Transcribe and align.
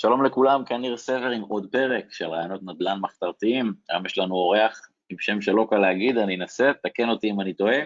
שלום 0.00 0.24
לכולם, 0.24 0.64
כאן 0.64 0.80
ניר 0.80 0.96
סבר 0.96 1.30
עם 1.30 1.42
עוד 1.42 1.66
פרק 1.72 2.12
של 2.12 2.24
רעיונות 2.24 2.62
נדל"ן 2.62 2.98
מחתרתיים. 3.00 3.74
היום 3.90 4.06
יש 4.06 4.18
לנו 4.18 4.34
אורח 4.34 4.88
עם 5.08 5.18
שם 5.18 5.40
שלא 5.40 5.66
קל 5.70 5.78
להגיד, 5.78 6.18
אני 6.18 6.36
אנסה, 6.36 6.72
תקן 6.82 7.08
אותי 7.08 7.30
אם 7.30 7.40
אני 7.40 7.54
טועה, 7.54 7.78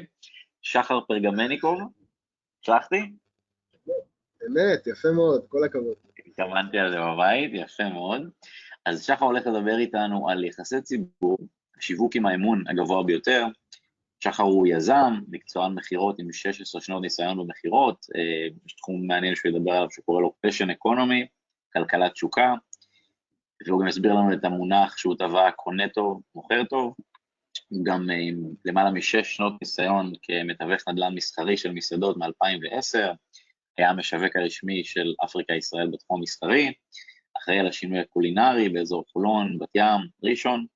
שחר 0.63 1.01
פרגמניקוב, 1.01 1.81
הצלחתי? 2.61 2.97
אמת, 4.47 4.87
יפה 4.87 5.09
מאוד, 5.15 5.45
כל 5.49 5.65
הכבוד. 5.65 5.95
התכוונתי 6.27 6.79
על 6.79 6.91
זה 6.91 6.97
בבית, 7.01 7.51
יפה 7.55 7.89
מאוד. 7.89 8.31
אז 8.87 9.05
שחר 9.05 9.25
הולך 9.25 9.47
לדבר 9.47 9.79
איתנו 9.79 10.29
על 10.29 10.45
יחסי 10.45 10.81
ציבור, 10.81 11.39
שיווק 11.81 12.17
עם 12.17 12.27
האמון 12.27 12.65
הגבוה 12.69 13.03
ביותר. 13.03 13.45
שחר 14.21 14.43
הוא 14.43 14.67
יזם, 14.67 15.15
מקצוען 15.29 15.75
מכירות 15.75 16.19
עם 16.19 16.33
16 16.33 16.81
שנות 16.81 17.03
ניסיון 17.03 17.39
במכירות, 17.39 18.07
אה, 18.17 18.49
יש 18.67 18.75
תחום 18.75 19.07
מעניין 19.07 19.35
שהוא 19.35 19.53
ידבר 19.53 19.73
עליו 19.73 19.91
שקורא 19.91 20.21
לו 20.21 20.35
פשן 20.41 20.71
אקונומי, 20.71 21.27
כלכלת 21.77 22.13
תשוקה, 22.13 22.55
והוא 23.67 23.81
גם 23.81 23.89
יסביר 23.89 24.13
לנו 24.13 24.33
את 24.33 24.45
המונח 24.45 24.97
שהוא 24.97 25.15
טבע 25.19 25.51
קונה 25.51 25.89
טוב, 25.89 26.23
מוכר 26.35 26.65
טוב, 26.65 26.95
גם 27.83 28.11
אה, 28.11 28.17
עם 28.17 28.37
למעלה 28.65 28.91
משש 28.91 29.37
שנות 29.37 29.53
ניסיון 29.63 30.13
כמתווך 30.23 30.89
נדל"ן 30.89 31.15
מסחרי 31.15 31.57
של 31.57 31.73
מסעדות 31.73 32.17
מ-2010, 32.17 32.99
היה 33.79 33.91
המשווק 33.91 34.37
הרשמי 34.37 34.85
של 34.85 35.15
אפריקה 35.25 35.55
ישראל 35.55 35.91
בתחום 35.93 36.19
המסחרי, 36.19 36.73
אחראי 37.43 37.59
על 37.59 37.67
השינוי 37.67 38.01
הקולינרי 38.01 38.69
באזור 38.69 39.05
חולון, 39.13 39.59
בת 39.59 39.69
ים, 39.75 40.01
ראשון, 40.25 40.67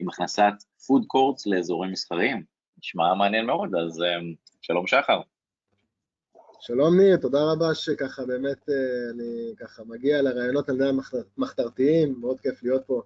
עם 0.00 0.08
הכנסת 0.08 0.52
פוד 0.86 1.04
קורטס 1.06 1.46
לאזורים 1.46 1.90
מסחריים. 1.90 2.44
נשמע 2.78 3.14
מעניין 3.14 3.46
מאוד, 3.46 3.74
אז 3.74 4.02
אה, 4.02 4.18
שלום 4.62 4.86
שחר. 4.86 5.20
שלום 6.62 7.00
ניר, 7.00 7.16
תודה 7.16 7.38
רבה 7.52 7.74
שככה 7.74 8.24
באמת 8.26 8.68
אה, 8.68 8.74
אני 9.10 9.54
ככה 9.56 9.82
מגיע 9.86 10.22
לרעיונות 10.22 10.68
על 10.68 10.76
דעה 10.76 10.92
מחתרתיים, 11.38 12.14
מאוד 12.20 12.40
כיף 12.40 12.62
להיות 12.62 12.82
פה. 12.86 13.02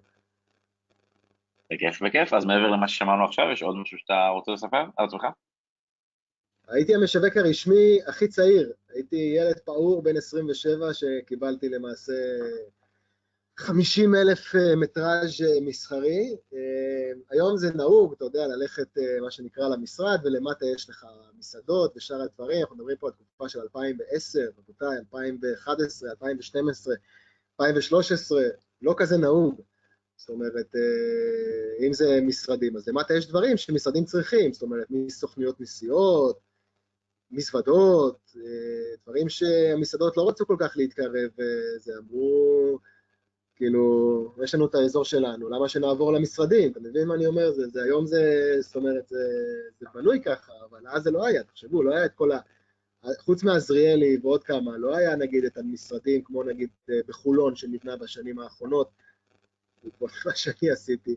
בכיף 1.73 2.01
בכיף, 2.01 2.33
אז 2.33 2.45
מעבר 2.45 2.67
למה 2.67 2.87
ששמענו 2.87 3.25
עכשיו, 3.25 3.45
יש 3.53 3.63
עוד 3.63 3.75
משהו 3.75 3.97
שאתה 3.97 4.27
רוצה 4.27 4.51
לספר 4.51 4.83
על 4.97 5.05
עצמך? 5.05 5.23
הייתי 6.67 6.95
המשווק 6.95 7.37
הרשמי 7.37 7.99
הכי 8.07 8.27
צעיר, 8.27 8.73
הייתי 8.93 9.33
ילד 9.37 9.59
פעור 9.59 10.03
בן 10.03 10.17
27 10.17 10.93
שקיבלתי 10.93 11.69
למעשה 11.69 12.13
50 13.57 14.15
אלף 14.15 14.55
אה, 14.55 14.75
מטראז' 14.75 15.41
אה, 15.41 15.61
מסחרי. 15.61 16.35
אה, 16.53 17.11
היום 17.29 17.57
זה 17.57 17.73
נהוג, 17.73 18.13
אתה 18.13 18.25
יודע, 18.25 18.47
ללכת, 18.47 18.87
מה 19.21 19.31
שנקרא, 19.31 19.67
למשרד, 19.69 20.19
ולמטה 20.23 20.65
יש 20.65 20.89
לך 20.89 21.05
מסעדות 21.37 21.97
ושאר 21.97 22.21
הדברים. 22.21 22.61
אנחנו 22.61 22.75
מדברים 22.75 22.97
פה 22.97 23.07
על 23.07 23.13
תקופה 23.13 23.49
של 23.49 23.59
2010, 23.59 24.39
רבותיי, 24.57 24.97
2011, 24.97 26.09
2012, 26.09 26.95
2013, 27.59 28.43
לא 28.81 28.95
כזה 28.97 29.17
נהוג. 29.17 29.61
זאת 30.17 30.29
אומרת, 30.29 30.75
אם 31.87 31.93
זה 31.93 32.19
משרדים, 32.21 32.77
אז 32.77 32.87
למטה 32.87 33.13
יש 33.13 33.27
דברים 33.27 33.57
שמשרדים 33.57 34.05
צריכים, 34.05 34.53
זאת 34.53 34.61
אומרת, 34.61 34.87
מסוכניות 34.89 35.61
נסיעות, 35.61 36.39
מזוודות, 37.31 38.31
דברים 39.03 39.29
שהמסעדות 39.29 40.17
לא 40.17 40.29
רצו 40.29 40.47
כל 40.47 40.55
כך 40.59 40.73
להתקרב, 40.77 41.29
וזה 41.37 41.93
אמרו, 41.97 42.79
כאילו, 43.55 44.33
יש 44.43 44.55
לנו 44.55 44.65
את 44.65 44.75
האזור 44.75 45.05
שלנו, 45.05 45.49
למה 45.49 45.69
שנעבור 45.69 46.13
למשרדים? 46.13 46.71
אתה 46.71 46.79
מבין 46.79 47.07
מה 47.07 47.15
אני 47.15 47.25
אומר? 47.25 47.51
זה, 47.51 47.67
זה 47.67 47.83
היום 47.83 48.05
זה, 48.05 48.55
זאת 48.59 48.75
אומרת, 48.75 49.07
זה, 49.07 49.17
זה 49.79 49.85
בנוי 49.93 50.21
ככה, 50.21 50.53
אבל 50.69 50.87
אז 50.87 51.03
זה 51.03 51.11
לא 51.11 51.25
היה, 51.25 51.43
תחשבו, 51.43 51.83
לא 51.83 51.95
היה 51.95 52.05
את 52.05 52.13
כל 52.13 52.31
ה... 52.31 52.39
חוץ 53.19 53.43
מעזריאלי 53.43 54.17
ועוד 54.21 54.43
כמה, 54.43 54.77
לא 54.77 54.95
היה 54.95 55.15
נגיד 55.15 55.45
את 55.45 55.57
המשרדים 55.57 56.23
כמו 56.23 56.43
נגיד 56.43 56.69
בחולון 57.07 57.55
שנבנה 57.55 57.97
בשנים 57.97 58.39
האחרונות, 58.39 58.89
כמו 59.97 60.07
מה 60.25 60.35
שאני 60.35 60.71
עשיתי, 60.71 61.15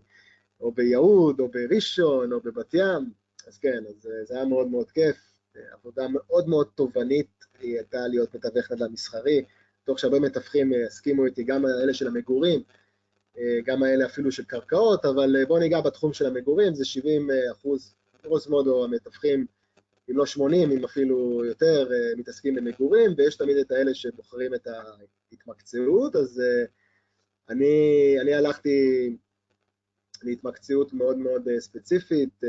או 0.61 0.73
ביהוד, 0.73 1.41
או 1.41 1.49
בראשון, 1.49 2.33
או 2.33 2.41
בבת 2.41 2.75
ים, 2.75 3.13
אז 3.47 3.59
כן, 3.59 3.85
אז 3.89 4.09
זה 4.25 4.35
היה 4.35 4.45
מאוד 4.45 4.67
מאוד 4.67 4.91
כיף, 4.91 5.33
עבודה 5.73 6.09
מאוד 6.09 6.49
מאוד 6.49 6.69
תובענית 6.75 7.45
היא 7.61 7.77
הייתה 7.77 8.09
להיות 8.09 8.35
מתווך 8.35 8.73
נדל"ן 8.73 8.93
מסחרי, 8.93 9.45
בטוח 9.89 9.99
שהרבה 9.99 10.21
מתווכים 10.21 10.73
יסכימו 10.73 11.25
איתי, 11.25 11.45
גם 11.45 11.67
אלה 11.67 11.95
של 11.95 12.07
המגורים, 12.07 12.63
אה, 13.39 13.59
גם 13.65 13.83
האלה 13.83 14.07
אפילו 14.07 14.33
של 14.33 14.45
קרקעות, 14.45 15.05
אבל 15.05 15.37
אה, 15.37 15.47
בואו 15.47 15.59
ניגע 15.59 15.81
בתחום 15.81 16.13
של 16.13 16.27
המגורים, 16.27 16.75
זה 16.75 16.85
70 16.85 17.31
אה, 17.31 17.53
אחוז, 17.53 17.95
גרוס 18.23 18.47
מודו 18.49 18.85
המתווכים, 18.85 19.47
אם 20.11 20.17
לא 20.17 20.27
80, 20.27 20.71
אם 20.71 20.85
אפילו 20.85 21.45
יותר, 21.45 21.89
מתעסקים 22.17 22.55
במגורים, 22.55 23.11
ויש 23.17 23.37
תמיד 23.37 23.57
את 23.57 23.71
האלה 23.71 23.95
שבוחרים 23.95 24.55
את 24.55 24.67
ההתמקצעות, 25.33 26.17
אז 26.17 26.43
אני, 27.49 28.17
אני 28.21 28.35
הלכתי 28.35 29.17
להתמקצעות 30.23 30.93
מאוד 30.93 31.19
מאוד 31.19 31.49
ספציפית, 31.59 32.41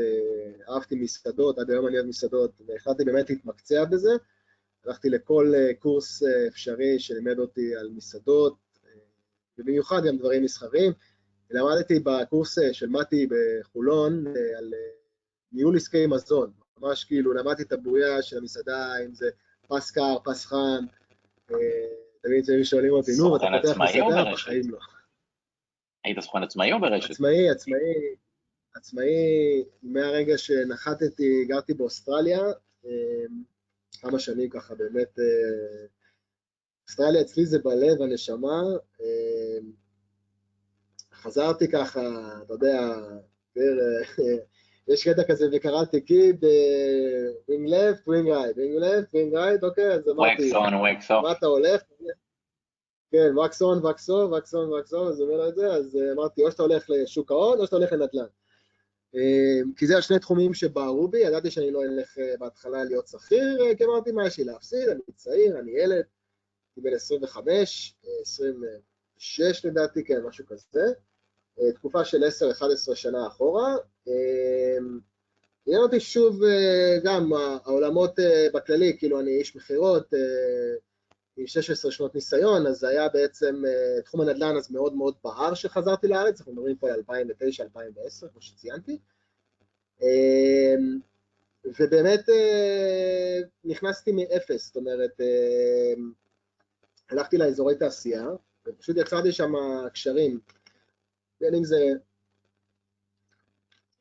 אהבתי 0.68 0.94
מסעדות, 0.94 1.58
עד 1.58 1.70
היום 1.70 1.86
אני 1.86 1.96
אוהב 1.96 2.06
מסעדות, 2.06 2.50
והחלטתי 2.66 3.04
באמת 3.04 3.30
להתמקצע 3.30 3.84
בזה. 3.84 4.10
הלכתי 4.86 5.10
לכל 5.10 5.52
אה, 5.54 5.74
קורס 5.74 6.22
אה, 6.22 6.46
אפשרי 6.48 6.98
שלימד 6.98 7.38
אותי 7.38 7.76
על 7.76 7.90
מסעדות, 7.96 8.56
אה, 8.86 8.90
ובמיוחד 9.58 10.00
גם 10.06 10.16
דברים 10.16 10.42
מסחריים. 10.42 10.92
למדתי 11.50 12.00
בקורס 12.00 12.58
של 12.72 12.88
מתי 12.88 13.26
בחולון 13.26 14.26
על 14.58 14.72
ניהול 15.52 15.76
עסקי 15.76 16.06
מזון, 16.06 16.50
ממש 16.80 17.04
כאילו 17.04 17.32
למדתי 17.32 17.62
את 17.62 17.72
הבוריה 17.72 18.22
של 18.22 18.38
המסעדה, 18.38 18.92
אם 19.04 19.14
זה 19.14 19.30
פס 19.68 19.90
קר, 19.90 20.16
פס 20.24 20.46
חם, 20.46 20.84
תמיד 22.22 22.44
כשהם 22.44 22.64
שואלים 22.64 22.92
אותי, 22.92 23.12
נו, 23.18 23.36
אתה 23.36 23.46
פותח 23.62 23.78
מסעדה? 23.80 24.32
בחיים 24.32 24.70
לא. 24.70 24.78
היית 26.04 26.20
סוכן 26.20 26.42
עצמאי 26.42 26.72
או 26.72 26.80
ברשת? 26.80 27.10
עצמאי, 27.10 27.50
עצמאי, 27.50 28.14
עצמאי, 28.74 29.64
מהרגע 29.82 30.38
שנחתתי, 30.38 31.44
גרתי 31.48 31.74
באוסטרליה, 31.74 32.40
כמה 34.00 34.18
שנים 34.18 34.50
ככה 34.50 34.74
באמת, 34.74 35.18
אה, 35.18 35.86
אוסטרליה 36.88 37.20
אצלי 37.20 37.46
זה 37.46 37.58
בלב, 37.58 38.02
הנשמה. 38.02 38.62
אה, 39.00 39.58
חזרתי 41.12 41.68
ככה, 41.68 42.00
אתה 42.44 42.52
יודע, 42.52 42.78
אה, 43.58 43.62
יש 44.88 45.08
קטע 45.08 45.22
כזה 45.24 45.46
וקראטה 45.52 46.00
קיד, 46.00 46.44
wing 47.48 47.68
left, 47.68 48.08
wing 48.08 48.28
right, 48.28 48.58
wing 48.58 48.76
left, 48.76 49.14
wing 49.14 49.34
right, 49.34 49.64
אוקיי, 49.64 49.92
אז 49.92 50.08
אמרתי, 50.08 50.50
מה 51.22 51.32
אתה 51.32 51.46
הולך? 51.46 51.82
כן, 53.12 53.38
wax 53.38 53.62
on, 53.62 53.86
wax 53.86 54.10
on, 54.10 54.32
wax 54.32 54.54
on, 54.54 54.72
wax 54.72 54.94
on, 54.94 55.08
אז 55.08 55.20
אומר 55.20 55.36
לו 55.36 55.48
את 55.48 55.54
זה, 55.54 55.66
אז 55.72 55.98
אמרתי, 56.12 56.44
או 56.44 56.50
שאתה 56.50 56.62
הולך 56.62 56.90
לשוק 56.90 57.30
ההון, 57.30 57.58
או 57.58 57.64
שאתה 57.64 57.76
הולך 57.76 57.92
לנדל"ן. 57.92 58.26
אמ, 59.14 59.72
כי 59.76 59.86
זה 59.86 59.98
השני 59.98 60.18
תחומים 60.18 60.54
שבערו 60.54 61.08
בי, 61.08 61.18
ידעתי 61.18 61.50
שאני 61.50 61.70
לא 61.70 61.82
אלך 61.84 62.18
אה, 62.18 62.34
בהתחלה 62.38 62.84
להיות 62.84 63.08
שכיר, 63.08 63.66
אה, 63.66 63.74
כי 63.76 63.84
אמרתי 63.84 64.12
מה 64.12 64.26
יש 64.26 64.38
לי 64.38 64.44
להפסיד, 64.44 64.88
אני 64.88 65.00
צעיר, 65.16 65.58
אני 65.58 65.70
ילד, 65.70 66.04
אני 66.76 66.84
בן 66.84 66.94
25, 66.94 67.94
26 68.20 69.64
לדעתי, 69.64 70.04
כן, 70.04 70.22
משהו 70.22 70.46
כזה, 70.46 70.80
אה, 71.60 71.72
תקופה 71.72 72.04
של 72.04 72.24
10-11 72.24 72.94
שנה 72.94 73.26
אחורה. 73.26 73.76
אמ, 74.06 75.00
עניין 75.66 75.82
אותי 75.82 76.00
שוב 76.00 76.40
גם 77.04 77.32
העולמות 77.32 78.18
בכללי, 78.54 78.96
כאילו 78.98 79.20
אני 79.20 79.30
איש 79.30 79.56
מכירות, 79.56 80.14
עם 81.36 81.46
16 81.46 81.92
שנות 81.92 82.14
ניסיון, 82.14 82.66
אז 82.66 82.78
זה 82.78 82.88
היה 82.88 83.08
בעצם, 83.08 83.62
uh, 83.64 84.02
תחום 84.02 84.20
הנדל"ן 84.20 84.56
אז 84.56 84.70
מאוד 84.70 84.94
מאוד 84.94 85.14
בער 85.24 85.54
שחזרתי 85.54 86.08
לארץ, 86.08 86.38
אנחנו 86.40 86.52
מדברים 86.52 86.76
פה 86.76 86.90
על 86.90 87.00
2009-2010, 87.00 88.28
כמו 88.32 88.40
שציינתי. 88.40 88.98
Uh, 90.00 90.04
ובאמת 91.64 92.28
uh, 92.28 93.46
נכנסתי 93.64 94.12
מאפס, 94.12 94.66
זאת 94.66 94.76
אומרת, 94.76 95.20
uh, 95.20 96.00
הלכתי 97.10 97.38
לאזורי 97.38 97.74
תעשייה, 97.74 98.26
ופשוט 98.66 98.96
יצרתי 98.96 99.32
שם 99.32 99.52
קשרים, 99.92 100.40
בין 101.40 101.54
אם 101.54 101.64
זה 101.64 101.76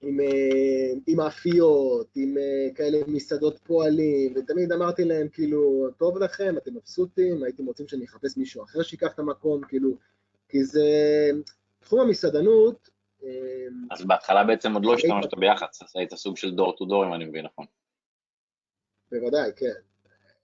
עם, 0.02 0.20
אה, 0.20 0.92
עם 1.08 1.18
מאפיות, 1.18 2.08
עם 2.16 2.38
אה, 2.38 2.76
כאלה 2.76 2.98
מסעדות 3.08 3.60
פועלים, 3.60 4.34
ותמיד 4.36 4.72
אמרתי 4.72 5.06
להם, 5.06 5.28
כאילו, 5.30 5.88
טוב 5.98 6.18
לכם, 6.18 6.56
אתם 6.58 6.76
מבסוטים, 6.76 7.44
הייתם 7.44 7.66
רוצים 7.66 7.88
שאני 7.88 8.06
אחפש 8.06 8.38
מישהו 8.38 8.64
אחר 8.64 8.82
שיקח 8.82 9.14
את 9.14 9.20
המקום, 9.20 9.62
כאילו, 9.68 9.98
כי 10.50 10.64
זה... 10.64 10.84
תחום 11.80 12.00
המסעדנות... 12.00 12.90
אה, 13.24 13.30
אז 13.92 14.06
בהתחלה 14.06 14.44
בעצם 14.44 14.74
עוד 14.74 14.86
לא 14.86 14.94
השתמשת 14.94 15.34
ביח"צ, 15.34 15.82
אז 15.82 15.92
היית 15.96 16.14
סוג 16.14 16.38
של 16.38 16.56
דור 16.56 16.76
טו 16.78 16.86
דור, 16.86 17.06
אם 17.06 17.14
אני 17.14 17.26
מבין 17.26 17.46
נכון. 17.46 17.66
בוודאי, 19.12 19.52
כן. 19.56 19.74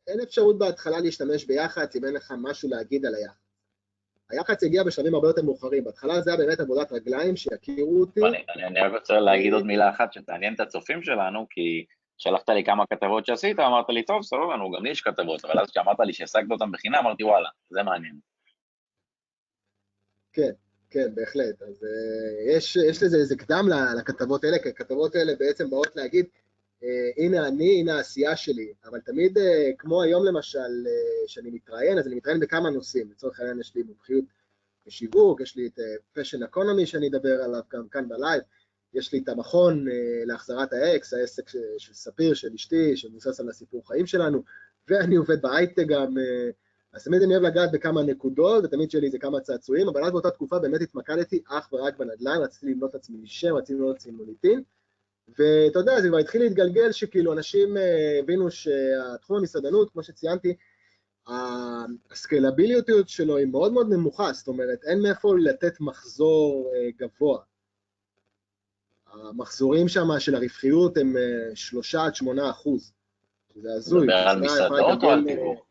אין 0.07 0.21
אפשרות 0.21 0.57
בהתחלה 0.57 0.99
להשתמש 0.99 1.45
ביח"צ 1.45 1.95
אם 1.95 2.05
אין 2.05 2.13
לך 2.13 2.33
משהו 2.37 2.69
להגיד 2.69 3.05
על 3.05 3.15
היח"צ. 3.15 3.44
היח"צ 4.29 4.63
הגיע 4.63 4.83
בשלבים 4.83 5.15
הרבה 5.15 5.27
יותר 5.27 5.41
מאוחרים, 5.41 5.83
בהתחלה 5.83 6.21
זה 6.21 6.31
היה 6.31 6.37
באמת 6.37 6.59
עבודת 6.59 6.91
רגליים 6.91 7.35
שיכירו 7.35 7.99
אותי. 8.01 8.19
אני 8.67 8.79
רק 8.79 8.91
רוצה 8.99 9.19
להגיד 9.19 9.53
עוד 9.53 9.65
מילה 9.65 9.89
אחת 9.89 10.13
שתעניין 10.13 10.53
את 10.53 10.59
הצופים 10.59 11.03
שלנו, 11.03 11.45
כי 11.49 11.85
שלחת 12.17 12.49
לי 12.49 12.63
כמה 12.63 12.83
כתבות 12.89 13.25
שעשית, 13.25 13.59
אמרת 13.59 13.85
לי, 13.89 14.03
טוב, 14.03 14.23
סבבה, 14.23 14.53
לנו 14.53 14.71
גם 14.71 14.83
לי 14.83 14.89
יש 14.89 15.01
כתבות, 15.01 15.45
אבל 15.45 15.59
אז 15.59 15.69
כשאמרת 15.71 15.99
לי 15.99 16.13
שהשגת 16.13 16.51
אותן 16.51 16.71
בחינם, 16.71 16.95
אמרתי, 16.95 17.23
וואלה, 17.23 17.49
זה 17.69 17.83
מעניין. 17.83 18.15
כן, 20.33 20.51
כן, 20.89 21.15
בהחלט. 21.15 21.61
אז 21.61 21.83
uh, 21.83 22.57
יש, 22.57 22.75
יש 22.75 23.03
לזה 23.03 23.17
איזה 23.17 23.35
קדם 23.35 23.65
לכתבות 23.99 24.43
האלה, 24.43 24.59
כי 24.59 24.69
הכתבות 24.69 25.15
האלה 25.15 25.33
בעצם 25.39 25.69
באות 25.69 25.95
להגיד, 25.95 26.25
הנה 27.17 27.47
אני, 27.47 27.79
הנה 27.79 27.95
העשייה 27.95 28.35
שלי, 28.35 28.73
אבל 28.85 28.99
תמיד, 28.99 29.37
אה, 29.37 29.41
כמו 29.77 30.01
היום 30.01 30.25
למשל, 30.25 30.59
אה, 30.59 31.27
שאני 31.27 31.49
מתראיין, 31.51 31.97
אז 31.97 32.07
אני 32.07 32.15
מתראיין 32.15 32.39
בכמה 32.39 32.69
נושאים. 32.69 33.11
לצורך 33.11 33.39
העניין 33.39 33.59
יש 33.59 33.75
לי 33.75 33.83
מומחיות 33.83 34.25
בשיווק, 34.87 35.41
יש 35.41 35.55
לי 35.55 35.67
את 35.67 35.79
passion 36.13 36.43
economy 36.43 36.85
שאני 36.85 37.07
אדבר 37.07 37.43
עליו 37.43 37.61
גם 37.73 37.87
כאן 37.87 38.09
בלייב, 38.09 38.41
יש 38.93 39.13
לי 39.13 39.19
את 39.19 39.29
המכון 39.29 39.85
להחזרת 40.25 40.73
האקס, 40.73 41.13
העסק 41.13 41.49
של, 41.49 41.93
ספיר, 41.93 42.33
של 42.33 42.53
אשתי, 42.55 42.97
שמבוסס 42.97 43.39
על 43.39 43.49
הסיפור 43.49 43.87
חיים 43.87 44.05
שלנו, 44.05 44.43
ואני 44.87 45.15
עובד 45.15 45.41
בהייטק 45.41 45.85
גם, 45.87 46.13
אז 46.93 47.03
תמיד 47.03 47.21
אני 47.21 47.33
אוהב 47.33 47.43
לגעת 47.43 47.71
בכמה 47.71 48.03
נקודות, 48.03 48.63
ותמיד 48.63 48.91
שלי 48.91 49.09
זה 49.09 49.19
כמה 49.19 49.39
צעצועים, 49.39 49.87
אבל 49.87 50.03
אז 50.03 50.11
באותה 50.11 50.31
תקופה 50.31 50.59
באמת 50.59 50.81
התמקדתי 50.81 51.41
אך 51.47 51.73
ורק 51.73 51.97
בנדל"ן, 51.97 52.37
רציתי 52.41 52.71
לבנות 52.71 52.89
את 52.89 52.95
עצמי 52.95 53.27
שם, 53.27 53.55
רציתי 53.55 53.73
לבנות 53.73 53.95
את 53.95 54.01
עצמי 54.01 54.11
מוניטין, 54.11 54.63
ואתה 55.27 55.79
יודע, 55.79 56.01
זה 56.01 56.07
כבר 56.07 56.17
התחיל 56.17 56.41
להתגלגל 56.41 56.91
שכאילו 56.91 57.33
אנשים 57.33 57.77
אה, 57.77 58.19
הבינו 58.19 58.51
שהתחום 58.51 59.37
המסעדנות, 59.37 59.91
כמו 59.91 60.03
שציינתי, 60.03 60.55
הסקיילביליות 62.11 62.85
שלו 63.09 63.37
היא 63.37 63.45
מאוד 63.45 63.73
מאוד 63.73 63.89
נמוכה, 63.89 64.33
זאת 64.33 64.47
אומרת, 64.47 64.83
אין 64.83 65.01
מאיפה 65.01 65.33
לתת 65.39 65.79
מחזור 65.79 66.71
אה, 66.75 66.89
גבוה. 66.97 67.39
המחזורים 69.07 69.87
שם 69.87 70.19
של 70.19 70.35
הרווחיות 70.35 70.97
הם 70.97 71.17
אה, 71.17 71.55
שלושה 71.55 72.05
עד 72.05 72.15
שמונה 72.15 72.49
אחוז. 72.49 72.93
זה 73.55 73.73
הזוי. 73.73 74.01
מדבר 74.01 74.15
על 74.15 74.39
מסעדות 74.41 75.03
או 75.03 75.09
על 75.09 75.23
תיווך? 75.27 75.65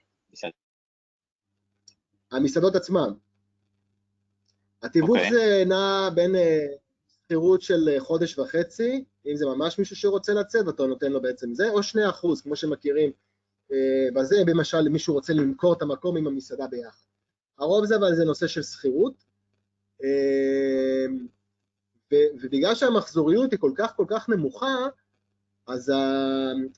המסעדות 2.33 2.77
עצמן. 2.77 3.13
התיווך 4.83 5.17
okay. 5.17 5.25
אוקיי. 5.25 5.31
זה 5.33 5.65
נע 5.67 6.11
בין 6.15 6.35
אה, 7.35 7.39
שכירות 7.39 7.63
של 7.63 7.89
אה, 7.89 8.01
חודש 8.01 8.39
וחצי, 8.39 9.05
אם 9.27 9.37
זה 9.37 9.47
ממש 9.47 9.79
מישהו 9.79 9.97
שרוצה 9.97 10.35
לצאת, 10.35 10.67
ואתה 10.67 10.87
נותן 10.87 11.13
לו 11.13 11.23
בעצם 11.23 11.55
זה, 11.55 11.71
או 11.71 11.83
שני 11.83 12.09
אחוז, 12.09 12.41
כמו 12.41 12.57
שמכירים 12.57 13.11
בזה, 14.15 14.37
אה, 14.37 14.43
למשל 14.47 14.89
מישהו 14.89 15.15
רוצה 15.15 15.33
למכור 15.33 15.73
את 15.73 15.83
המקום 15.83 16.17
עם 16.17 16.27
המסעדה 16.27 16.67
ביחד. 16.67 17.07
הרוב 17.59 17.85
זה 17.85 17.97
אבל 17.97 18.15
זה 18.15 18.25
נושא 18.25 18.47
של 18.47 18.63
שכירות, 18.63 19.25
ובגלל 22.13 22.75
שהמחזוריות 22.75 23.51
היא 23.51 23.59
כל 23.59 23.73
כך 23.75 23.97
כל 23.97 24.05
כך 24.09 24.29
נמוכה, 24.29 24.87
אז 25.67 25.93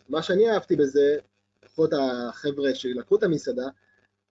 מה 0.08 0.22
שאני 0.22 0.50
אהבתי 0.50 0.76
בזה, 0.76 1.16
לפחות 1.64 1.90
החבר'ה 1.92 2.74
שלקחו 2.74 3.16
את 3.16 3.22
המסעדה, 3.22 3.68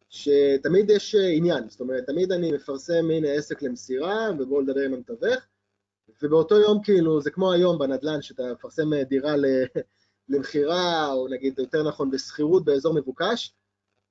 שתמיד 0.10 0.89
יש 0.89 1.16
אה, 1.16 1.27
עניין, 1.27 1.69
זאת 1.69 1.80
אומרת, 1.80 2.06
תמיד 2.06 2.31
אני 2.31 2.51
מפרסם 2.51 3.10
הנה 3.12 3.27
עסק 3.31 3.62
למסירה, 3.62 4.30
ובואו 4.39 4.62
לדבר 4.62 4.81
עם 4.81 4.94
המתווך, 4.94 5.48
ובאותו 6.22 6.56
יום 6.56 6.84
כאילו, 6.84 7.22
זה 7.22 7.31
כמו 7.31 7.52
היום 7.52 7.80
בנדל"ן, 7.80 8.22
שאתה 8.22 8.44
מפרסם 8.52 8.94
אה, 8.94 9.04
דירה 9.04 9.36
למכירה, 10.30 11.12
או 11.12 11.28
נגיד 11.28 11.60
יותר 11.60 11.84
נכון 11.84 12.12
בשכירות 12.12 12.66
באזור 12.66 12.94
מבוקש, 12.94 13.54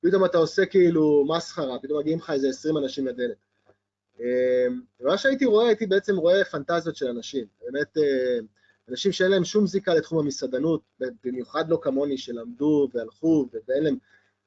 פתאום 0.02 0.25
אתה 0.25 0.38
עושה 0.38 0.67
כאילו 0.67 1.25
מסחרה, 1.29 1.79
פתאום 1.79 1.99
מגיעים 1.99 2.19
לך 2.19 2.31
איזה 2.31 2.49
20 2.49 2.76
אנשים 2.76 3.06
לדלת. 3.06 3.37
אה, 4.20 4.67
ומה 5.00 5.19
שהייתי 5.19 5.44
רואה, 5.44 5.67
הייתי 5.67 5.87
בעצם 5.87 6.17
רואה 6.17 6.44
פנטזיות 6.44 6.96
של 6.96 7.06
אנשים, 7.08 7.46
באמת 7.62 7.97
אנשים 8.88 9.12
שאין 9.12 9.31
להם 9.31 9.44
שום 9.44 9.67
זיקה 9.67 9.94
לתחום 9.94 10.19
המסעדנות, 10.19 10.81
במיוחד 11.25 11.69
לא 11.69 11.79
כמוני 11.82 12.19
שלמדו 12.19 12.88
והלכו 12.94 13.49
ואין 13.69 13.85
להם 13.85 13.97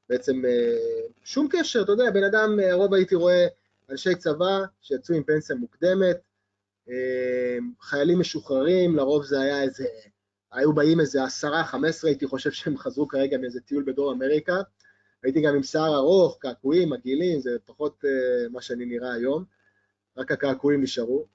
בעצם 0.08 0.44
אה, 0.44 1.06
שום 1.24 1.48
קשר, 1.50 1.82
אתה 1.82 1.92
יודע, 1.92 2.10
בן 2.10 2.24
אדם, 2.24 2.60
אה, 2.60 2.72
הרוב 2.72 2.94
הייתי 2.94 3.14
רואה 3.14 3.46
אנשי 3.90 4.14
צבא 4.14 4.64
שיצאו 4.80 5.14
עם 5.14 5.22
פנסיה 5.22 5.56
מוקדמת, 5.56 6.16
אה, 6.16 6.27
חיילים 7.80 8.18
משוחררים, 8.20 8.96
לרוב 8.96 9.24
זה 9.24 9.40
היה 9.40 9.62
איזה, 9.62 9.84
היו 10.52 10.72
באים 10.72 11.00
איזה 11.00 11.24
עשרה, 11.24 11.64
חמש 11.64 11.88
עשרה, 11.88 12.10
הייתי 12.10 12.26
חושב 12.26 12.50
שהם 12.50 12.76
חזרו 12.76 13.08
כרגע 13.08 13.38
מאיזה 13.38 13.60
טיול 13.60 13.82
בדרום 13.86 14.22
אמריקה, 14.22 14.56
הייתי 15.22 15.40
גם 15.40 15.54
עם 15.54 15.62
שיער 15.62 15.96
ארוך, 15.96 16.38
קעקועים, 16.40 16.90
מגעילים, 16.90 17.40
זה 17.40 17.50
פחות 17.64 18.04
uh, 18.04 18.52
מה 18.52 18.62
שאני 18.62 18.84
נראה 18.84 19.12
היום, 19.12 19.44
רק 20.16 20.32
הקעקועים 20.32 20.82
נשארו. 20.82 21.26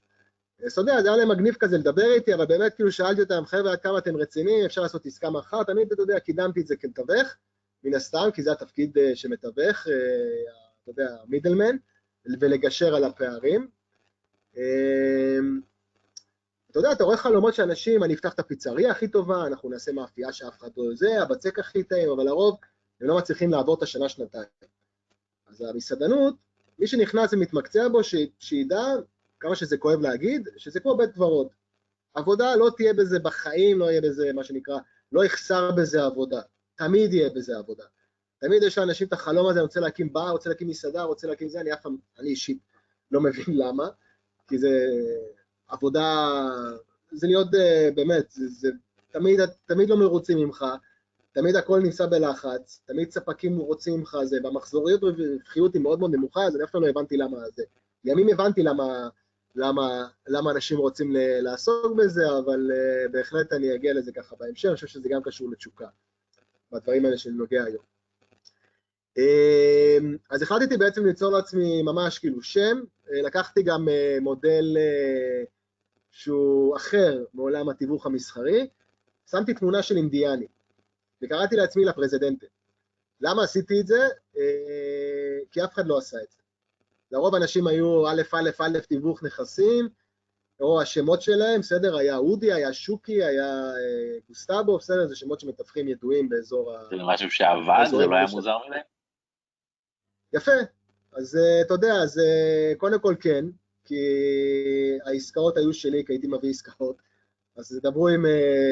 אז 0.64 0.72
אתה 0.72 0.80
יודע, 0.80 1.02
זה 1.02 1.08
היה 1.08 1.16
להם 1.16 1.28
מגניב 1.28 1.54
כזה 1.54 1.78
לדבר 1.78 2.12
איתי, 2.14 2.34
אבל 2.34 2.46
באמת 2.46 2.74
כאילו 2.74 2.92
שאלתי 2.92 3.20
אותם, 3.20 3.42
חבר'ה, 3.46 3.72
עד 3.72 3.80
כמה 3.80 3.98
אתם 3.98 4.16
רציניים, 4.16 4.64
אפשר 4.64 4.80
לעשות 4.80 5.06
עסקה 5.06 5.30
מחר, 5.30 5.62
תמיד, 5.62 5.92
אתה 5.92 6.02
יודע, 6.02 6.20
קידמתי 6.20 6.60
את 6.60 6.66
זה 6.66 6.76
כמתווך, 6.76 7.36
מן 7.84 7.94
הסתם, 7.94 8.28
כי 8.34 8.42
זה 8.42 8.52
התפקיד 8.52 8.98
אה, 8.98 9.16
שמתווך, 9.16 9.88
אה, 9.88 9.92
אתה 10.82 10.90
יודע, 10.90 11.16
מידלמן, 11.28 11.76
ולגשר 12.40 12.94
על 12.94 13.04
הפערים. 13.04 13.68
אה, 14.56 15.38
אתה 16.70 16.78
יודע, 16.78 16.92
אתה 16.92 17.04
רואה 17.04 17.16
חלומות 17.16 17.54
של 17.54 17.62
אנשים, 17.62 18.04
אני 18.04 18.14
אפתח 18.14 18.32
את 18.32 18.38
הפיצריה 18.38 18.90
הכי 18.90 19.08
טובה, 19.08 19.46
אנחנו 19.46 19.70
נעשה 19.70 19.92
מאפייה 19.92 20.32
שאף 20.32 20.58
אחד 20.58 20.68
לא 20.76 20.84
זה, 20.94 21.22
הבצק 21.22 21.58
הכי 21.58 21.82
טעים, 21.82 22.10
אבל 22.10 22.24
לרוב 22.24 22.56
הם 23.00 23.08
לא 23.08 23.16
מצליחים 23.16 23.50
לעבור 23.50 23.74
את 23.74 23.82
השנה-שנתיים. 23.82 24.44
אז 25.46 25.60
המסעדנות, 25.60 26.34
מי 26.78 26.86
שנכנס 26.86 27.32
ומתמקצע 27.32 27.88
בו, 27.88 28.04
ש... 28.04 28.14
שידע, 28.38 28.82
כמה 29.40 29.56
שזה 29.56 29.76
כואב 29.76 30.00
להגיד, 30.00 30.48
שזה 30.56 30.80
כמו 30.80 30.96
בית 30.96 31.10
קברות. 31.12 31.48
עבודה 32.14 32.56
לא 32.56 32.70
תהיה 32.76 32.94
בזה 32.94 33.18
בחיים, 33.18 33.78
לא 33.78 33.84
יהיה 33.84 34.00
בזה, 34.00 34.32
מה 34.32 34.44
שנקרא, 34.44 34.78
לא 35.12 35.24
יחסר 35.24 35.70
בזה 35.70 36.04
עבודה. 36.04 36.40
תמיד 36.74 37.12
יהיה 37.12 37.30
בזה 37.30 37.56
עבודה. 37.56 37.84
תמיד 38.38 38.62
יש 38.62 38.78
לאנשים 38.78 39.06
את 39.06 39.12
החלום 39.12 39.48
הזה, 39.48 39.58
אני 39.58 39.64
רוצה 39.64 39.80
להקים 39.80 40.12
בר, 40.12 40.30
רוצה 40.30 40.48
להקים 40.48 40.68
מסעדה, 40.68 41.02
רוצה 41.02 41.26
להקים 41.26 41.48
זה, 41.48 41.60
אני 41.60 41.72
אף 41.72 41.80
פעם, 41.82 41.96
אני 42.18 42.28
אישית 42.28 42.58
לא 43.10 43.20
מבין 43.20 43.44
למה, 43.48 43.88
כי 44.48 44.58
זה 44.58 44.68
עבודה, 45.68 46.30
זה 47.12 47.26
להיות 47.26 47.54
אה, 47.54 47.88
באמת, 47.94 48.30
זה, 48.30 48.48
זה 48.48 48.68
תמיד, 49.10 49.40
תמיד 49.66 49.90
לא 49.90 49.96
מרוצים 49.96 50.38
ממך, 50.38 50.64
תמיד 51.32 51.56
הכל 51.56 51.80
נמצא 51.80 52.06
בלחץ, 52.06 52.80
תמיד 52.84 53.10
ספקים 53.10 53.58
רוצים 53.58 53.98
ממך 53.98 54.16
זה, 54.24 54.38
והמחזוריות 54.44 55.02
ורווחיות 55.02 55.74
היא 55.74 55.82
מאוד 55.82 55.98
מאוד 55.98 56.14
נמוכה, 56.14 56.44
אז 56.44 56.56
אני 56.56 56.64
אף 56.64 56.70
פעם 56.70 56.82
לא 56.82 56.88
הבנתי 56.88 57.16
למה 57.16 57.38
זה. 57.54 57.64
לימים 58.04 58.28
הבנתי 58.28 58.62
למה, 58.62 59.08
למה, 59.54 60.08
למה 60.28 60.50
אנשים 60.50 60.78
רוצים 60.78 61.12
לעסוק 61.16 61.96
בזה, 61.96 62.22
אבל 62.38 62.70
uh, 62.70 63.12
בהחלט 63.12 63.52
אני 63.52 63.74
אגיע 63.74 63.94
לזה 63.94 64.12
ככה 64.12 64.36
בהמשך, 64.36 64.68
אני 64.68 64.74
חושב 64.74 64.86
שזה 64.86 65.08
גם 65.08 65.22
קשור 65.22 65.50
לתשוקה. 65.50 65.86
בדברים 66.72 67.04
האלה 67.04 67.18
שאני 67.18 67.34
נוגע 67.34 67.64
היום. 67.64 67.93
אמ, 69.18 70.16
אז 70.30 70.42
החלטתי 70.42 70.76
בעצם 70.76 71.06
ליצור 71.06 71.32
לעצמי 71.32 71.82
ממש 71.82 72.18
כאילו 72.18 72.42
שם, 72.42 72.80
אה, 73.12 73.22
לקחתי 73.22 73.62
גם 73.62 73.88
אה, 73.88 74.18
מודל 74.20 74.76
אה, 74.76 75.44
שהוא 76.10 76.76
אחר 76.76 77.24
מעולם 77.34 77.68
התיווך 77.68 78.06
המסחרי, 78.06 78.66
שמתי 79.30 79.54
תמונה 79.54 79.82
של 79.82 79.96
אינדיאני, 79.96 80.46
וקראתי 81.22 81.56
לעצמי 81.56 81.84
לפרזידנטה. 81.84 82.46
למה 83.20 83.42
עשיתי 83.42 83.80
את 83.80 83.86
זה? 83.86 84.08
כי 85.50 85.64
אף 85.64 85.72
אחד 85.74 85.86
לא 85.86 85.98
עשה 85.98 86.16
את 86.16 86.30
זה. 86.30 86.38
לרוב 87.12 87.34
אנשים 87.34 87.66
היו 87.66 88.08
א', 88.08 88.22
א', 88.32 88.50
א', 88.58 88.78
תיווך 88.88 89.22
נכסים, 89.22 89.88
או 90.60 90.80
השמות 90.80 91.22
שלהם, 91.22 91.60
בסדר, 91.60 91.96
היה 91.96 92.16
אודי, 92.16 92.52
היה 92.52 92.72
שוקי, 92.72 93.24
היה 93.24 93.72
גוסטבו, 94.28 94.78
בסדר, 94.78 95.06
זה 95.06 95.16
שמות 95.16 95.40
שמתווכים 95.40 95.88
ידועים 95.88 96.28
באזור 96.28 96.72
ה... 96.72 96.84
זה 96.90 96.96
משהו 97.06 97.30
שעבד, 97.30 97.84
זה 97.90 98.06
לא 98.06 98.16
היה 98.16 98.26
מוזר 98.32 98.56
מדי? 98.68 98.78
יפה, 100.34 100.52
אז 101.12 101.36
אה, 101.36 101.60
אתה 101.60 101.74
יודע, 101.74 101.94
אז 101.94 102.18
אה, 102.18 102.72
קודם 102.76 103.00
כל 103.00 103.14
כן, 103.20 103.44
כי 103.84 103.94
העסקאות 105.04 105.56
היו 105.56 105.72
שלי, 105.72 106.04
כי 106.06 106.12
הייתי 106.12 106.26
מביא 106.26 106.50
עסקאות, 106.50 106.96
אז 107.56 107.80
דברו 107.82 108.08
עם 108.08 108.24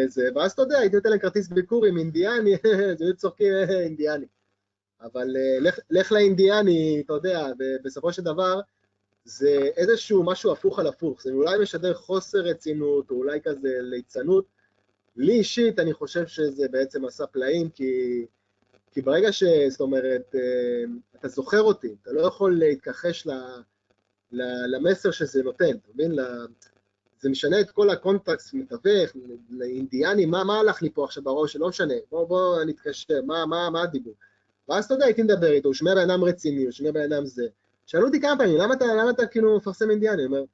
זה, 0.07 0.29
ואז 0.35 0.53
אתה 0.53 0.63
יודע, 0.63 0.79
הייתי 0.79 0.97
נותן 0.97 1.11
להם 1.11 1.19
כרטיס 1.19 1.49
ביקור 1.49 1.87
עם 1.87 1.99
אינדיאני, 1.99 2.55
זה 2.99 3.05
היו 3.05 3.17
צוחקים 3.17 3.53
אינדיאני. 3.71 4.27
אבל 5.01 5.27
לך, 5.61 5.79
לך 5.91 6.13
לאינדיאני, 6.13 7.03
אתה 7.05 7.13
יודע, 7.13 7.47
בסופו 7.85 8.13
של 8.13 8.23
דבר, 8.23 8.61
זה 9.25 9.69
איזשהו 9.77 10.23
משהו 10.25 10.53
הפוך 10.53 10.79
על 10.79 10.87
הפוך, 10.87 11.23
זה 11.23 11.33
אולי 11.33 11.59
משדר 11.63 11.95
חוסר 11.95 12.39
רצינות, 12.39 13.11
או 13.11 13.17
אולי 13.17 13.41
כזה 13.41 13.79
ליצנות. 13.81 14.45
לי 15.17 15.33
אישית, 15.33 15.79
אני 15.79 15.93
חושב 15.93 16.27
שזה 16.27 16.69
בעצם 16.71 17.05
עשה 17.05 17.27
פלאים, 17.27 17.71
כי, 17.71 18.27
כי 18.93 19.03
ברגע 19.03 19.33
ש... 19.33 19.45
זאת 19.69 19.81
אומרת, 19.81 20.35
אה, 20.35 20.85
אתה 21.17 21.29
זוכר 21.29 21.61
אותי, 21.61 21.95
אתה 22.03 22.13
לא 22.13 22.21
יכול 22.21 22.59
להתכחש 22.59 23.27
ל, 23.27 23.31
ל, 24.33 24.43
למסר 24.77 25.11
שזה 25.11 25.43
נותן, 25.43 25.71
אתה 25.71 25.89
מבין? 25.95 26.17
זה 27.21 27.31
משנה 27.31 27.61
את 27.61 27.71
כל 27.71 27.91
הקונטקסט, 27.91 28.55
מתווך, 28.55 29.11
לאינדיאני, 29.51 30.27
מה, 30.27 30.45
מה 30.45 30.59
הלך 30.61 30.83
לי 30.83 30.91
פה 30.91 31.05
עכשיו 31.05 31.23
בראש, 31.23 31.53
שלא 31.53 31.69
משנה, 31.69 31.95
בוא, 32.11 32.25
בוא 32.25 32.65
נתקשר, 32.65 33.23
מה, 33.27 33.47
מה, 33.47 33.71
מה 33.71 33.83
הדיבור? 33.83 34.15
ואז 34.69 34.85
אתה 34.85 34.95
יודע, 34.95 35.05
הייתי 35.05 35.23
מדבר 35.23 35.51
איתו, 35.51 35.69
הוא 35.69 35.75
שומע 35.75 35.95
בן 35.95 36.11
אדם 36.11 36.25
רציני, 36.25 36.65
הוא 36.65 36.73
שומע 36.73 36.91
בן 36.91 37.13
אדם 37.13 37.27
זה. 37.27 37.47
שאלו 37.87 38.07
אותי 38.07 38.21
כמה 38.21 38.39
פעמים, 38.39 38.59
למה 38.59 38.75
אתה, 38.75 38.85
למה 38.85 39.11
אתה 39.11 39.27
כאילו 39.27 39.57
מפרסם 39.57 39.91
אינדיאני? 39.91 40.15
אני 40.15 40.27
אומר, 40.27 40.45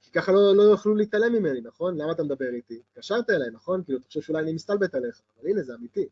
כי 0.00 0.10
ככה 0.10 0.32
לא, 0.32 0.56
לא 0.56 0.62
יוכלו 0.62 0.94
להתעלם 0.94 1.32
ממני, 1.32 1.60
נכון? 1.60 2.00
למה 2.00 2.12
אתה 2.12 2.22
מדבר 2.22 2.48
איתי? 2.48 2.80
התקשרת 2.90 3.30
אליי, 3.30 3.50
נכון? 3.50 3.82
כאילו, 3.84 3.98
אתה 3.98 4.06
חושב 4.06 4.20
שאולי 4.20 4.42
אני 4.42 4.52
מסתלבט 4.52 4.94
עליך, 4.94 5.20
אבל 5.40 5.50
הנה, 5.50 5.62
זה 5.62 5.74
אמיתי. 5.74 6.08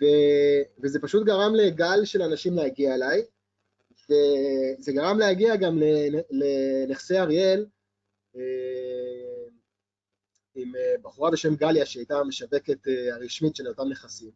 ו... 0.00 0.04
וזה 0.82 1.00
פשוט 1.00 1.26
גרם 1.26 1.54
לגל 1.54 2.04
של 2.04 2.22
אנשים 2.22 2.54
להגיע 2.54 2.94
אליי, 2.94 3.22
וזה 4.04 4.92
גרם 4.92 5.18
להגיע 5.18 5.56
גם 5.56 5.78
לנכסי 6.30 7.18
אריאל, 7.18 7.66
עם 10.54 10.72
בחורה 11.02 11.30
בשם 11.30 11.54
גליה, 11.54 11.86
שהייתה 11.86 12.18
המשווקת 12.18 12.78
הרשמית 13.12 13.56
של 13.56 13.68
אותם 13.68 13.88
נכסים. 13.88 14.30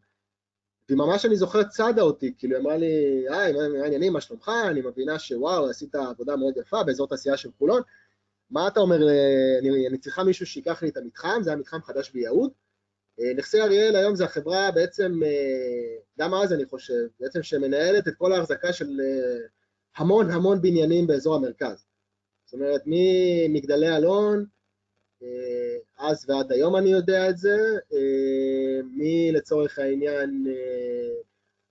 וממש 0.89 1.25
אני 1.25 1.35
זוכר 1.35 1.63
צדה 1.63 2.01
אותי, 2.01 2.33
כאילו 2.37 2.55
היא 2.55 2.61
אמרה 2.61 2.77
לי, 2.77 3.25
היי, 3.29 3.53
מה 3.53 3.83
העניינים, 3.83 4.13
מה 4.13 4.21
שלומך? 4.21 4.51
אני 4.69 4.81
מבינה 4.81 5.19
שוואו, 5.19 5.69
עשית 5.69 5.95
עבודה 5.95 6.35
מאוד 6.35 6.57
יפה 6.57 6.83
באזור 6.83 7.07
תעשייה 7.07 7.37
של 7.37 7.49
חולון. 7.57 7.81
מה 8.49 8.67
אתה 8.67 8.79
אומר, 8.79 8.97
אני, 9.59 9.87
אני 9.87 9.97
צריכה 9.97 10.23
מישהו 10.23 10.45
שיקח 10.45 10.83
לי 10.83 10.89
את 10.89 10.97
המתחם, 10.97 11.39
זה 11.41 11.49
היה 11.49 11.57
מתחם 11.57 11.81
חדש 11.81 12.11
ביהוד. 12.11 12.51
נכסי 13.35 13.61
אריאל 13.61 13.95
היום 13.95 14.15
זה 14.15 14.25
החברה 14.25 14.71
בעצם, 14.71 15.19
גם 16.19 16.33
אז 16.33 16.53
אני 16.53 16.65
חושב, 16.65 17.07
בעצם 17.19 17.43
שמנהלת 17.43 18.07
את 18.07 18.13
כל 18.17 18.33
ההחזקה 18.33 18.73
של 18.73 18.99
המון 19.97 20.31
המון 20.31 20.61
בניינים 20.61 21.07
באזור 21.07 21.35
המרכז. 21.35 21.85
זאת 22.45 22.53
אומרת, 22.53 22.81
ממגדלי 22.85 23.97
אלון, 23.97 24.45
אז 25.97 26.25
ועד 26.29 26.51
היום 26.51 26.75
אני 26.75 26.91
יודע 26.91 27.29
את 27.29 27.37
זה, 27.37 27.57
מלצורך 28.95 29.79
העניין 29.79 30.45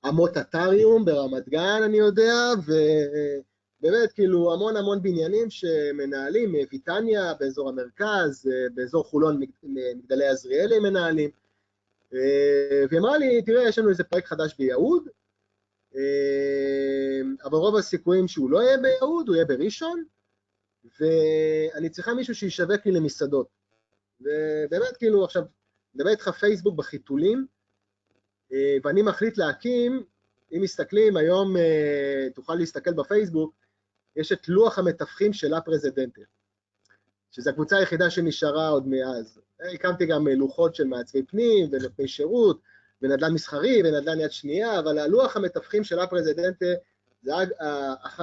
אמות 0.09 0.37
אתריום 0.37 1.05
ברמת 1.05 1.49
גן 1.49 1.81
אני 1.85 1.99
יודע, 1.99 2.35
ובאמת 3.81 4.13
כאילו 4.13 4.53
המון 4.53 4.77
המון 4.77 5.03
בניינים 5.03 5.51
שמנהלים, 5.51 6.55
ויטניה 6.73 7.35
באזור 7.41 7.69
המרכז, 7.69 8.51
באזור 8.75 9.05
חולון 9.05 9.41
מגדלי 9.63 10.27
עזריאלי 10.27 10.79
מנהלים, 10.79 11.31
והיא 12.13 12.99
אמרה 12.99 13.19
לי, 13.19 13.43
תראה, 13.43 13.69
יש 13.69 13.79
לנו 13.79 13.91
איזה 13.91 14.05
פרויקט 14.05 14.29
חדש 14.29 14.55
ביהוד, 14.59 15.09
אבל 17.45 17.59
רוב 17.59 17.77
הסיכויים 17.77 18.29
שהוא 18.29 18.51
לא 18.51 18.63
יהיה 18.63 18.77
ביהוד, 18.79 19.29
הוא 19.29 19.37
יהיה 19.37 19.47
בראשון, 19.47 20.05
ואני 21.01 21.91
צריכה 21.91 22.15
מישהו 22.15 22.35
שישווק 22.35 22.87
לי 22.87 22.93
למסעדות. 22.93 23.47
ובאמת, 24.21 24.97
כאילו, 24.99 25.25
עכשיו, 25.25 25.43
מדבר 25.95 26.11
איתך 26.11 26.29
פייסבוק 26.29 26.75
בחיתולים, 26.75 27.47
ואני 28.85 29.03
מחליט 29.03 29.39
להקים, 29.39 30.03
אם 30.53 30.63
מסתכלים, 30.63 31.17
היום 31.17 31.57
תוכל 32.35 32.55
להסתכל 32.55 32.93
בפייסבוק, 32.93 33.55
יש 34.19 34.33
את 34.33 34.49
לוח 34.49 34.79
המתווכים 34.79 35.33
של 35.33 35.55
הפרזנטר, 35.55 36.23
שזו 37.31 37.51
הקבוצה 37.51 37.77
היחידה 37.77 38.11
שנשארה 38.11 38.69
עוד 38.69 38.89
מאז. 38.89 39.41
הקמתי 39.75 40.07
גם 40.07 40.29
לוחות 40.29 40.75
של 40.75 40.85
מעצבי 40.85 41.23
פנים 41.23 41.69
ונותני 41.73 42.09
שירות, 42.09 42.61
ונדל"ן 43.03 43.33
מסחרי 43.33 43.83
ונדל"ן 43.85 44.21
יד 44.21 44.33
שנייה, 44.33 44.79
אבל 44.79 44.99
הלוח 44.99 45.37
המתווכים 45.37 45.85
של 45.85 45.99
הפרזידנטה 45.99 46.67
זה, 47.23 47.33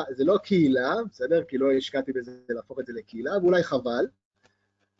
זה 0.10 0.24
לא 0.24 0.38
קהילה, 0.38 0.96
בסדר? 1.12 1.44
כי 1.44 1.58
לא 1.58 1.72
השקעתי 1.72 2.12
בזה 2.12 2.32
להפוך 2.50 2.80
את 2.80 2.86
זה 2.86 2.94
לקהילה, 2.94 3.38
ואולי 3.38 3.64
חבל, 3.64 4.08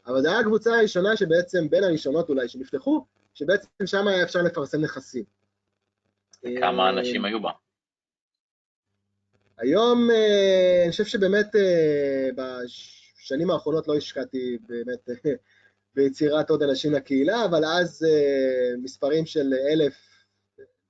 אבל 0.08 0.22
זו 0.22 0.28
הייתה 0.28 0.40
הקבוצה 0.40 0.76
הראשונה 0.76 1.18
שבעצם, 1.18 1.70
בין 1.70 1.84
הראשונות 1.84 2.30
אולי, 2.30 2.48
שנפתחו, 2.48 3.06
שבעצם 3.34 3.86
שם 3.86 4.08
היה 4.08 4.24
אפשר 4.24 4.42
לפרסם 4.42 4.82
נכסים. 4.82 5.24
כמה 6.60 6.90
אנשים 6.90 7.26
היו 7.26 7.42
בה? 7.42 7.52
היום, 9.58 10.10
אני 10.84 10.92
חושב 10.92 11.06
שבאמת 11.06 11.48
בשנים 12.36 13.52
האחרונות 13.52 13.88
לא 13.88 13.96
השקעתי 13.96 14.58
באמת 14.68 15.10
ביצירת 15.96 16.50
עוד 16.50 16.64
אנשים 16.64 16.94
לקהילה, 16.94 17.46
אבל 17.46 17.66
אז 17.66 18.06
מספרים 18.84 19.26
של 19.26 19.54
אלף 19.72 19.94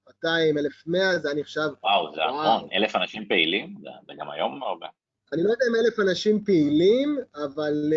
200, 0.08 0.58
1,100, 0.58 1.20
זה 1.20 1.30
היה 1.30 1.40
נחשב... 1.40 1.70
וואו, 1.84 2.16
זה 2.16 2.24
המון, 2.24 2.70
אלף 2.74 2.96
אנשים 2.96 3.26
פעילים? 3.28 3.76
זה 4.08 4.14
גם 4.20 4.30
היום 4.30 4.64
הרבה. 4.64 4.88
אני 5.34 5.44
לא 5.44 5.50
יודע 5.50 5.66
אם 5.70 5.76
אלף 5.76 6.00
אנשים 6.00 6.44
פעילים, 6.44 7.18
אבל 7.36 7.94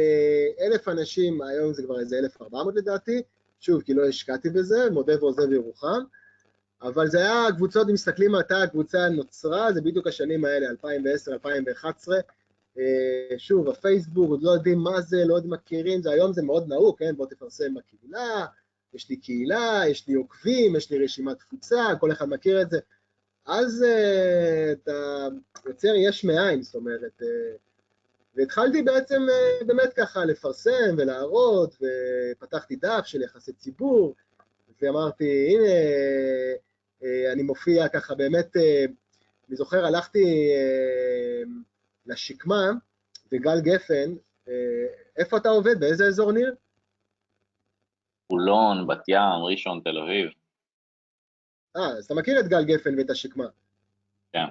אלף 0.61 0.89
אנשים, 0.89 1.43
היום 1.43 1.73
זה 1.73 1.83
כבר 1.83 2.01
איזה 2.01 2.19
1,400 2.19 2.75
לדעתי, 2.77 3.23
שוב, 3.61 3.83
כי 3.83 3.95
לא 3.95 4.07
השקעתי 4.09 4.51
בזה, 4.51 4.91
מודה 4.91 5.25
ועוזב 5.25 5.53
ירוחם, 5.53 6.01
אבל 6.83 7.09
זה 7.09 7.19
היה, 7.19 7.47
הקבוצות, 7.47 7.89
אם 7.89 7.95
מסתכלים 7.95 8.33
מתי 8.33 8.55
הקבוצה 8.55 9.09
נוצרה, 9.09 9.73
זה 9.73 9.81
בדיוק 9.81 10.07
השנים 10.07 10.45
האלה, 10.45 10.69
2010, 10.69 11.33
2011, 11.33 12.17
שוב, 13.39 13.69
הפייסבוק, 13.69 14.31
עוד 14.31 14.43
לא 14.43 14.51
יודעים 14.51 14.79
מה 14.79 15.01
זה, 15.01 15.25
לא 15.25 15.35
יודעים 15.35 15.53
מכירים, 15.53 16.03
זה 16.03 16.11
היום 16.11 16.33
זה 16.33 16.43
מאוד 16.43 16.69
נהוג, 16.69 16.99
כן, 16.99 17.17
בוא 17.17 17.27
תפרסם 17.27 17.75
בקהילה, 17.75 18.47
יש 18.95 19.09
לי 19.11 19.17
קהילה, 19.17 19.83
יש 19.89 20.09
לי 20.09 20.15
עוקבים, 20.15 20.77
יש 20.77 20.91
לי 20.91 21.05
רשימת 21.05 21.39
תפוצה, 21.39 21.85
כל 22.01 22.13
אחד 22.13 22.29
מכיר 22.29 22.63
את 22.63 22.71
זה. 22.71 22.79
אז 23.47 23.85
uh, 23.85 24.73
אתה 24.73 25.29
יוצר 25.67 25.93
יש 25.97 26.25
מאין, 26.25 26.63
זאת 26.63 26.75
אומרת, 26.75 27.23
uh, 27.23 27.25
והתחלתי 28.35 28.83
בעצם 28.83 29.23
באמת 29.67 29.93
ככה 29.93 30.25
לפרסם 30.25 30.95
ולהראות, 30.99 31.77
ופתחתי 32.33 32.77
דף 32.77 33.03
של 33.05 33.23
יחסי 33.23 33.53
ציבור, 33.53 34.15
ואמרתי, 34.83 35.55
הנה, 35.55 35.69
אני 37.33 37.43
מופיע 37.43 37.89
ככה 37.89 38.15
באמת, 38.15 38.57
uh, 38.57 38.91
אני 39.49 39.57
זוכר, 39.57 39.85
הלכתי 39.85 40.53
uh, 40.53 41.49
לשקמה, 42.07 42.71
וגל 43.33 43.61
גפן, 43.61 44.15
איפה 45.17 45.37
אתה 45.37 45.49
עובד? 45.49 45.81
באיזה 45.81 46.07
אזור 46.07 46.33
ניר? 46.33 46.55
חולון, 48.33 48.87
בת 48.87 49.09
ים, 49.09 49.45
ראשון, 49.51 49.81
תל 49.85 49.99
אביב. 49.99 50.31
אה, 51.77 51.89
אז 51.89 52.05
אתה 52.05 52.15
מכיר 52.15 52.41
את 52.41 52.49
גל 52.49 52.65
גפן 52.65 52.99
ואת 52.99 53.11
השקמה. 53.11 53.47
כן. 54.33 54.45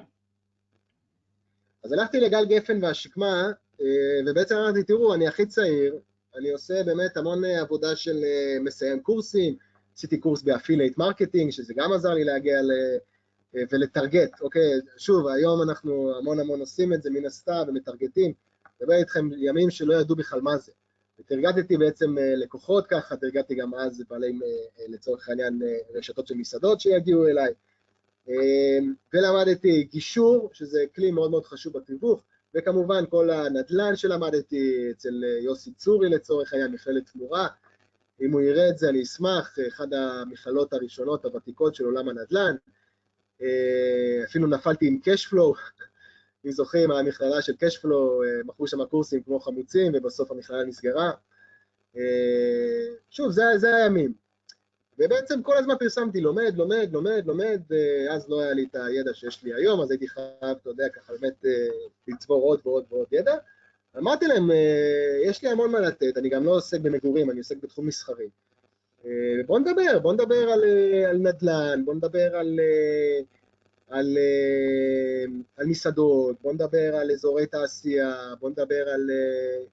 אז 1.83 1.91
הלכתי 1.91 2.19
לגל 2.19 2.45
גפן 2.45 2.83
והשקמה, 2.83 3.43
אה, 3.81 4.19
ובעצם 4.27 4.55
אמרתי, 4.55 4.83
תראו, 4.83 5.13
אני 5.13 5.27
הכי 5.27 5.45
צעיר, 5.45 5.99
אני 6.35 6.51
עושה 6.51 6.83
באמת 6.85 7.17
המון 7.17 7.45
עבודה 7.45 7.95
של 7.95 8.23
אה, 8.23 8.57
מסיים 8.63 8.99
קורסים, 9.03 9.57
עשיתי 9.97 10.17
קורס 10.17 10.41
ב 10.41 10.47
affiliate 10.47 10.97
marketing, 10.97 11.51
שזה 11.51 11.73
גם 11.77 11.93
עזר 11.93 12.13
לי 12.13 12.23
להגיע 12.23 12.61
ל... 12.61 12.71
אה, 13.55 13.63
ול 13.71 13.87
target, 13.87 14.41
אוקיי? 14.41 14.61
שוב, 14.97 15.27
היום 15.27 15.69
אנחנו 15.69 16.17
המון 16.17 16.39
המון 16.39 16.59
עושים 16.59 16.93
את 16.93 17.01
זה 17.03 17.09
מן 17.09 17.25
הסתם 17.25 17.63
ומטרגטים, 17.67 18.33
מדבר 18.81 18.93
איתכם 18.93 19.29
ימים 19.37 19.69
שלא 19.69 19.93
ידעו 19.93 20.15
בכלל 20.15 20.41
מה 20.41 20.57
זה. 20.57 20.71
ותרגטתי 21.19 21.77
בעצם 21.77 22.15
לקוחות 22.19 22.87
ככה, 22.87 23.15
תרגטתי 23.17 23.55
גם 23.55 23.73
אז 23.73 24.03
בעלי, 24.09 24.39
לצורך 24.89 25.29
העניין, 25.29 25.61
רשתות 25.95 26.27
של 26.27 26.35
מסעדות 26.35 26.81
שיגיעו 26.81 27.27
אליי, 27.27 27.53
ולמדתי 29.13 29.83
גישור, 29.83 30.49
שזה 30.53 30.83
כלי 30.95 31.11
מאוד 31.11 31.31
מאוד 31.31 31.45
חשוב 31.45 31.77
בתיווך, 31.77 32.23
וכמובן 32.55 33.03
כל 33.09 33.29
הנדל"ן 33.29 33.95
שלמדתי 33.95 34.91
אצל 34.91 35.23
יוסי 35.43 35.71
צורי 35.73 36.09
לצורך 36.09 36.53
העניין, 36.53 36.71
מכללת 36.71 37.09
תמורה, 37.13 37.47
אם 38.21 38.31
הוא 38.31 38.41
יראה 38.41 38.69
את 38.69 38.77
זה 38.77 38.89
אני 38.89 39.03
אשמח, 39.03 39.55
אחת 39.67 39.87
המכללות 39.91 40.73
הראשונות 40.73 41.25
הוותיקות 41.25 41.75
של 41.75 41.85
עולם 41.85 42.09
הנדל"ן, 42.09 42.55
אפילו 44.25 44.47
נפלתי 44.47 44.87
עם 44.87 44.99
קשפלואו, 45.03 45.53
אם 46.45 46.51
זוכרים, 46.51 46.91
המכללה 46.91 47.41
של 47.41 47.53
קשפלו, 47.59 48.21
מכרו 48.45 48.67
שם 48.67 48.85
קורסים 48.85 49.23
כמו 49.23 49.39
חמוצים, 49.39 49.91
ובסוף 49.95 50.31
המכללה 50.31 50.65
נסגרה. 50.65 51.11
שוב, 53.09 53.31
זה, 53.31 53.43
זה 53.57 53.75
הימים. 53.75 54.13
ובעצם 54.99 55.43
כל 55.43 55.57
הזמן 55.57 55.75
פרסמתי, 55.79 56.21
לומד, 56.21 56.53
לומד, 56.55 56.89
לומד, 56.91 57.23
לומד, 57.25 57.61
אז 58.11 58.29
לא 58.29 58.41
היה 58.41 58.53
לי 58.53 58.67
את 58.71 58.75
הידע 58.75 59.13
שיש 59.13 59.43
לי 59.43 59.53
היום, 59.53 59.81
אז 59.81 59.91
הייתי 59.91 60.07
חייב, 60.07 60.57
אתה 60.61 60.69
יודע, 60.69 60.89
ככה 60.89 61.13
באמת 61.13 61.45
לצבור 62.07 62.43
עוד 62.43 62.59
ועוד 62.65 62.85
ועוד 62.89 63.07
ידע. 63.11 63.35
אמרתי 63.97 64.27
להם, 64.27 64.49
יש 65.25 65.43
לי 65.43 65.49
המון 65.49 65.71
מה 65.71 65.79
לתת, 65.79 66.17
אני 66.17 66.29
גם 66.29 66.43
לא 66.43 66.51
עוסק 66.51 66.79
במגורים, 66.79 67.31
אני 67.31 67.39
עוסק 67.39 67.55
בתחום 67.63 67.87
מסחרי. 67.87 68.27
בואו 69.45 69.59
נדבר, 69.59 69.99
בואו 70.01 70.13
נדבר 70.13 70.49
על, 70.49 70.63
על 71.09 71.17
נדל"ן, 71.17 71.85
בואו 71.85 71.95
נדבר 71.95 72.35
על... 72.35 72.59
על, 73.89 74.17
על 75.57 75.65
מסעדות, 75.65 76.41
בוא 76.41 76.53
נדבר 76.53 76.95
על 76.95 77.11
אזורי 77.11 77.47
תעשייה, 77.47 78.13
בוא 78.39 78.49
נדבר 78.49 78.89
על, 78.89 79.09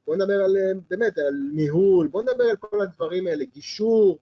בוא 0.06 0.16
נדבר 0.16 0.44
על, 0.44 0.56
באמת, 0.90 1.18
על 1.18 1.34
ניהול, 1.54 2.06
בוא 2.06 2.22
נדבר 2.22 2.44
על 2.44 2.56
כל 2.56 2.80
הדברים 2.82 3.26
האלה, 3.26 3.44
גישור. 3.44 4.18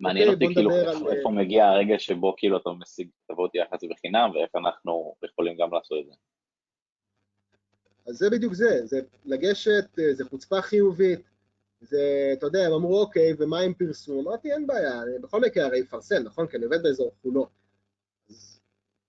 מעניין 0.00 0.28
אותי 0.28 0.46
כאילו 0.54 0.70
איפה 1.12 1.30
מגיע 1.30 1.66
הרגע 1.66 1.98
שבו 1.98 2.34
כאילו 2.36 2.56
אתה 2.56 2.70
משיג 2.80 3.08
תבואות 3.28 3.54
יחס 3.54 3.84
בחינם, 3.90 4.30
ואיך 4.34 4.50
אנחנו 4.56 5.14
יכולים 5.24 5.56
גם 5.56 5.74
לעשות 5.74 5.98
את 6.00 6.06
זה. 6.06 6.12
אז 8.08 8.18
זה 8.18 8.30
בדיוק 8.30 8.54
זה, 8.54 8.80
זה 8.84 9.00
לגשת, 9.24 9.84
זה 10.12 10.24
חוצפה 10.24 10.62
חיובית, 10.62 11.20
זה, 11.80 12.30
אתה 12.32 12.46
יודע, 12.46 12.66
הם 12.66 12.72
אמרו, 12.72 13.00
אוקיי, 13.00 13.34
ומה 13.38 13.60
עם 13.60 13.74
פרסום? 13.74 14.28
אמרתי, 14.28 14.52
אין 14.52 14.66
בעיה, 14.66 15.02
בכל 15.22 15.40
מקרה 15.40 15.66
הרי 15.66 15.78
יפרסם, 15.78 16.22
נכון? 16.22 16.46
כי 16.46 16.56
אני 16.56 16.64
עובד 16.64 16.82
באזור 16.82 17.12
חולון. 17.22 17.46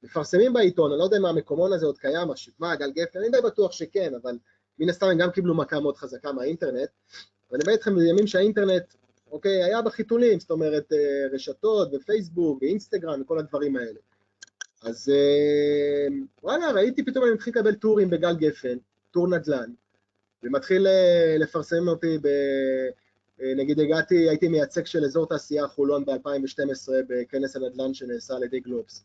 מפרסמים 0.04 0.54
בעיתון, 0.54 0.92
אני 0.92 1.00
לא 1.00 1.04
יודע 1.04 1.18
אם 1.18 1.26
המקומון 1.26 1.74
הזה 1.74 1.86
עוד 1.86 1.98
קיים, 1.98 2.32
השקמה, 2.32 2.76
גל 2.76 2.92
גפן, 2.92 3.20
אני 3.20 3.30
די 3.30 3.38
בטוח 3.44 3.72
שכן, 3.72 4.14
אבל 4.22 4.38
מן 4.80 4.90
הסתם 4.90 5.08
הם 5.08 5.18
גם 5.18 5.32
קיבלו 5.32 5.56
מכה 5.56 5.80
מאוד 5.80 5.98
חזקה 5.98 6.32
מהאינטרנט, 6.32 6.90
ואני 7.52 7.64
בא 7.64 7.72
איתכם 7.72 7.96
בימים 7.96 8.28
שהאינטרנט, 8.28 8.84
אוקיי, 9.32 9.64
היה 9.64 9.82
בחיתולים, 9.82 10.40
זאת 10.40 10.52
אומרת 10.52 10.94
רשתות 11.32 11.94
ופייסבוק 11.94 12.62
ואינסטגרם 12.62 13.22
וכל 13.22 13.40
הדברים 13.40 13.76
האלה. 13.76 14.00
אז 14.82 15.10
אה, 15.10 16.08
וואלה, 16.44 16.72
ראיתי 16.72 17.06
פתאום 17.06 17.26
אני 17.26 17.34
מתחיל 17.34 17.54
לקבל 17.54 17.76
טורים 17.76 18.10
בגל 18.10 18.36
גפן, 18.36 18.78
טור 19.12 19.28
נדל"ן, 19.28 19.72
ומתחיל 20.44 20.88
אה, 20.88 21.36
לפרסם 21.40 21.88
אותי 21.88 22.18
ב... 22.18 22.28
אה, 23.42 23.54
נגיד 23.56 23.80
הגעתי, 23.80 24.30
הייתי 24.30 24.48
מייצג 24.48 24.86
של 24.86 25.06
אזור 25.06 25.28
תעשייה 25.28 25.68
חולון 25.68 26.06
ב-2012 26.06 26.90
בכנס 27.08 27.56
הנדל"ן 27.56 27.94
שנעשה 27.94 28.36
על 28.36 28.44
ידי 28.44 28.60
גלובס. 28.60 29.04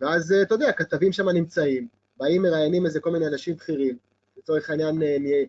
ואז, 0.00 0.34
אתה 0.42 0.54
יודע, 0.54 0.72
כתבים 0.72 1.12
שם 1.12 1.28
נמצאים, 1.28 1.88
באים 2.16 2.42
מראיינים 2.42 2.86
איזה 2.86 3.00
כל 3.00 3.10
מיני 3.10 3.26
אנשים 3.26 3.56
בכירים. 3.56 3.96
לצורך 4.36 4.70
העניין, 4.70 5.02
אני, 5.02 5.46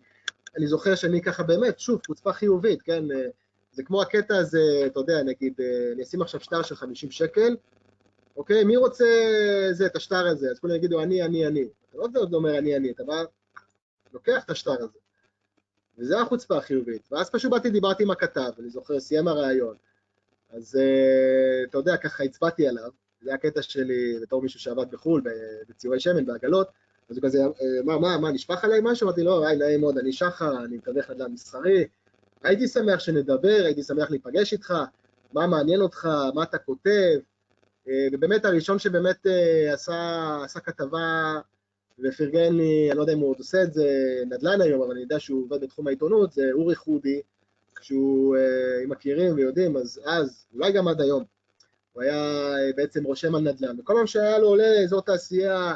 אני 0.56 0.66
זוכר 0.66 0.94
שאני 0.94 1.22
ככה 1.22 1.42
באמת, 1.42 1.78
שוב, 1.78 2.00
חוצפה 2.06 2.32
חיובית, 2.32 2.82
כן? 2.82 3.04
זה 3.72 3.82
כמו 3.82 4.02
הקטע 4.02 4.36
הזה, 4.36 4.82
אתה 4.86 5.00
יודע, 5.00 5.22
נגיד, 5.22 5.60
אני 5.92 6.02
אשים 6.02 6.22
עכשיו 6.22 6.40
שטר 6.40 6.62
של 6.62 6.76
50 6.76 7.10
שקל, 7.10 7.56
אוקיי? 8.36 8.64
מי 8.64 8.76
רוצה 8.76 9.04
זה, 9.72 9.86
את 9.86 9.96
השטר 9.96 10.26
הזה? 10.26 10.50
אז 10.50 10.58
כולם 10.58 10.74
יגידו, 10.74 11.02
אני, 11.02 11.22
אני, 11.22 11.46
אני. 11.46 11.64
אתה 11.88 11.98
לא 11.98 12.36
אומר 12.36 12.58
אני, 12.58 12.76
אני, 12.76 12.90
אתה 12.90 13.04
בא, 13.04 13.24
לוקח 14.14 14.44
את 14.44 14.50
השטר 14.50 14.76
הזה. 14.78 14.98
וזה 15.98 16.20
החוצפה 16.20 16.56
החיובית. 16.56 17.02
ואז 17.12 17.30
פשוט 17.30 17.50
באתי, 17.50 17.70
דיברתי 17.70 18.02
עם 18.02 18.10
הכתב, 18.10 18.50
אני 18.58 18.70
זוכר, 18.70 19.00
סיים 19.00 19.28
הרעיון. 19.28 19.76
אז 20.50 20.74
uh, 20.74 21.68
אתה 21.68 21.78
יודע, 21.78 21.96
ככה 21.96 22.24
הצבעתי 22.24 22.68
עליו, 22.68 22.90
זה 23.22 23.34
הקטע 23.34 23.62
שלי 23.62 24.18
בתור 24.22 24.42
מישהו 24.42 24.60
שעבד 24.60 24.90
בחו"ל, 24.90 25.22
בציורי 25.68 26.00
שמן, 26.00 26.26
בעגלות, 26.26 26.68
אז 27.10 27.16
הוא 27.16 27.24
כזה, 27.24 27.38
מה, 27.84 27.98
מה, 27.98 28.18
מה, 28.18 28.30
נשפך 28.30 28.64
עליי 28.64 28.80
משהו? 28.82 29.06
אמרתי, 29.06 29.22
לא, 29.22 29.46
היי, 29.46 29.56
נעים 29.56 29.80
מאוד, 29.80 29.98
אני 29.98 30.12
שחר, 30.12 30.64
אני 30.64 30.76
מתווך 30.76 31.10
נדל"ן 31.10 31.32
מסחרי, 31.32 31.86
הייתי 32.42 32.68
שמח 32.68 33.00
שנדבר, 33.00 33.62
הייתי 33.64 33.82
שמח 33.82 34.10
להיפגש 34.10 34.52
איתך, 34.52 34.74
מה 35.32 35.46
מעניין 35.46 35.80
אותך, 35.80 36.08
מה 36.34 36.42
אתה 36.42 36.58
כותב, 36.58 37.18
אה, 37.88 38.06
ובאמת 38.12 38.44
הראשון 38.44 38.78
שבאמת 38.78 39.26
אה, 39.26 39.72
עשה, 39.74 40.38
עשה 40.44 40.60
כתבה 40.60 41.40
ופרגן 41.98 42.56
לי, 42.56 42.88
אני 42.90 42.96
לא 42.96 43.02
יודע 43.02 43.12
אם 43.12 43.18
הוא 43.18 43.30
עוד 43.30 43.38
עושה 43.38 43.62
את 43.62 43.72
זה 43.72 43.86
נדל"ן 44.26 44.60
היום, 44.60 44.82
אבל 44.82 44.90
אני 44.90 45.00
יודע 45.00 45.20
שהוא 45.20 45.44
עובד 45.44 45.60
בתחום 45.60 45.86
העיתונות, 45.86 46.32
זה 46.32 46.50
אורי 46.52 46.74
חודי, 46.74 47.22
שהוא, 47.80 48.36
אה, 48.36 48.84
אם 48.84 48.90
מכירים 48.90 49.34
ויודעים, 49.34 49.76
אז 49.76 50.00
אז, 50.04 50.46
אולי 50.54 50.72
גם 50.72 50.88
עד 50.88 51.00
היום, 51.00 51.24
הוא 51.92 52.02
היה 52.02 52.54
בעצם 52.76 53.04
רושם 53.04 53.34
על 53.34 53.40
נדל"ן, 53.40 53.80
וכל 53.80 53.92
פעם 53.96 54.06
שהיה 54.06 54.38
לו 54.38 54.48
עולה 54.48 54.80
לאזור 54.80 55.00
תעשייה 55.00 55.74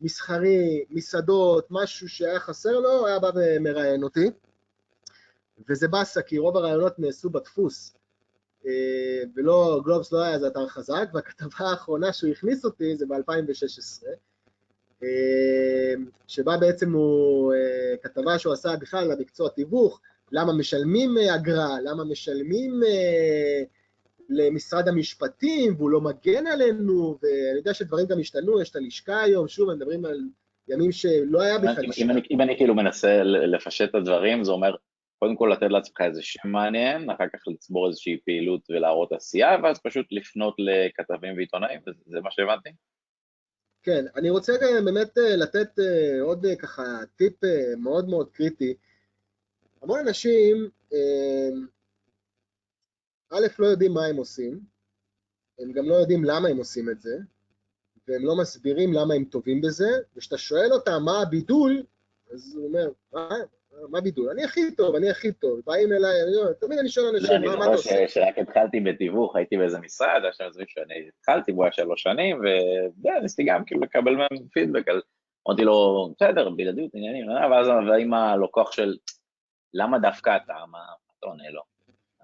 מסחרי, 0.00 0.84
מסעדות, 0.90 1.66
משהו 1.70 2.08
שהיה 2.08 2.40
חסר 2.40 2.80
לו, 2.80 3.06
היה 3.06 3.18
בא 3.18 3.30
ומראיין 3.34 4.02
אותי, 4.02 4.30
וזה 5.68 5.88
באסה, 5.88 6.22
כי 6.22 6.38
רוב 6.38 6.56
הרעיונות 6.56 6.98
נעשו 6.98 7.30
בדפוס, 7.30 7.94
אה, 8.66 9.22
ולא, 9.34 9.80
גלובס 9.84 10.12
לא 10.12 10.22
היה 10.22 10.34
איזה 10.34 10.46
אתר 10.46 10.68
חזק, 10.68 11.08
והכתבה 11.14 11.70
האחרונה 11.70 12.12
שהוא 12.12 12.30
הכניס 12.30 12.64
אותי 12.64 12.96
זה 12.96 13.06
ב-2016, 13.06 14.06
אה, 14.06 14.12
שבה 16.26 16.56
בעצם 16.56 16.92
הוא, 16.92 17.52
אה, 17.54 17.96
כתבה 18.02 18.38
שהוא 18.38 18.52
עשה 18.52 18.76
בכלל 18.80 19.04
על 19.04 19.12
המקצוע 19.12 19.48
תיווך, 19.48 20.00
למה 20.32 20.52
משלמים 20.52 21.14
אגרה, 21.34 21.80
למה 21.84 22.04
משלמים 22.04 22.80
למשרד 24.28 24.88
המשפטים, 24.88 25.74
והוא 25.76 25.90
לא 25.90 26.00
מגן 26.00 26.46
עלינו, 26.46 27.18
ואני 27.22 27.58
יודע 27.58 27.74
שדברים 27.74 28.06
גם 28.06 28.20
השתנו, 28.20 28.60
יש 28.60 28.70
את 28.70 28.76
הלשכה 28.76 29.22
היום, 29.22 29.48
שוב, 29.48 29.72
מדברים 29.74 30.04
על 30.04 30.20
ימים 30.68 30.92
שלא 30.92 31.42
היה 31.42 31.58
בכלל 31.58 31.84
לשכה. 31.88 32.04
אם, 32.04 32.10
אם 32.30 32.40
אני 32.40 32.56
כאילו 32.56 32.74
מנסה 32.74 33.22
לפשט 33.22 33.90
את 33.90 33.94
הדברים, 33.94 34.44
זה 34.44 34.52
אומר, 34.52 34.74
קודם 35.18 35.36
כל 35.36 35.50
לתת 35.52 35.70
לעצמך 35.70 36.00
איזה 36.00 36.22
שם 36.22 36.48
מעניין, 36.48 37.10
אחר 37.10 37.24
כך 37.32 37.40
לצבור 37.48 37.88
איזושהי 37.88 38.18
פעילות 38.24 38.60
ולהראות 38.70 39.12
עשייה, 39.12 39.56
ואז 39.62 39.80
פשוט 39.82 40.06
לפנות 40.10 40.54
לכתבים 40.58 41.36
ועיתונאים, 41.36 41.80
וזה 41.86 42.20
מה 42.20 42.30
שהבנתי. 42.30 42.70
כן, 43.82 44.04
אני 44.16 44.30
רוצה 44.30 44.52
באמת 44.84 45.18
אה, 45.18 45.36
לתת 45.36 45.78
אה, 45.78 46.22
עוד 46.22 46.46
אה, 46.46 46.56
ככה 46.56 46.82
טיפ 47.16 47.34
מאוד 47.76 48.08
מאוד 48.08 48.30
קריטי. 48.30 48.74
המון 49.82 50.00
אנשים, 50.00 50.70
א', 53.30 53.46
לא 53.58 53.66
יודעים 53.66 53.94
מה 53.94 54.04
הם 54.04 54.16
עושים, 54.16 54.60
הם 55.58 55.72
גם 55.72 55.88
לא 55.88 55.94
יודעים 55.94 56.24
למה 56.24 56.48
הם 56.48 56.56
עושים 56.56 56.90
את 56.90 57.00
זה, 57.00 57.18
והם 58.08 58.24
לא 58.26 58.36
מסבירים 58.36 58.92
למה 58.92 59.14
הם 59.14 59.24
טובים 59.24 59.60
בזה, 59.60 59.88
וכשאתה 60.16 60.38
שואל 60.38 60.72
אותם 60.72 61.02
מה 61.04 61.22
הבידול, 61.22 61.82
אז 62.32 62.56
הוא 62.56 62.66
אומר, 62.66 62.90
מה? 63.12 63.28
מה 63.88 64.00
בידול? 64.00 64.30
אני 64.30 64.44
הכי 64.44 64.74
טוב, 64.76 64.94
אני 64.94 65.10
הכי 65.10 65.32
טוב. 65.32 65.60
באים 65.66 65.92
אליי, 65.92 66.12
תמיד 66.60 66.78
אני 66.78 66.88
שואל 66.88 67.16
אנשים, 67.16 67.42
מה 67.42 67.54
אתה 67.54 67.64
עושה? 67.64 67.90
אני 67.90 68.06
זוכר 68.06 68.06
שרק 68.06 68.38
התחלתי 68.38 68.80
בתיווך, 68.80 69.36
הייתי 69.36 69.56
באיזה 69.56 69.78
משרד, 69.78 70.22
עכשיו 70.28 70.52
זה 70.52 70.62
שאני 70.66 71.08
התחלתי, 71.18 71.52
הוא 71.52 71.64
היה 71.64 71.72
שלוש 71.72 72.02
שנים, 72.02 72.40
וניסיתי 73.04 73.44
גם 73.44 73.64
כאילו 73.64 73.80
לקבל 73.80 74.16
מהם 74.16 74.48
פידבק 74.52 74.88
על... 74.88 75.00
אמרתי 75.48 75.64
לו, 75.64 76.08
בסדר, 76.16 76.50
בלעדיות, 76.50 76.90
עניינים, 76.94 77.30
אה, 77.30 77.50
ואז 77.50 77.66
עם 78.00 78.14
הלקוח 78.14 78.72
של, 78.72 78.96
למה 79.74 79.98
דווקא 79.98 80.36
אתה, 80.36 80.54
מה 80.70 80.78
אתה 81.18 81.26
עונה 81.26 81.50
לו? 81.50 81.62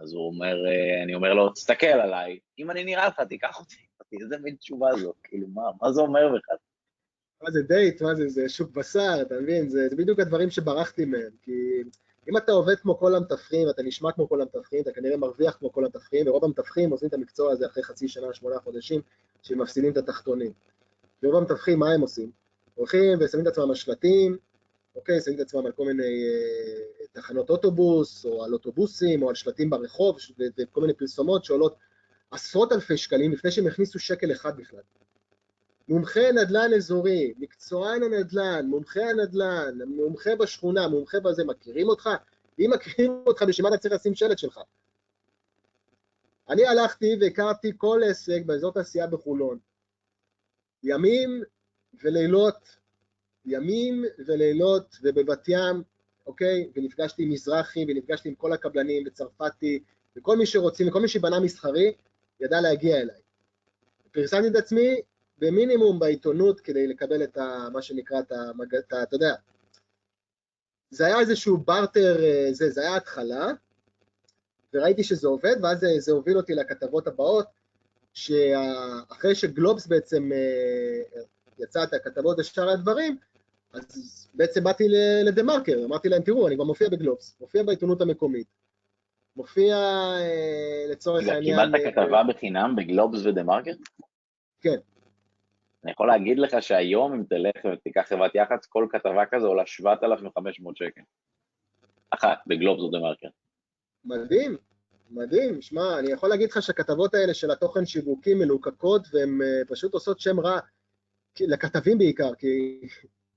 אז 0.00 0.12
הוא 0.12 0.26
אומר, 0.26 0.66
אה, 0.66 1.02
אני 1.02 1.14
אומר 1.14 1.34
לו, 1.34 1.50
תסתכל 1.50 1.86
עליי, 1.86 2.38
אם 2.58 2.70
אני 2.70 2.84
נראה 2.84 3.08
לך, 3.08 3.20
תיקח 3.20 3.60
אותי. 3.60 3.76
איזה 4.20 4.38
מין 4.38 4.56
תשובה 4.56 4.96
זאת, 4.96 5.16
כאילו, 5.22 5.46
מה 5.80 5.92
זה 5.92 6.00
אומר 6.00 6.28
בכלל? 6.28 6.56
מה 7.42 7.50
זה 7.50 7.62
דייט, 7.62 8.02
מה 8.02 8.14
זה, 8.14 8.28
זה 8.28 8.48
שוק 8.48 8.70
בשר, 8.70 9.18
אתה 9.22 9.34
מבין? 9.40 9.68
זה, 9.68 9.88
זה 9.90 9.96
בדיוק 9.96 10.20
הדברים 10.20 10.50
שברחתי 10.50 11.04
מהם, 11.04 11.30
כי 11.42 11.82
אם 12.28 12.36
אתה 12.36 12.52
עובד 12.52 12.74
כמו 12.80 12.98
כל 12.98 13.14
המתווכים, 13.14 13.68
אתה 13.70 13.82
נשמע 13.82 14.12
כמו 14.12 14.28
כל 14.28 14.40
המתווכים, 14.40 14.82
אתה 14.82 14.92
כנראה 14.92 15.16
מרוויח 15.16 15.56
כמו 15.56 15.72
כל 15.72 15.84
המתווכים, 15.84 16.28
ורוב 16.28 16.44
המתווכים 16.44 16.90
עושים 16.90 17.08
את 17.08 17.14
המקצוע 17.14 17.52
הזה 17.52 17.66
אחרי 17.66 17.82
חצי 17.82 18.08
שנה, 18.08 18.26
שמונה 18.32 18.58
חודשים, 18.58 19.00
שהם 19.42 19.60
מפסידים 19.62 19.92
את 19.92 19.96
התחתונים. 19.96 20.52
ורוב 21.22 21.36
המתווכים, 21.36 21.78
מה 21.78 21.92
הם 21.92 22.00
עושים? 22.00 22.30
הולכים 22.74 23.18
ושמים 23.20 23.46
את 23.46 23.52
עצמם 23.52 23.68
על 23.68 23.74
שלטים, 23.74 24.36
אוקיי, 24.96 25.20
שמים 25.20 25.36
את 25.36 25.40
עצמם 25.40 25.66
על 25.66 25.72
כל 25.72 25.84
מיני 25.84 26.02
אה, 26.02 27.06
תחנות 27.12 27.50
אוטובוס, 27.50 28.24
או 28.24 28.44
על 28.44 28.52
אוטובוסים, 28.52 29.22
או 29.22 29.28
על 29.28 29.34
שלטים 29.34 29.70
ברחוב, 29.70 30.16
וכל 30.58 30.80
מיני 30.80 30.94
פרסומות 30.94 31.44
שעולות 31.44 31.76
עשרות 32.30 32.72
אלפי 32.72 32.96
שקלים 32.96 33.32
לפני 33.32 33.50
שהם 33.50 33.66
הכניסו 33.66 33.98
שקל 33.98 34.32
אחד 34.32 34.56
בכלל. 34.56 34.80
מומחה 35.88 36.32
נדל"ן 36.32 36.70
אזורי, 36.76 37.34
מקצוען 37.38 38.02
הנדל"ן, 38.02 38.66
מומחה 38.66 39.00
הנדל"ן, 39.00 39.78
מומחה 39.86 40.36
בשכונה, 40.36 40.88
מומחה 40.88 41.20
בזה, 41.20 41.44
מכירים 41.44 41.88
אותך? 41.88 42.10
אם 42.58 42.70
מכירים 42.74 43.22
אותך, 43.26 43.42
בשביל 43.42 43.68
מה 43.68 43.74
אתה 43.74 43.82
צריך 43.82 43.94
לשים 43.94 44.14
שלט 44.14 44.38
שלך? 44.38 44.60
אני 46.48 46.66
הלכתי 46.66 47.16
והכרתי 47.20 47.72
כל 47.76 48.00
עסק 48.10 48.42
באזור 48.46 48.72
תעשייה 48.72 49.06
בחולון. 49.06 49.58
ימים 50.82 51.42
ולילות, 52.02 52.76
ימים 53.44 54.04
ולילות, 54.26 54.96
ובבת 55.02 55.48
ים, 55.48 55.82
אוקיי? 56.26 56.70
ונפגשתי 56.76 57.22
עם 57.22 57.30
מזרחי, 57.30 57.84
ונפגשתי 57.88 58.28
עם 58.28 58.34
כל 58.34 58.52
הקבלנים, 58.52 59.02
וצרפתי, 59.06 59.82
וכל 60.16 60.36
מי 60.36 60.46
שרוצים, 60.46 60.88
וכל 60.88 61.00
מי 61.00 61.08
שבנה 61.08 61.40
מסחרי, 61.40 61.92
ידע 62.40 62.60
להגיע 62.60 62.96
אליי. 62.96 63.20
פרסמתי 64.12 64.48
את 64.48 64.56
עצמי 64.56 65.00
במינימום 65.38 65.98
בעיתונות 65.98 66.60
כדי 66.60 66.86
לקבל 66.86 67.22
את 67.22 67.36
ה, 67.36 67.68
מה 67.72 67.82
שנקרא, 67.82 68.20
את 68.20 68.32
המג... 68.32 68.74
את 68.74 68.92
ה... 68.92 69.02
אתה 69.02 69.14
יודע, 69.14 69.34
זה 70.90 71.06
היה 71.06 71.20
איזשהו 71.20 71.56
בארטר, 71.56 72.24
אה, 72.24 72.48
זה, 72.52 72.70
זה 72.70 72.80
היה 72.80 72.96
התחלה, 72.96 73.46
וראיתי 74.74 75.04
שזה 75.04 75.28
עובד, 75.28 75.56
ואז 75.62 75.78
זה, 75.78 75.86
זה 75.98 76.12
הוביל 76.12 76.36
אותי 76.36 76.54
לכתבות 76.54 77.06
הבאות, 77.06 77.46
שאחרי 78.14 79.34
שגלובס 79.34 79.86
בעצם 79.86 80.32
אה, 80.32 81.22
יצא 81.58 81.84
את 81.84 81.94
הכתבות 81.94 82.38
ושאר 82.38 82.68
הדברים, 82.68 83.16
אז 83.72 84.28
בעצם 84.34 84.64
באתי 84.64 84.84
לדה 85.24 85.42
מרקר, 85.42 85.84
אמרתי 85.84 86.08
להם, 86.08 86.22
תראו, 86.22 86.46
אני 86.46 86.54
כבר 86.54 86.64
מופיע 86.64 86.88
בגלובס, 86.88 87.36
מופיע 87.40 87.62
בעיתונות 87.62 88.00
המקומית, 88.00 88.46
מופיע 89.36 89.76
אה, 89.76 90.86
לצורך 90.90 91.28
העניין... 91.28 91.56
קיבלת 91.56 91.94
כתבה 91.94 92.22
בחינם 92.28 92.76
בגלובס 92.76 93.26
ודה 93.26 93.42
מרקר? 93.42 93.72
כן. 94.60 94.76
אני 95.86 95.92
יכול 95.92 96.08
להגיד 96.08 96.38
לך 96.38 96.62
שהיום 96.62 97.12
אם 97.12 97.22
תלך 97.28 97.64
ותיקח 97.72 98.04
חברת 98.08 98.34
יח"צ, 98.34 98.66
כל 98.66 98.86
כתבה 98.90 99.26
כזו 99.30 99.46
עולה 99.46 99.66
7,500 99.66 100.76
שקל. 100.76 101.00
אחת, 102.10 102.38
בגלובס 102.46 102.80
או 102.80 102.90
דה 102.90 102.98
מרקר. 102.98 103.28
מדהים, 104.04 104.56
מדהים. 105.10 105.62
שמע, 105.62 105.98
אני 105.98 106.12
יכול 106.12 106.28
להגיד 106.28 106.50
לך 106.50 106.62
שהכתבות 106.62 107.14
האלה 107.14 107.34
של 107.34 107.50
התוכן 107.50 107.86
שיווקי 107.86 108.34
מלוקקות, 108.34 109.02
והן 109.12 109.38
uh, 109.40 109.68
פשוט 109.68 109.94
עושות 109.94 110.20
שם 110.20 110.40
רע, 110.40 110.58
לכתבים 111.40 111.98
בעיקר, 111.98 112.34
כי, 112.34 112.80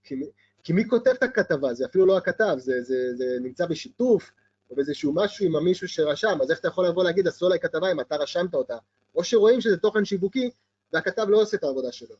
כי, 0.03 0.15
כי 0.63 0.73
מי 0.73 0.88
כותב 0.88 1.12
את 1.12 1.23
הכתבה? 1.23 1.73
זה 1.73 1.85
אפילו 1.85 2.05
לא 2.05 2.17
הכתב, 2.17 2.55
זה, 2.57 2.83
זה, 2.83 3.15
זה 3.15 3.38
נמצא 3.41 3.65
בשיתוף, 3.65 4.31
או 4.69 4.75
באיזשהו 4.75 5.13
משהו 5.15 5.45
עם 5.45 5.55
המישהו 5.55 5.88
שרשם, 5.88 6.38
אז 6.41 6.51
איך 6.51 6.59
אתה 6.59 6.67
יכול 6.67 6.88
לבוא 6.88 7.03
להגיד, 7.03 7.27
עשו 7.27 7.45
עליי 7.45 7.59
כתבה 7.59 7.91
אם 7.91 7.99
אתה 7.99 8.15
רשמת 8.15 8.53
אותה? 8.53 8.77
או 9.15 9.23
שרואים 9.23 9.62
שזה 9.62 9.77
תוכן 9.77 10.05
שיווקי, 10.05 10.49
והכתב 10.93 11.25
לא 11.29 11.41
עושה 11.41 11.57
את 11.57 11.63
העבודה 11.63 11.91
שלו. 11.91 12.15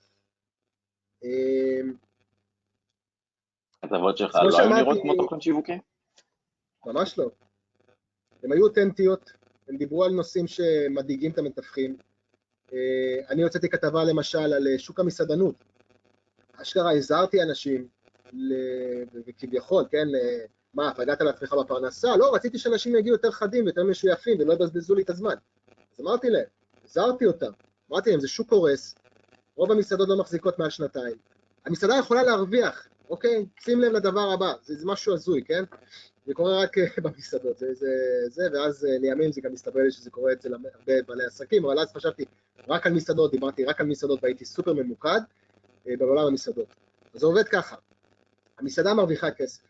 הכתבות 3.84 4.18
שלך 4.18 4.36
לא 4.36 4.60
היו 4.60 4.70
נראות 4.70 4.98
כמו 5.02 5.16
תוכן 5.16 5.42
שיווקי? 5.42 5.80
ממש 6.86 7.18
לא. 7.18 7.30
הן 8.44 8.52
היו 8.52 8.64
אותנטיות, 8.64 9.32
הן 9.68 9.78
דיברו 9.78 10.04
על 10.04 10.12
נושאים 10.12 10.48
שמדאיגים 10.48 11.32
את 11.32 11.38
המתווכים, 11.38 11.98
אני 13.30 13.44
הוצאתי 13.44 13.70
כתבה 13.70 14.04
למשל 14.04 14.54
על 14.54 14.78
שוק 14.78 15.00
המסעדנות. 15.00 15.56
אשכרה 16.62 16.92
הזהרתי 16.92 17.44
אנשים, 17.44 17.88
וכביכול, 19.14 19.84
כן, 19.92 20.08
מה, 20.74 20.94
פגעת 20.94 21.22
לעצמך 21.22 21.54
בפרנסה? 21.54 22.18
לא, 22.18 22.36
רציתי 22.36 22.58
שאנשים 22.58 22.96
יגיעו 22.96 23.16
יותר 23.16 23.32
חדים, 23.32 23.68
יותר 23.68 23.84
משויפים, 23.84 24.40
ולא 24.40 24.54
יבזבזו 24.54 24.96
לי 24.96 25.02
את 25.02 25.10
הזמן. 25.10 25.36
אז 25.94 26.02
אמרתי 26.02 26.30
להם, 26.30 26.46
הזהרתי 26.86 27.26
אותם, 27.26 27.52
אמרתי 27.92 28.10
להם, 28.10 28.20
זה 28.20 28.28
שוק 28.28 28.50
קורס, 28.50 28.96
רוב 29.60 29.72
המסעדות 29.72 30.10
לא 30.10 30.18
מחזיקות 30.18 30.60
מעל 30.60 30.70
שנתיים. 30.70 31.16
המסעדה 31.66 31.96
יכולה 32.00 32.24
להרוויח, 32.24 32.88
אוקיי? 33.10 33.46
שים 33.60 33.82
לב 33.82 33.92
לדבר 33.92 34.32
הבא, 34.32 34.54
זה, 34.64 34.76
זה 34.76 34.86
משהו 34.86 35.14
הזוי, 35.14 35.44
כן? 35.44 35.64
זה 36.26 36.34
קורה 36.34 36.64
רק 36.64 36.78
במסעדות, 37.04 37.58
זה, 37.58 37.74
זה, 37.74 37.88
זה, 38.28 38.44
ואז 38.54 38.86
אה, 38.86 38.98
לימים 38.98 39.32
זה 39.32 39.42
גם 39.42 39.54
מסתבר 39.54 39.80
לי 39.80 39.92
שזה 39.92 40.10
קורה 40.10 40.34
אצל 40.34 40.54
הרבה 40.54 40.94
בעלי 41.08 41.26
עסקים, 41.26 41.66
אבל 41.66 41.80
אז 41.80 41.94
חשבתי 41.94 42.26
רק 42.68 42.88
על 42.88 42.94
מסעדות, 42.94 43.32
דיברתי 43.32 43.66
רק 43.66 43.82
על 43.82 43.88
מסעדות 43.88 44.24
והייתי 44.24 44.46
סופר 44.46 44.74
ממוקד 44.74 45.20
אה, 45.88 45.94
בעולם 45.98 46.28
המסעדות. 46.28 46.68
אז 47.14 47.20
זה 47.20 47.26
עובד 47.26 47.48
ככה, 47.48 47.76
המסעדה 48.60 48.94
מרוויחה 48.94 49.32
כסף. 49.32 49.62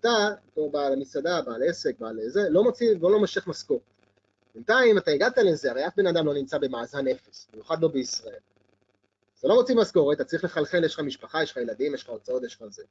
אתה, 0.00 0.28
בתור 0.52 0.70
בעל 0.70 0.92
המסעדה, 0.92 1.42
בעל 1.42 1.62
עסק, 1.68 1.98
בעל 1.98 2.20
זה, 2.26 2.50
לא 2.50 2.64
מוציא 2.64 2.94
ולא 3.00 3.18
מושך 3.18 3.46
משכורת. 3.46 3.80
בינתיים 4.54 4.98
אתה 4.98 5.10
הגעת 5.10 5.38
לזה, 5.38 5.70
הרי 5.70 5.86
אף 5.86 5.92
בן 5.96 6.06
אדם 6.06 6.26
לא 6.26 6.34
נמצא 6.34 6.58
במאזן 6.58 7.08
אפס, 7.08 7.48
במיוחד 7.52 7.82
לא 7.82 7.88
בישראל. 7.88 8.40
אתה 9.44 9.52
לא 9.52 9.58
מוציא 9.58 9.74
משכורת, 9.74 10.16
אתה 10.16 10.24
צריך 10.24 10.44
לחלחל, 10.44 10.84
יש 10.84 10.94
לך 10.94 11.00
משפחה, 11.00 11.42
יש 11.42 11.50
לך 11.50 11.56
ילדים, 11.56 11.94
יש 11.94 12.02
לך 12.02 12.10
הוצאות, 12.10 12.44
יש 12.44 12.54
לך 12.54 12.68
זה. 12.68 12.82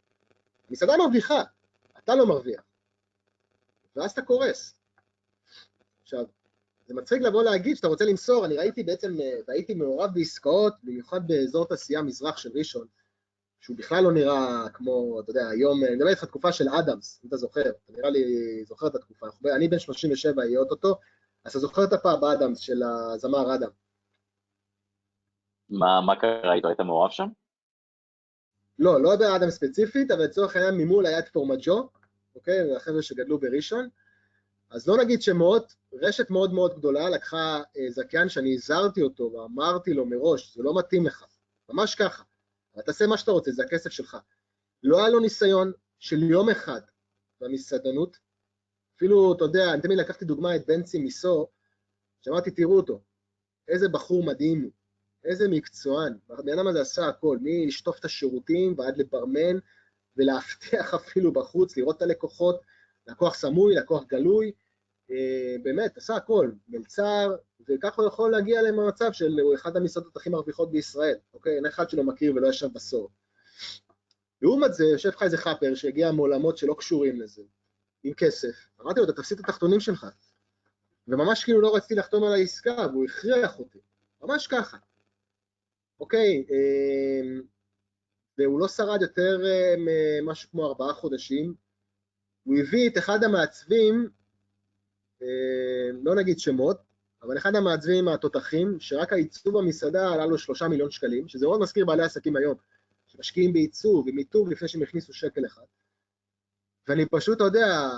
המסעדה 0.69 0.97
מרוויחה, 0.97 1.43
אתה 1.97 2.15
לא 2.15 2.27
מרוויח. 2.27 2.61
ואז 3.95 4.11
אתה 4.11 4.21
קורס. 4.21 4.73
עכשיו, 6.03 6.25
זה 6.87 6.93
מצחיק 6.93 7.21
לבוא 7.21 7.43
להגיד 7.43 7.75
שאתה 7.75 7.87
רוצה 7.87 8.05
למסור, 8.05 8.45
אני 8.45 8.57
ראיתי 8.57 8.83
בעצם, 8.83 9.17
והייתי 9.47 9.73
מעורב 9.73 10.09
בעסקאות, 10.13 10.73
במיוחד 10.83 11.27
באזור 11.27 11.65
תעשייה 11.65 12.01
מזרח 12.01 12.37
של 12.37 12.49
ראשון, 12.55 12.87
שהוא 13.59 13.77
בכלל 13.77 14.03
לא 14.03 14.11
נראה 14.11 14.69
כמו, 14.73 15.19
אתה 15.19 15.31
יודע, 15.31 15.47
היום, 15.47 15.83
אני 15.83 15.95
מדבר 15.95 16.09
איתך 16.09 16.23
תקופה 16.23 16.51
של 16.51 16.69
אדמס, 16.69 17.19
אם 17.23 17.27
אתה 17.27 17.37
זוכר, 17.37 17.61
אתה 17.61 17.93
נראה 17.97 18.09
לי 18.09 18.23
זוכר 18.65 18.87
את 18.87 18.95
התקופה, 18.95 19.27
אני 19.55 19.67
בן 19.67 19.79
37, 19.79 20.45
יהיה 20.45 20.59
אוטוטו, 20.59 20.99
אז 21.43 21.51
אתה 21.51 21.59
זוכר 21.59 21.83
את 21.83 21.93
הפעם 21.93 22.21
באדמס 22.21 22.59
של 22.59 22.83
הזמר 22.83 23.55
אדם. 23.55 23.82
מה, 25.69 26.01
מה 26.01 26.15
קרה 26.15 26.53
איתו? 26.53 26.67
היית 26.67 26.79
מעורב 26.79 27.11
שם? 27.11 27.27
לא, 28.79 29.01
לא 29.01 29.15
באדם 29.15 29.49
ספציפית, 29.49 30.11
אבל 30.11 30.23
לצורך 30.23 30.55
העניין 30.55 30.77
ממול 30.77 31.05
היה 31.05 31.19
את 31.19 31.29
פורמג'ו, 31.29 31.89
אוקיי? 32.35 32.75
החבר'ה 32.75 33.01
שגדלו 33.01 33.39
בראשון. 33.39 33.89
אז 34.69 34.87
לא 34.87 34.97
נגיד 34.97 35.21
שמאות, 35.21 35.73
רשת 35.93 36.29
מאוד 36.29 36.53
מאוד 36.53 36.77
גדולה 36.77 37.09
לקחה 37.09 37.61
אה, 37.77 37.89
זכיין 37.89 38.29
שאני 38.29 38.53
הזהרתי 38.53 39.01
אותו 39.01 39.23
ואמרתי 39.23 39.93
לו 39.93 40.05
מראש, 40.05 40.57
זה 40.57 40.63
לא 40.63 40.77
מתאים 40.77 41.05
לך, 41.05 41.25
ממש 41.69 41.95
ככה. 41.95 42.23
אבל 42.75 42.83
תעשה 42.83 43.07
מה 43.07 43.17
שאתה 43.17 43.31
רוצה, 43.31 43.51
זה 43.51 43.63
הכסף 43.63 43.89
שלך. 43.89 44.17
לא 44.83 44.97
היה 44.99 45.09
לו 45.09 45.19
ניסיון 45.19 45.71
של 45.99 46.23
יום 46.23 46.49
אחד 46.49 46.81
במסעדנות, 47.41 48.17
אפילו, 48.95 49.33
אתה 49.33 49.43
יודע, 49.43 49.73
אני 49.73 49.81
תמיד 49.81 49.97
לקחתי 49.97 50.25
דוגמה 50.25 50.55
את 50.55 50.65
בנצי 50.67 50.99
מיסו, 50.99 51.47
שאמרתי, 52.21 52.51
תראו 52.51 52.77
אותו, 52.77 53.01
איזה 53.67 53.89
בחור 53.89 54.23
מדהים 54.23 54.61
הוא, 54.61 54.71
איזה 55.25 55.47
מקצוען. 55.47 56.13
הבן 56.29 56.59
אדם 56.59 56.67
הזה 56.67 56.81
עשה 56.81 57.07
הכל, 57.07 57.37
מלשטוף 57.41 57.99
את 57.99 58.05
השירותים 58.05 58.75
ועד 58.77 58.97
לברמן, 58.97 59.57
ולהבטיח 60.17 60.93
אפילו 60.99 61.33
בחוץ, 61.33 61.77
לראות 61.77 61.97
את 61.97 62.01
הלקוחות, 62.01 62.61
לקוח 63.07 63.35
סמוי, 63.35 63.75
לקוח 63.75 64.03
גלוי, 64.07 64.51
אה, 65.11 65.55
באמת, 65.63 65.97
עשה 65.97 66.15
הכל, 66.15 66.51
מלצר, 66.67 67.35
וככה 67.69 68.01
הוא 68.01 68.07
יכול 68.07 68.31
להגיע 68.31 68.61
למצב 68.61 69.11
של 69.11 69.39
הוא 69.39 69.55
אחד 69.55 69.77
המסעדות 69.77 70.17
הכי 70.17 70.29
מרוויחות 70.29 70.71
בישראל, 70.71 71.15
אוקיי? 71.33 71.55
אין 71.55 71.65
אחד 71.65 71.89
שלא 71.89 72.03
מכיר 72.03 72.35
ולא 72.35 72.47
ישב 72.47 72.67
בסור. 72.73 73.09
לעומת 74.41 74.73
זה, 74.73 74.85
יושב 74.85 75.09
לך 75.09 75.23
איזה 75.23 75.37
חאפר 75.37 75.75
שהגיע 75.75 76.11
מעולמות 76.11 76.57
שלא 76.57 76.75
קשורים 76.79 77.21
לזה, 77.21 77.41
עם 78.03 78.13
כסף, 78.13 78.67
אמרתי 78.81 78.99
לו, 78.99 79.05
אתה 79.05 79.13
תפסיד 79.13 79.39
את 79.39 79.45
התחתונים 79.45 79.79
שלך. 79.79 80.07
וממש 81.07 81.43
כאילו 81.43 81.61
לא 81.61 81.75
רציתי 81.75 81.95
לחתום 81.95 82.23
על 82.23 82.33
העסקה, 82.33 82.87
והוא 82.91 83.05
הכריח 83.05 83.59
אותי, 83.59 83.79
ממש 84.21 84.47
ככה. 84.47 84.77
אוקיי, 85.99 86.45
אמ, 86.49 87.41
והוא 88.37 88.59
לא 88.59 88.67
שרד 88.67 89.01
יותר 89.01 89.41
אה, 89.45 89.75
ממשהו 89.77 90.49
כמו 90.51 90.65
ארבעה 90.65 90.93
חודשים, 90.93 91.53
הוא 92.43 92.55
הביא 92.57 92.89
את 92.89 92.97
אחד 92.97 93.23
המעצבים, 93.23 94.09
אה, 95.21 95.91
לא 96.03 96.15
נגיד 96.15 96.39
שמות, 96.39 96.77
אבל 97.21 97.37
אחד 97.37 97.55
המעצבים 97.55 98.07
התותחים, 98.07 98.79
שרק 98.79 99.13
העיצוב 99.13 99.57
במסעדה 99.57 100.13
עלה 100.13 100.25
לו 100.25 100.37
שלושה 100.37 100.67
מיליון 100.67 100.91
שקלים, 100.91 101.27
שזה 101.27 101.45
מאוד 101.45 101.61
מזכיר 101.61 101.85
בעלי 101.85 102.03
עסקים 102.03 102.35
היום, 102.35 102.55
שמשקיעים 103.07 103.53
בעיצוב, 103.53 104.07
עם 104.07 104.17
עיצוב 104.17 104.49
לפני 104.49 104.67
שהם 104.67 104.83
הכניסו 104.83 105.13
שקל 105.13 105.45
אחד. 105.45 105.63
ואני 106.87 107.05
פשוט, 107.05 107.35
אתה 107.35 107.43
יודע, 107.43 107.89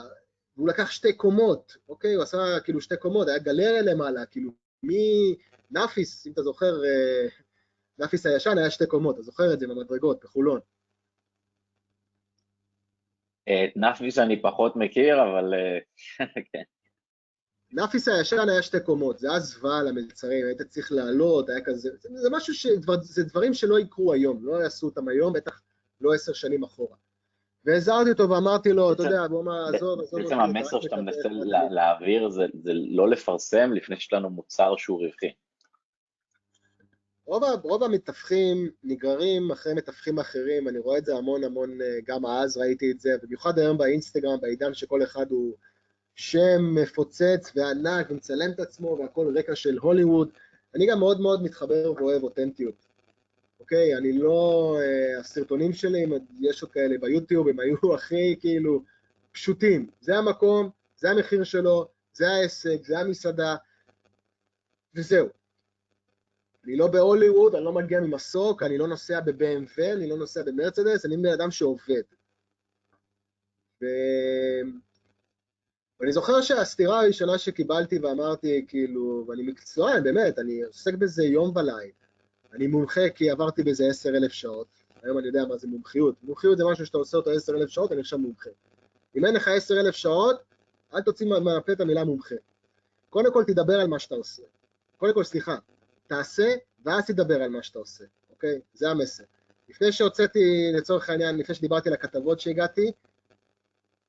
הוא 0.55 0.69
לקח 0.69 0.91
שתי 0.91 1.13
קומות, 1.13 1.77
אוקיי? 1.89 2.13
הוא 2.13 2.23
עשה 2.23 2.59
כאילו 2.63 2.81
שתי 2.81 2.97
קומות, 2.97 3.27
היה 3.27 3.39
גלריה 3.39 3.81
למעלה, 3.81 4.25
כאילו, 4.25 4.51
מנאפיס, 4.83 6.27
אם 6.27 6.31
אתה 6.31 6.43
זוכר, 6.43 6.81
אה, 7.99 8.05
נאפיס 8.05 8.25
הישן 8.25 8.57
היה 8.57 8.71
שתי 8.71 8.85
קומות, 8.87 9.15
אתה 9.15 9.23
זוכר 9.23 9.53
את 9.53 9.59
זה 9.59 9.67
במדרגות, 9.67 10.23
בחולון. 10.23 10.59
את 13.43 13.77
נאפיס 13.77 14.17
אני 14.17 14.41
פחות 14.41 14.75
מכיר, 14.75 15.23
אבל 15.23 15.53
אה, 15.53 15.79
כן. 16.53 16.63
נאפיס 17.71 18.07
הישן 18.07 18.49
היה 18.49 18.61
שתי 18.61 18.79
קומות, 18.79 19.19
זה 19.19 19.29
היה 19.29 19.39
זוועה 19.39 19.83
למלצרים, 19.83 20.45
היית 20.45 20.61
צריך 20.61 20.91
לעלות, 20.91 21.49
היה 21.49 21.61
כזה, 21.65 21.89
זה, 21.99 22.09
זה 22.13 22.29
משהו 22.31 22.53
ש... 22.53 22.67
זה 23.01 23.23
דברים 23.23 23.53
שלא 23.53 23.79
יקרו 23.79 24.13
היום, 24.13 24.45
לא 24.45 24.63
יעשו 24.63 24.87
אותם 24.87 25.07
היום, 25.07 25.33
בטח 25.33 25.61
לא 26.01 26.13
עשר 26.13 26.33
שנים 26.33 26.63
אחורה. 26.63 26.97
והזהרתי 27.65 28.11
אותו 28.11 28.29
ואמרתי 28.29 28.73
לו, 28.73 28.93
אתה 28.93 29.03
יודע, 29.03 29.27
בוא 29.27 29.43
מה, 29.43 29.69
עזוב, 29.75 30.01
עזוב. 30.01 30.21
בעצם 30.21 30.39
המסר 30.39 30.81
שאתה 30.81 30.95
מנסה 30.95 31.29
להעביר 31.69 32.29
זה 32.29 32.45
לא 32.63 33.09
לפרסם 33.09 33.73
לפני 33.73 33.95
שיש 33.95 34.13
לנו 34.13 34.29
מוצר 34.29 34.75
שהוא 34.77 35.05
רווחי. 35.05 35.31
רוב, 37.27 37.43
רוב 37.63 37.83
המתווכים 37.83 38.69
נגררים 38.83 39.51
אחרי 39.51 39.73
מתווכים 39.73 40.19
אחרים, 40.19 40.67
אני 40.67 40.79
רואה 40.79 40.97
את 40.97 41.05
זה 41.05 41.15
המון 41.15 41.43
המון, 41.43 41.81
אה, 41.81 41.97
גם 42.07 42.25
אז 42.25 42.57
ראיתי 42.57 42.91
את 42.91 42.99
זה, 42.99 43.09
במיוחד 43.23 43.59
היום 43.59 43.77
באינסטגרם, 43.77 44.41
בעידן 44.41 44.73
שכל 44.73 45.03
אחד 45.03 45.31
הוא 45.31 45.55
שם 46.15 46.75
מפוצץ 46.75 47.51
וענק 47.55 48.11
ומצלם 48.11 48.51
את 48.51 48.59
עצמו 48.59 48.97
והכל 48.99 49.37
רקע 49.37 49.55
של 49.55 49.77
הוליווד. 49.77 50.29
אני 50.75 50.87
גם 50.87 50.99
מאוד 50.99 51.21
מאוד 51.21 51.43
מתחבר 51.43 51.93
ואוהב 51.97 52.23
אותנטיות. 52.23 52.85
אוקיי, 53.59 53.97
אני 53.97 54.13
לא... 54.13 54.77
אה, 54.81 55.19
הסרטונים 55.19 55.73
שלי, 55.73 56.05
יש 56.39 56.61
עוד 56.61 56.71
כאלה 56.71 56.97
ביוטיוב, 56.97 57.47
הם 57.47 57.59
היו 57.59 57.93
הכי 57.95 58.35
כאילו 58.39 58.81
פשוטים. 59.31 59.89
זה 60.01 60.17
המקום, 60.17 60.69
זה 60.97 61.11
המחיר 61.11 61.43
שלו, 61.43 61.87
זה 62.13 62.27
העסק, 62.29 62.77
זה 62.85 62.99
המסעדה, 62.99 63.55
וזהו. 64.95 65.44
אני 66.65 66.75
לא 66.75 66.87
בהוליווד, 66.87 67.55
אני 67.55 67.65
לא 67.65 67.73
מגיע 67.73 67.99
ממסוק, 67.99 68.63
אני 68.63 68.77
לא 68.77 68.87
נוסע 68.87 69.19
ב-BMW, 69.19 69.83
אני 69.93 70.09
לא 70.09 70.17
נוסע 70.17 70.43
במרצדס, 70.43 71.05
אני 71.05 71.17
בן 71.17 71.31
אדם 71.31 71.51
שעובד. 71.51 72.01
ו... 73.81 73.85
ואני 75.99 76.11
זוכר 76.11 76.41
שהסתירה 76.41 76.99
הראשונה 76.99 77.37
שקיבלתי 77.37 77.99
ואמרתי, 77.99 78.65
כאילו, 78.67 79.25
ואני 79.27 79.43
מקצוען, 79.43 80.03
באמת, 80.03 80.39
אני 80.39 80.63
עוסק 80.63 80.93
בזה 80.93 81.23
יום 81.23 81.51
ולילה. 81.55 81.93
אני 82.53 82.67
מומחה 82.67 83.09
כי 83.15 83.29
עברתי 83.29 83.63
בזה 83.63 83.87
עשר 83.89 84.09
אלף 84.09 84.31
שעות. 84.31 84.67
היום 85.03 85.17
אני 85.17 85.27
יודע 85.27 85.45
מה 85.45 85.57
זה 85.57 85.67
מומחיות. 85.67 86.15
מומחיות 86.23 86.57
זה 86.57 86.63
משהו 86.71 86.85
שאתה 86.85 86.97
עושה 86.97 87.17
אותו 87.17 87.31
עשר 87.31 87.55
אלף 87.55 87.69
שעות, 87.69 87.91
אני 87.91 87.99
עכשיו 87.99 88.19
מומחה. 88.19 88.49
אם 89.15 89.25
אין 89.25 89.35
לך 89.35 89.47
עשר 89.47 89.79
אלף 89.79 89.95
שעות, 89.95 90.43
אל 90.93 91.01
תוציא 91.01 91.27
מהפה 91.27 91.71
את 91.71 91.81
המילה 91.81 92.03
מומחה. 92.03 92.35
קודם 93.09 93.33
כל 93.33 93.43
תדבר 93.43 93.79
על 93.79 93.87
מה 93.87 93.99
שאתה 93.99 94.15
עושה. 94.15 94.43
קודם 94.97 95.13
כל, 95.13 95.23
סליחה, 95.23 95.57
תעשה, 96.07 96.55
ואז 96.83 97.05
תדבר 97.05 97.41
על 97.43 97.49
מה 97.49 97.63
שאתה 97.63 97.79
עושה, 97.79 98.03
אוקיי? 98.29 98.59
זה 98.73 98.89
המסר. 98.89 99.23
לפני 99.69 99.91
שהוצאתי, 99.91 100.71
לצורך 100.73 101.09
העניין, 101.09 101.37
לפני 101.37 101.55
שדיברתי 101.55 101.89
על 101.89 101.95
הכתבות 101.95 102.39
שהגעתי, 102.39 102.91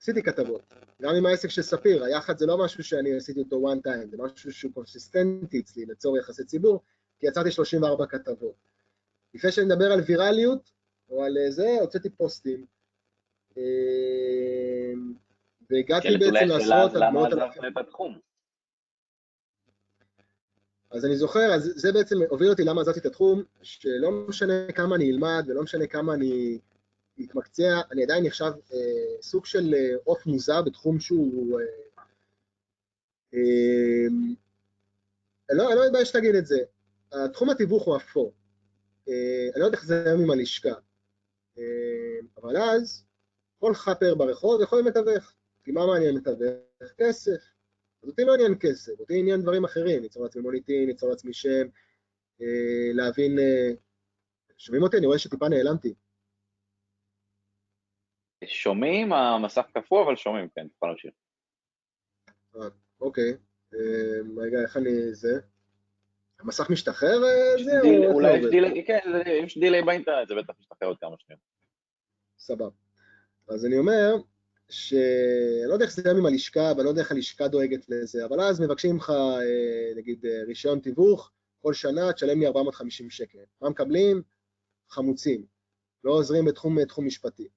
עשיתי 0.00 0.22
כתבות. 0.22 0.74
גם 1.02 1.14
עם 1.14 1.26
העסק 1.26 1.48
של 1.48 1.62
ספיר, 1.62 2.04
היחד 2.04 2.38
זה 2.38 2.46
לא 2.46 2.64
משהו 2.64 2.85
שאני 2.85 3.16
עשיתי 3.16 3.40
אותו 3.40 3.72
one 3.72 3.88
time, 3.88 4.11
זה 4.11 4.16
משהו 4.18 4.52
שהוא 4.52 4.72
קונסיסטנטי 4.72 5.61
אצלי 5.61 5.87
לצורך 5.87 6.20
יחסי 6.20 6.44
ציבור, 6.44 6.82
כי 7.18 7.26
יצרתי 7.26 7.50
34 7.50 8.06
כתבות. 8.06 8.54
לפני 9.35 9.52
שאני 9.52 9.66
מדבר 9.66 9.92
על 9.92 10.00
ויראליות, 10.06 10.70
או 11.11 11.24
על 11.24 11.37
זה, 11.48 11.76
הוצאתי 11.80 12.11
פוסטים. 12.11 12.66
אה, 13.59 13.62
והגעתי 15.70 16.09
כן, 16.09 16.18
בעצם 16.18 16.46
לעשרות 16.46 16.94
על 16.94 17.11
מאות 17.11 17.32
אלפים. 17.32 17.62
אז 20.90 21.05
אני 21.05 21.16
זוכר, 21.16 21.55
אז 21.55 21.72
זה 21.75 21.92
בעצם 21.92 22.16
הוביל 22.29 22.51
אותי 22.51 22.64
למה 22.64 22.81
עזבתי 22.81 23.01
את 23.01 23.07
התחום, 23.07 23.42
שלא 23.62 24.11
משנה 24.11 24.72
כמה 24.72 24.96
אני 24.96 25.11
אלמד 25.11 25.44
ולא 25.46 25.62
משנה 25.62 25.87
כמה 25.87 26.14
אני 26.14 26.59
אתמקצע, 27.25 27.81
אני 27.92 28.03
עדיין 28.03 28.27
נחשב 28.27 28.53
אה, 28.72 29.22
סוג 29.22 29.46
של 29.46 29.75
אה, 29.75 29.94
עוף 30.05 30.27
אה, 30.27 30.33
מוזר 30.33 30.62
בתחום 30.62 31.01
שהוא... 31.01 31.61
אה, 31.61 31.66
אה, 33.35 34.09
לא, 35.57 35.68
אני 35.68 35.79
לא 35.79 35.87
מתבייש 35.87 36.14
להגיד 36.14 36.35
את 36.35 36.46
זה. 36.46 36.59
התחום 37.12 37.51
התיווך 37.51 37.85
הוא 37.85 37.96
אפור. 37.96 38.33
אה, 39.09 39.49
אני 39.55 39.61
לא 39.61 39.64
יודע 39.64 39.77
איך 39.77 39.87
זה 39.87 40.05
היום 40.05 40.20
עם 40.20 40.31
הלשכה, 40.31 40.75
אה, 41.59 42.18
אבל 42.42 42.57
אז 42.57 43.05
כל 43.59 43.75
חאפר 43.75 44.14
ברחוב 44.14 44.62
יכול 44.62 44.83
מתווך. 44.83 45.33
כי 45.64 45.72
מה 45.72 45.87
מעניין 45.87 46.16
מתווך? 46.16 46.92
כסף. 46.99 47.56
אז 48.07 48.11
אותי 48.11 48.25
לא 48.25 48.35
עניין 48.35 48.55
כסף, 48.61 49.01
אותי 49.01 49.19
עניין 49.19 49.42
דברים 49.42 49.64
אחרים, 49.64 50.03
ליצור 50.03 50.23
לעצמי 50.23 50.42
מוניטין, 50.42 50.87
ליצור 50.87 51.11
לעצמי 51.11 51.35
שם, 51.35 51.66
אה, 52.40 52.92
להבין... 52.95 53.38
שומעים 54.59 54.83
אותי? 54.83 54.97
אני 54.97 55.07
רואה 55.07 55.19
שטיפה 55.19 55.49
נעלמתי. 55.49 55.95
שומעים, 58.45 59.12
המסך 59.12 59.66
קפוא, 59.75 60.05
אבל 60.05 60.16
שומעים, 60.16 60.49
כן, 60.55 60.69
תוכל 60.69 60.87
להמשיך. 60.87 61.14
אוקיי. 63.01 63.37
רגע, 64.37 64.62
איך 64.62 64.77
אני... 64.77 65.14
זה? 65.14 65.40
המסך 66.40 66.71
משתחרר? 66.71 67.19
זה, 67.64 67.81
אולי 68.12 68.37
יש 68.38 68.47
דילי, 68.51 68.85
כן, 68.87 68.99
יש 69.45 69.59
דילי 69.59 69.83
באינטרנט, 69.83 70.29
זה 70.29 70.35
בטח 70.35 70.55
משתחרר 70.61 70.88
עוד 70.88 70.99
כמה 71.01 71.16
שניות. 71.19 71.40
סבבה. 72.38 72.71
אז 73.49 73.66
אני 73.66 73.79
אומר, 73.79 74.14
שאני 74.68 75.68
לא 75.68 75.72
יודע 75.72 75.85
איך 75.85 75.94
זה 75.94 76.02
גם 76.02 76.16
עם 76.16 76.26
הלשכה, 76.26 76.72
ואני 76.76 76.85
לא 76.85 76.88
יודע 76.88 77.02
איך 77.02 77.12
הלשכה 77.12 77.48
דואגת 77.48 77.88
לזה, 77.88 78.24
אבל 78.24 78.40
אז 78.40 78.61
מבקשים 78.61 78.94
ממך, 78.94 79.11
אה, 79.11 79.94
נגיד, 79.96 80.26
אה, 80.26 80.42
רישיון 80.46 80.81
תיווך, 80.81 81.31
כל 81.62 81.74
שנה 81.74 82.12
תשלם 82.12 82.40
לי 82.40 82.46
450 82.46 83.11
שקל. 83.11 83.38
מה 83.61 83.68
מקבלים? 83.68 84.22
חמוצים. 84.90 85.46
לא 86.05 86.12
עוזרים 86.12 86.44
בתחום, 86.44 86.83
בתחום 86.83 87.07
משפטי. 87.07 87.48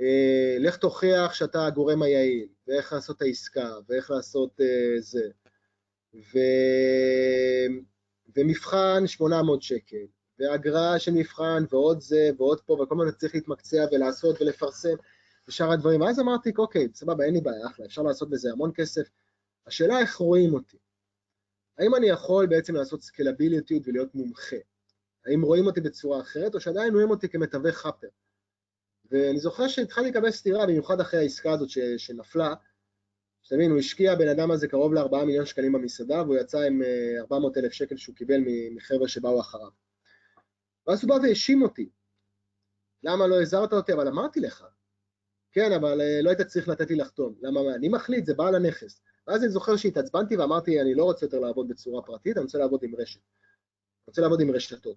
אה, 0.00 0.56
לך 0.60 0.76
תוכיח 0.76 1.34
שאתה 1.34 1.66
הגורם 1.66 2.02
היעיל, 2.02 2.48
ואיך 2.66 2.92
לעשות 2.92 3.16
את 3.16 3.22
העסקה, 3.22 3.72
ואיך 3.88 4.10
לעשות 4.10 4.60
זה. 4.98 5.28
ו... 6.14 6.38
ומבחן 8.36 9.06
800 9.06 9.62
שקל, 9.62 10.06
ואגרה 10.38 10.98
של 10.98 11.12
מבחן, 11.12 11.64
ועוד 11.70 12.00
זה, 12.00 12.30
ועוד 12.38 12.60
פה, 12.60 12.72
וכל 12.72 12.94
הזמן 12.94 13.10
צריך 13.10 13.34
להתמקצע 13.34 13.84
ולעשות 13.92 14.42
ולפרסם, 14.42 14.94
ושאר 15.48 15.72
הדברים. 15.72 16.00
ואז 16.00 16.20
אמרתי, 16.20 16.52
אוקיי, 16.58 16.88
סבבה, 16.94 17.24
אין 17.24 17.34
לי 17.34 17.40
בעיה, 17.40 17.66
אחלה, 17.66 17.86
אפשר 17.86 18.02
לעשות 18.02 18.30
בזה 18.30 18.52
המון 18.52 18.70
כסף. 18.74 19.08
השאלה 19.66 19.98
איך 19.98 20.16
רואים 20.16 20.54
אותי. 20.54 20.76
האם 21.78 21.94
אני 21.94 22.06
יכול 22.06 22.46
בעצם 22.46 22.74
לעשות 22.74 23.02
סקלביליות 23.02 23.70
ולהיות 23.84 24.14
מומחה? 24.14 24.56
האם 25.26 25.42
רואים 25.42 25.66
אותי 25.66 25.80
בצורה 25.80 26.20
אחרת, 26.20 26.54
או 26.54 26.60
שעדיין 26.60 26.94
רואים 26.94 27.10
אותי 27.10 27.28
כמתווך 27.28 27.76
חאפר? 27.76 28.08
ואני 29.10 29.38
זוכר 29.38 29.68
שהתחלתי 29.68 30.10
לקבל 30.10 30.30
סטירה, 30.30 30.66
במיוחד 30.66 31.00
אחרי 31.00 31.20
העסקה 31.20 31.52
הזאת 31.52 31.68
ש, 31.68 31.78
שנפלה, 31.78 32.54
שתבין, 33.42 33.70
הוא 33.70 33.78
השקיע 33.78 34.14
בן 34.14 34.28
אדם 34.28 34.50
הזה 34.50 34.68
קרוב 34.68 34.94
ל-4 34.94 35.24
מיליון 35.26 35.46
שקלים 35.46 35.72
במסעדה, 35.72 36.22
והוא 36.22 36.36
יצא 36.36 36.58
עם 36.58 36.82
400 37.18 37.56
אה, 37.56 37.62
אלף 37.62 37.72
שקל 37.72 37.96
שהוא 37.96 38.16
קיבל 38.16 38.40
מחבר'ה 38.74 39.08
שבאו 39.08 39.40
אחריו. 39.40 39.70
ואז 40.86 41.04
הוא 41.04 41.08
בא 41.08 41.14
והאשים 41.22 41.62
אותי. 41.62 41.90
למה 43.02 43.26
לא 43.26 43.42
הזהרת 43.42 43.72
אותי? 43.72 43.92
אבל 43.92 44.08
אמרתי 44.08 44.40
לך. 44.40 44.64
כן, 45.54 45.72
אבל 45.72 46.00
אה, 46.00 46.22
לא 46.22 46.30
היית 46.30 46.40
צריך 46.40 46.68
לתת 46.68 46.90
לי 46.90 46.96
לחתום. 46.96 47.34
למה? 47.42 47.60
אני 47.74 47.88
מחליט, 47.88 48.26
זה 48.26 48.34
בעל 48.34 48.54
הנכס. 48.54 49.00
ואז 49.26 49.42
אני 49.42 49.50
זוכר 49.50 49.76
שהתעצבנתי 49.76 50.36
ואמרתי, 50.36 50.80
אני 50.80 50.94
לא 50.94 51.04
רוצה 51.04 51.26
יותר 51.26 51.38
לעבוד 51.40 51.68
בצורה 51.68 52.02
פרטית, 52.02 52.36
אני 52.36 52.44
רוצה 52.44 52.58
לעבוד 52.58 52.82
עם 52.82 52.94
רשת. 52.96 53.20
אני 53.20 54.06
רוצה 54.06 54.22
לעבוד 54.22 54.40
עם 54.40 54.50
רשתות. 54.50 54.96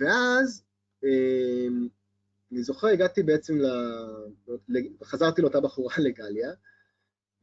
ואז 0.00 0.64
אה, 1.04 1.66
אני 2.52 2.62
זוכר, 2.62 2.86
הגעתי 2.86 3.22
בעצם 3.22 3.58
ל... 3.58 3.66
חזרתי 5.04 5.42
לאותה 5.42 5.60
בחורה 5.60 5.94
לגליה, 6.06 6.52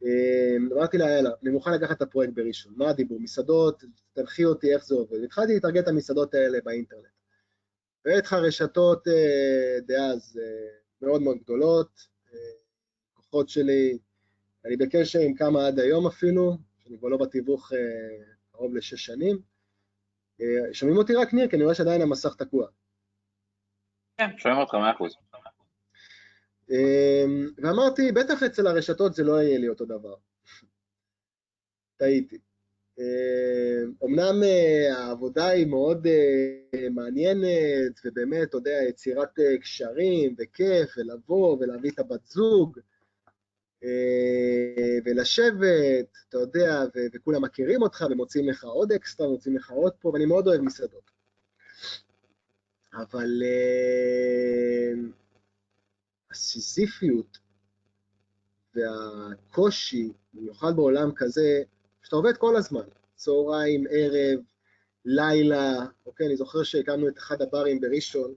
אמ, 0.03 0.69
אמרתי 0.73 0.97
לה, 0.97 1.09
יאללה, 1.09 1.29
אני 1.43 1.49
מוכן 1.49 1.73
לקחת 1.73 1.97
את 1.97 2.01
הפרויקט 2.01 2.33
בראשון, 2.33 2.73
מה 2.75 2.89
הדיבור? 2.89 3.19
מסעדות, 3.19 3.83
תנחי 4.13 4.45
אותי 4.45 4.73
איך 4.73 4.85
זה 4.85 4.95
עובד. 4.95 5.23
התחלתי 5.23 5.53
להתארגן 5.53 5.81
את 5.81 5.87
המסעדות 5.87 6.33
האלה 6.33 6.57
באינטרנט. 6.63 7.03
והיו 8.05 8.17
איתך 8.17 8.33
רשתות 8.33 9.07
אה, 9.07 9.79
דאז 9.85 10.39
אה, 10.43 10.77
מאוד 11.01 11.21
מאוד 11.21 11.37
גדולות, 11.37 12.07
אה, 12.33 12.37
כוחות 13.13 13.49
שלי, 13.49 13.97
אני 14.65 14.77
בקשר 14.77 15.19
עם 15.19 15.33
כמה 15.33 15.67
עד 15.67 15.79
היום 15.79 16.07
אפילו, 16.07 16.57
שאני 16.77 16.97
כבר 16.97 17.07
לא 17.07 17.17
בתיווך 17.17 17.71
קרוב 18.51 18.75
לשש 18.75 19.05
שנים. 19.05 19.41
שומעים 20.73 20.97
אותי 20.97 21.15
רק 21.15 21.33
ניר, 21.33 21.47
כי 21.47 21.55
אני 21.55 21.63
רואה 21.63 21.75
שעדיין 21.75 22.01
המסך 22.01 22.35
תקוע. 22.35 22.67
כן, 24.17 24.37
שומעים 24.37 24.61
אותך 24.61 24.73
מאה 24.73 24.91
אחוז. 24.91 25.15
אמ, 26.69 27.47
ואמרתי, 27.57 28.11
בטח 28.11 28.43
אצל 28.43 28.67
הרשתות 28.67 29.13
זה 29.13 29.23
לא 29.23 29.41
יהיה 29.41 29.59
לי 29.59 29.69
אותו 29.69 29.85
דבר. 29.85 30.15
טעיתי. 31.97 32.37
אמנם 34.05 34.43
אה, 34.43 34.97
העבודה 34.97 35.47
היא 35.47 35.67
מאוד 35.67 36.07
אה, 36.07 36.89
מעניינת, 36.89 37.99
ובאמת, 38.05 38.49
אתה 38.49 38.57
יודע, 38.57 38.79
יצירת 38.89 39.39
אה, 39.39 39.57
קשרים, 39.57 40.35
וכיף, 40.39 40.97
ולבוא, 40.97 41.57
ולהביא 41.59 41.91
את 41.91 41.99
הבת 41.99 42.25
זוג, 42.25 42.79
ולשבת, 45.05 46.17
אתה 46.29 46.37
יודע, 46.37 46.83
וכולם 47.13 47.43
מכירים 47.43 47.81
אותך, 47.81 48.05
ומוצאים 48.11 48.49
לך 48.49 48.63
עוד 48.63 48.91
אקסטרה, 48.91 49.27
מוצאים 49.27 49.55
לך 49.57 49.71
עוד 49.71 49.93
פה, 49.93 50.09
ואני 50.09 50.25
מאוד 50.25 50.47
אוהב 50.47 50.61
מסעדות. 50.61 51.11
אבל 52.93 53.43
הסיזיפיות 56.31 57.37
והקושי, 58.75 60.11
במיוחד 60.33 60.75
בעולם 60.75 61.11
כזה, 61.15 61.63
שאתה 62.07 62.15
עובד 62.15 62.37
כל 62.37 62.55
הזמן, 62.55 62.83
צהריים, 63.15 63.85
ערב, 63.89 64.39
לילה, 65.05 65.85
אוקיי, 66.05 66.27
אני 66.27 66.35
זוכר 66.35 66.63
שהקמנו 66.63 67.07
את 67.07 67.17
אחד 67.17 67.41
הברים 67.41 67.81
בראשון, 67.81 68.33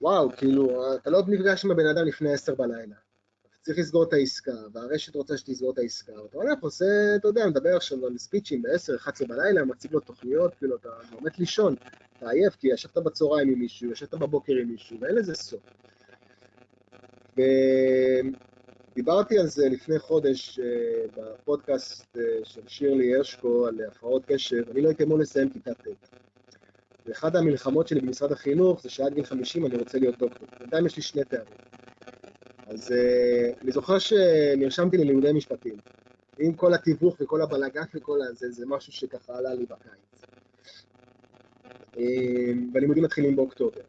וואו, 0.00 0.30
כאילו, 0.36 0.94
אתה 0.94 1.10
לא 1.10 1.22
נפגש 1.28 1.64
עם 1.64 1.70
הבן 1.70 1.86
אדם 1.86 2.06
לפני 2.06 2.32
עשר 2.32 2.54
בלילה. 2.54 2.96
אתה 3.42 3.56
צריך 3.62 3.78
לסגור 3.78 4.02
את 4.02 4.12
העסקה, 4.12 4.54
והרשת 4.72 5.14
רוצה 5.14 5.36
שתסגור 5.36 5.72
את 5.72 5.78
העסקה, 5.78 6.22
ואתה 6.22 6.36
הולך, 6.36 6.58
עושה, 6.60 6.84
אתה 7.16 7.28
יודע, 7.28 7.46
מדבר 7.46 7.76
עכשיו 7.76 8.06
על 8.06 8.18
ספיצ'ים 8.18 8.62
ב-10, 8.62 8.96
11 8.96 9.28
בלילה, 9.28 9.64
מציג 9.64 9.92
לו 9.92 10.00
תוכניות, 10.00 10.54
כאילו, 10.54 10.76
אתה 10.76 10.88
עומד 11.12 11.30
לישון, 11.38 11.74
אתה 12.18 12.30
עייף, 12.30 12.56
כי 12.56 12.68
ישבת 12.68 12.98
בצהריים 12.98 13.48
עם 13.48 13.58
מישהו, 13.58 13.90
ישבת 13.92 14.14
בבוקר 14.14 14.52
עם 14.52 14.68
מישהו, 14.68 15.00
ואין 15.00 15.14
לזה 15.14 15.34
סוף. 15.34 15.60
ודיברתי 19.00 19.38
על 19.38 19.46
זה 19.46 19.68
לפני 19.68 19.98
חודש 19.98 20.58
אה, 20.58 20.64
בפודקאסט 21.16 22.16
אה, 22.16 22.22
של 22.44 22.60
שירלי 22.66 23.16
הרשקו 23.16 23.66
על 23.66 23.80
הפרעות 23.88 24.26
קשר, 24.26 24.62
אני 24.70 24.80
לא 24.80 24.88
הייתי 24.88 25.04
אמור 25.04 25.18
לסיים 25.18 25.50
כיתה 25.50 25.74
ט'. 25.74 25.86
ואחד 27.06 27.36
המלחמות 27.36 27.88
שלי 27.88 28.00
במשרד 28.00 28.32
החינוך 28.32 28.82
זה 28.82 28.90
שעד 28.90 29.14
גיל 29.14 29.24
50 29.24 29.66
אני 29.66 29.76
רוצה 29.76 29.98
להיות 29.98 30.18
דוקטור. 30.18 30.48
בינתיים 30.58 30.86
יש 30.86 30.96
לי 30.96 31.02
שני 31.02 31.24
תארים. 31.24 31.54
אז 32.66 32.90
uh, 32.90 33.62
אני 33.62 33.72
זוכר 33.72 33.98
שנרשמתי 33.98 34.96
ללימודי 34.96 35.32
משפטים. 35.32 35.76
עם 36.38 36.52
כל 36.52 36.74
התיווך 36.74 37.16
וכל 37.20 37.42
הבלאגן 37.42 37.82
וכל 37.94 38.18
הזה, 38.22 38.50
זה 38.50 38.66
משהו 38.66 38.92
שככה 38.92 39.38
עלה 39.38 39.54
לי 39.54 39.66
בקיץ. 39.66 40.24
והלימודים 42.72 43.04
מתחילים 43.04 43.36
באוקטובר. 43.36 43.80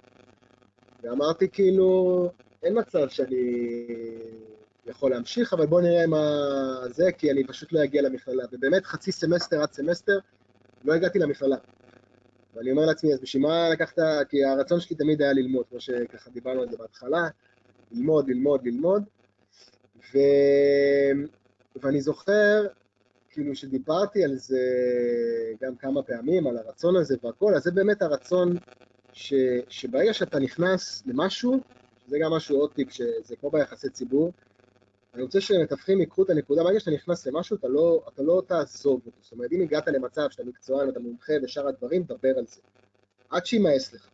ואמרתי 1.04 1.50
כאילו, 1.50 2.30
אין 2.64 2.80
מצב 2.80 3.10
שאני 3.10 3.86
יכול 4.86 5.12
להמשיך, 5.12 5.54
אבל 5.54 5.66
בואו 5.66 5.82
נראה 5.82 6.08
מה 6.08 6.24
זה, 6.90 7.12
כי 7.12 7.32
אני 7.32 7.48
פשוט 7.48 7.74
לא 7.74 7.84
אגיע 7.84 8.02
למכללה. 8.02 8.44
ובאמת 8.52 8.86
חצי 8.86 9.12
סמסטר 9.12 9.62
עד 9.62 9.72
סמסטר 9.72 10.20
לא 10.84 10.94
הגעתי 10.94 11.20
למכללה. 11.20 11.56
ואני 12.54 12.72
אומר 12.72 12.86
לעצמי, 12.86 13.14
אז 13.14 13.20
בשביל 13.20 13.44
מה 13.44 13.70
לקחת, 13.70 14.00
כי 14.30 14.46
הרצון 14.46 14.80
שלי 14.80 14.96
תמיד 14.96 15.22
היה 15.22 15.34
ללמוד, 15.34 15.66
כמו 15.70 15.80
שככה 15.80 16.30
דיברנו 16.30 16.62
על 16.62 16.70
זה 16.70 16.78
בהתחלה, 16.78 17.28
ללמוד, 17.92 18.30
ללמוד, 18.30 18.66
ללמוד. 18.66 19.04
ו... 20.14 20.18
ואני 21.76 22.02
זוכר, 22.02 22.68
כאילו, 23.30 23.56
שדיברתי 23.56 24.24
על 24.24 24.36
זה 24.36 24.60
גם 25.62 25.76
כמה 25.76 26.04
פעמים, 26.04 26.48
על 26.48 26.58
הרצון 26.58 26.96
הזה 26.96 27.16
והכל, 27.24 27.56
אז 27.56 27.64
זה 27.64 27.72
באמת 27.72 28.02
הרצון 28.02 28.58
ש... 29.14 29.34
שברגע 29.70 30.14
שאתה 30.14 30.40
נכנס 30.40 31.04
למשהו, 31.06 31.60
זה 32.08 32.18
גם 32.22 32.32
משהו, 32.32 32.58
עוד 32.58 32.72
טיפ, 32.74 32.92
שזה 32.92 33.36
כמו 33.36 33.50
ביחסי 33.52 33.90
ציבור. 33.90 34.32
אני 35.14 35.24
רוצה 35.24 35.42
שמתווכים 35.42 36.00
ייקחו 36.00 36.24
את 36.24 36.30
הנקודה, 36.30 36.64
ברגע 36.64 36.80
שאתה 36.80 36.92
נכנס 36.92 37.28
למשהו, 37.28 37.56
אתה 37.56 37.68
לא, 37.68 38.04
אתה 38.14 38.24
לא 38.24 38.44
תעזוב 38.48 39.02
אותו. 39.06 39.18
זאת 39.22 39.32
אומרת, 39.32 39.52
אם 39.52 39.62
הגעת 39.62 39.88
למצב 39.88 40.28
שאתה 40.30 40.44
מקצוען 40.44 40.88
ואתה 40.88 41.00
מומחה 41.00 41.34
ושאר 41.44 41.68
הדברים, 41.68 42.04
דבר 42.04 42.38
על 42.38 42.46
זה. 42.48 42.62
עד 43.30 43.46
שימאס 43.46 43.94
לך. 43.94 44.10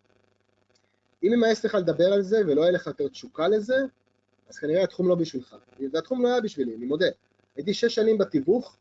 אם 1.23 1.33
ימאס 1.33 1.65
לך 1.65 1.75
לדבר 1.75 2.13
על 2.13 2.21
זה 2.21 2.41
ולא 2.47 2.62
יהיה 2.62 2.71
לך 2.71 2.88
יותר 2.88 3.07
תשוקה 3.07 3.47
לזה, 3.47 3.77
אז 4.49 4.57
כנראה 4.57 4.83
התחום 4.83 5.07
לא 5.07 5.15
בשבילך. 5.15 5.55
והתחום 5.93 6.23
לא 6.23 6.27
היה 6.27 6.41
בשבילי, 6.41 6.75
אני 6.75 6.86
מודה. 6.86 7.10
הייתי 7.55 7.73
שש 7.73 7.95
שנים 7.95 8.17
בתיווך, 8.17 8.77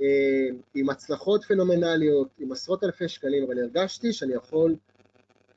אה, 0.00 0.06
עם 0.74 0.90
הצלחות 0.90 1.44
פנומנליות, 1.44 2.28
עם 2.38 2.52
עשרות 2.52 2.84
אלפי 2.84 3.08
שקלים, 3.08 3.44
אבל 3.44 3.58
הרגשתי 3.58 4.12
שאני 4.12 4.34
יכול, 4.34 4.76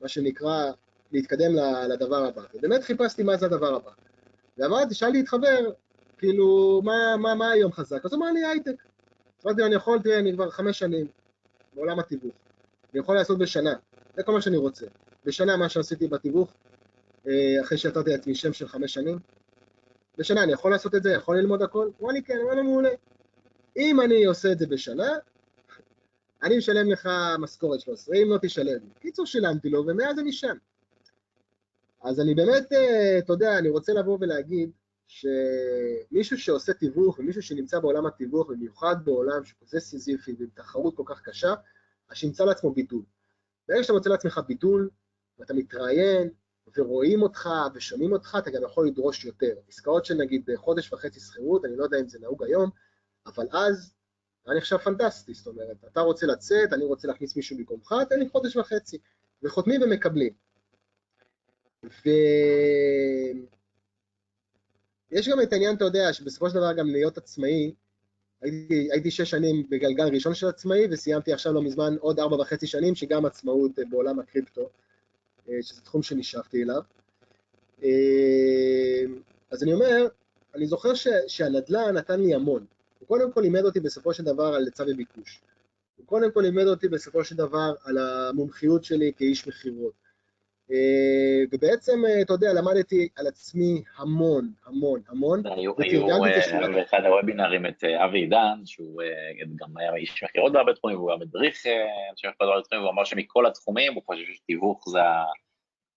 מה 0.00 0.08
שנקרא, 0.08 0.70
להתקדם 1.12 1.52
לדבר 1.88 2.24
הבא. 2.24 2.42
ובאמת 2.54 2.82
חיפשתי 2.82 3.22
מה 3.22 3.36
זה 3.36 3.46
הדבר 3.46 3.74
הבא. 3.74 3.90
ואמרתי, 4.58 4.94
שאלתי 4.94 5.20
את 5.20 5.28
חבר, 5.28 5.70
כאילו, 6.22 6.80
מה, 6.84 7.16
מה, 7.18 7.34
מה 7.34 7.50
היום 7.50 7.72
חזק? 7.72 8.04
אז 8.04 8.12
הוא 8.12 8.18
אמר 8.18 8.32
לי 8.32 8.44
הייטק. 8.44 8.74
אמרתי 9.44 9.60
לו, 9.60 9.66
אני 9.66 9.74
יכול, 9.74 9.98
תראה, 10.02 10.18
אני 10.18 10.32
כבר 10.32 10.50
חמש 10.50 10.78
שנים. 10.78 11.06
בעולם 11.74 11.98
התיווך. 11.98 12.34
אני 12.92 13.00
יכול 13.00 13.14
לעשות 13.14 13.38
בשנה, 13.38 13.72
זה 14.16 14.22
כל 14.22 14.32
מה 14.32 14.40
שאני 14.40 14.56
רוצה. 14.56 14.86
בשנה 15.24 15.56
מה 15.56 15.68
שעשיתי 15.68 16.08
בתיווך, 16.08 16.52
אה, 17.26 17.60
אחרי 17.62 17.78
שיצרתי 17.78 18.10
לעצמי 18.10 18.34
שם 18.34 18.52
של 18.52 18.68
חמש 18.68 18.94
שנים, 18.94 19.18
בשנה 20.18 20.42
אני 20.42 20.52
יכול 20.52 20.70
לעשות 20.70 20.94
את 20.94 21.02
זה, 21.02 21.12
יכול 21.12 21.38
ללמוד 21.38 21.62
הכל? 21.62 21.90
הוא 21.98 22.06
אמר 22.06 22.12
לי 22.12 22.22
כן, 22.22 22.36
הוא 22.36 22.44
אמר 22.44 22.54
לי 22.54 22.62
מעולה. 22.62 22.90
אם 23.76 24.00
אני 24.00 24.24
עושה 24.24 24.52
את 24.52 24.58
זה 24.58 24.66
בשנה, 24.66 25.12
אני 26.42 26.58
משלם 26.58 26.90
לך 26.90 27.08
משכורת 27.38 27.80
13, 27.80 28.16
אם 28.16 28.30
לא 28.30 28.38
תשלם. 28.42 28.78
קיצור, 29.00 29.26
שילמתי 29.26 29.68
לו, 29.70 29.84
ומאז 29.86 30.18
אני 30.18 30.32
שם. 30.32 30.56
אז 32.02 32.20
אני 32.20 32.34
באמת, 32.34 32.72
אה, 32.72 33.18
אתה 33.18 33.32
יודע, 33.32 33.58
אני 33.58 33.68
רוצה 33.68 33.92
לבוא 33.92 34.18
ולהגיד 34.20 34.70
שמישהו 35.12 36.38
שעושה 36.38 36.72
תיווך, 36.72 37.18
ומישהו 37.18 37.42
שנמצא 37.42 37.78
בעולם 37.78 38.06
התיווך, 38.06 38.48
במיוחד 38.50 38.96
בעולם 39.04 39.44
שכזה 39.44 39.80
סיזיפי 39.80 40.34
ועם 40.38 40.48
תחרות 40.54 40.96
כל 40.96 41.02
כך 41.06 41.22
קשה, 41.22 41.54
אז 42.08 42.16
שימצא 42.16 42.44
לעצמו 42.44 42.72
ביטול. 42.72 43.02
ברגע 43.68 43.82
שאתה 43.82 43.92
מוצא 43.92 44.10
לעצמך 44.10 44.40
ביטול, 44.48 44.90
ואתה 45.38 45.54
מתראיין, 45.54 46.30
ורואים 46.76 47.22
אותך 47.22 47.48
ושומעים 47.74 48.12
אותך, 48.12 48.36
אתה 48.38 48.50
גם 48.50 48.62
יכול 48.62 48.86
לדרוש 48.86 49.24
יותר. 49.24 49.54
עסקאות 49.68 50.04
של 50.04 50.14
נגיד 50.14 50.50
חודש 50.56 50.92
וחצי 50.92 51.20
שכירות, 51.20 51.64
אני 51.64 51.76
לא 51.76 51.84
יודע 51.84 52.00
אם 52.00 52.08
זה 52.08 52.18
נהוג 52.18 52.44
היום, 52.44 52.70
אבל 53.26 53.46
אז 53.52 53.94
היה 54.46 54.56
נחשב 54.56 54.76
פנטסטי, 54.76 55.34
זאת 55.34 55.46
אומרת, 55.46 55.76
אתה 55.92 56.00
רוצה 56.00 56.26
לצאת, 56.26 56.72
אני 56.72 56.84
רוצה 56.84 57.08
להכניס 57.08 57.36
מישהו 57.36 57.56
במקומך, 57.56 57.94
תן 58.08 58.18
לי 58.18 58.28
חודש 58.28 58.56
וחצי, 58.56 58.98
וחותמים 59.42 59.82
ומקבלים. 59.82 60.32
ויש 65.12 65.28
גם 65.28 65.40
את 65.40 65.52
העניין, 65.52 65.76
אתה 65.76 65.84
יודע, 65.84 66.12
שבסופו 66.12 66.50
של 66.50 66.54
דבר 66.54 66.72
גם 66.72 66.86
להיות 66.86 67.18
עצמאי, 67.18 67.72
הייתי, 68.42 68.88
הייתי 68.92 69.10
שש 69.10 69.30
שנים 69.30 69.66
בגלגל 69.70 70.08
ראשון 70.14 70.34
של 70.34 70.46
עצמאי, 70.46 70.86
וסיימתי 70.90 71.32
עכשיו 71.32 71.52
לא 71.52 71.62
מזמן 71.62 71.96
עוד 72.00 72.20
ארבע 72.20 72.36
וחצי 72.36 72.66
שנים, 72.66 72.94
שגם 72.94 73.24
עצמאות 73.24 73.70
בעולם 73.90 74.18
הקריפטו, 74.18 74.68
אה, 75.48 75.54
שזה 75.62 75.80
תחום 75.80 76.02
שנשאפתי 76.02 76.62
אליו. 76.62 76.82
אה, 77.82 79.04
אז 79.50 79.62
אני 79.62 79.72
אומר, 79.72 80.06
אני 80.54 80.66
זוכר 80.66 80.94
ש, 80.94 81.08
שהנדל"ן 81.26 81.96
נתן 81.96 82.20
לי 82.20 82.34
המון. 82.34 82.64
הוא 82.98 83.08
קודם 83.08 83.32
כל 83.32 83.40
לימד 83.40 83.64
אותי 83.64 83.80
בסופו 83.80 84.14
של 84.14 84.24
דבר 84.24 84.54
על 84.54 84.64
היצע 84.64 84.84
וביקוש. 84.88 85.40
הוא 85.96 86.06
קודם 86.06 86.32
כל 86.32 86.40
לימד 86.40 86.66
אותי 86.66 86.88
בסופו 86.88 87.24
של 87.24 87.36
דבר 87.36 87.74
על 87.84 87.98
המומחיות 87.98 88.84
שלי 88.84 89.12
כאיש 89.16 89.48
מכירות. 89.48 90.01
אה, 90.70 91.44
ובעצם, 91.52 92.04
אה, 92.06 92.22
אתה 92.22 92.32
יודע, 92.32 92.52
למדתי 92.52 93.08
על 93.16 93.26
עצמי 93.26 93.82
המון, 93.96 94.52
המון, 94.66 95.00
המון. 95.08 95.42
היו 95.46 95.74
באחד 96.74 97.00
הוובינרים 97.04 97.66
את 97.66 97.84
אה, 97.84 98.04
אבי 98.04 98.18
עידן, 98.18 98.60
שהוא 98.64 99.02
גם 99.56 99.76
היה 99.76 99.94
איש 99.94 100.24
מכירות 100.24 100.52
בהרבה 100.52 100.74
תחומים, 100.74 100.96
והוא 100.98 101.10
היה 101.10 101.20
מדריך 101.20 101.66
אנשי 102.10 102.26
מכירות 102.28 102.38
בהרבה 102.40 102.62
תחומים, 102.62 102.84
והוא 102.84 102.92
אמר 102.92 103.04
שמכל 103.04 103.46
התחומים 103.46 103.94
הוא 103.94 104.02
חושב 104.06 104.22
שתיווך 104.34 104.88
זה 104.88 104.98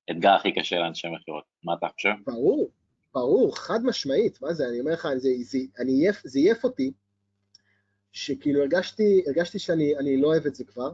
האתגר 0.10 0.32
הכי 0.32 0.52
קשה 0.52 0.80
לאנשי 0.80 1.08
מכירות. 1.08 1.44
מה 1.64 1.74
אתה 1.74 1.88
חושב? 1.96 2.14
ברור, 2.26 2.70
ברור, 3.14 3.58
חד 3.58 3.80
משמעית. 3.84 4.42
מה 4.42 4.54
זה, 4.54 4.68
אני 4.70 4.80
אומר 4.80 4.94
לך, 4.94 5.08
זה, 5.18 5.30
זה, 5.40 5.58
אני, 5.80 6.08
זה 6.24 6.40
עייף 6.40 6.64
אותי, 6.64 6.92
שכאילו 8.12 8.62
הרגשתי 9.28 9.60
שאני 9.60 10.22
לא 10.22 10.28
אוהב 10.28 10.46
את 10.46 10.56
זה 10.56 10.64
כבר. 10.64 10.92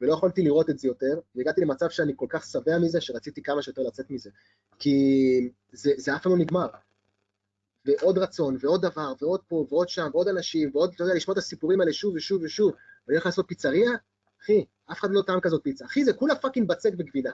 ולא 0.00 0.12
יכולתי 0.12 0.42
לראות 0.42 0.70
את 0.70 0.78
זה 0.78 0.88
יותר, 0.88 1.20
והגעתי 1.34 1.60
למצב 1.60 1.90
שאני 1.90 2.12
כל 2.16 2.26
כך 2.28 2.44
שבע 2.46 2.78
מזה, 2.78 3.00
שרציתי 3.00 3.42
כמה 3.42 3.62
שיותר 3.62 3.82
לצאת 3.82 4.10
מזה. 4.10 4.30
כי 4.78 5.50
זה, 5.72 5.92
זה 5.96 6.16
אף 6.16 6.22
פעם 6.22 6.32
לא 6.32 6.38
נגמר. 6.38 6.66
ועוד 7.84 8.18
רצון, 8.18 8.56
ועוד 8.60 8.82
דבר, 8.82 9.12
ועוד 9.20 9.40
פה, 9.48 9.66
ועוד 9.70 9.88
שם, 9.88 10.10
ועוד 10.12 10.28
אנשים, 10.28 10.70
ועוד, 10.74 10.92
אתה 10.94 11.04
יודע, 11.04 11.14
לשמוע 11.14 11.32
את 11.32 11.38
הסיפורים 11.38 11.80
האלה 11.80 11.92
שוב 11.92 12.14
ושוב 12.14 12.42
ושוב. 12.42 12.70
ואני 12.70 13.16
הולך 13.16 13.26
לעשות 13.26 13.44
פיצריה? 13.48 13.90
אחי, 14.42 14.64
אף 14.92 14.98
אחד 14.98 15.08
לא 15.10 15.22
טעם 15.22 15.40
כזאת 15.40 15.60
פיצה. 15.64 15.84
אחי, 15.84 16.04
זה 16.04 16.12
כולה 16.12 16.34
fucking 16.34 16.68
בצק 16.68 16.90
וגבינה. 16.98 17.30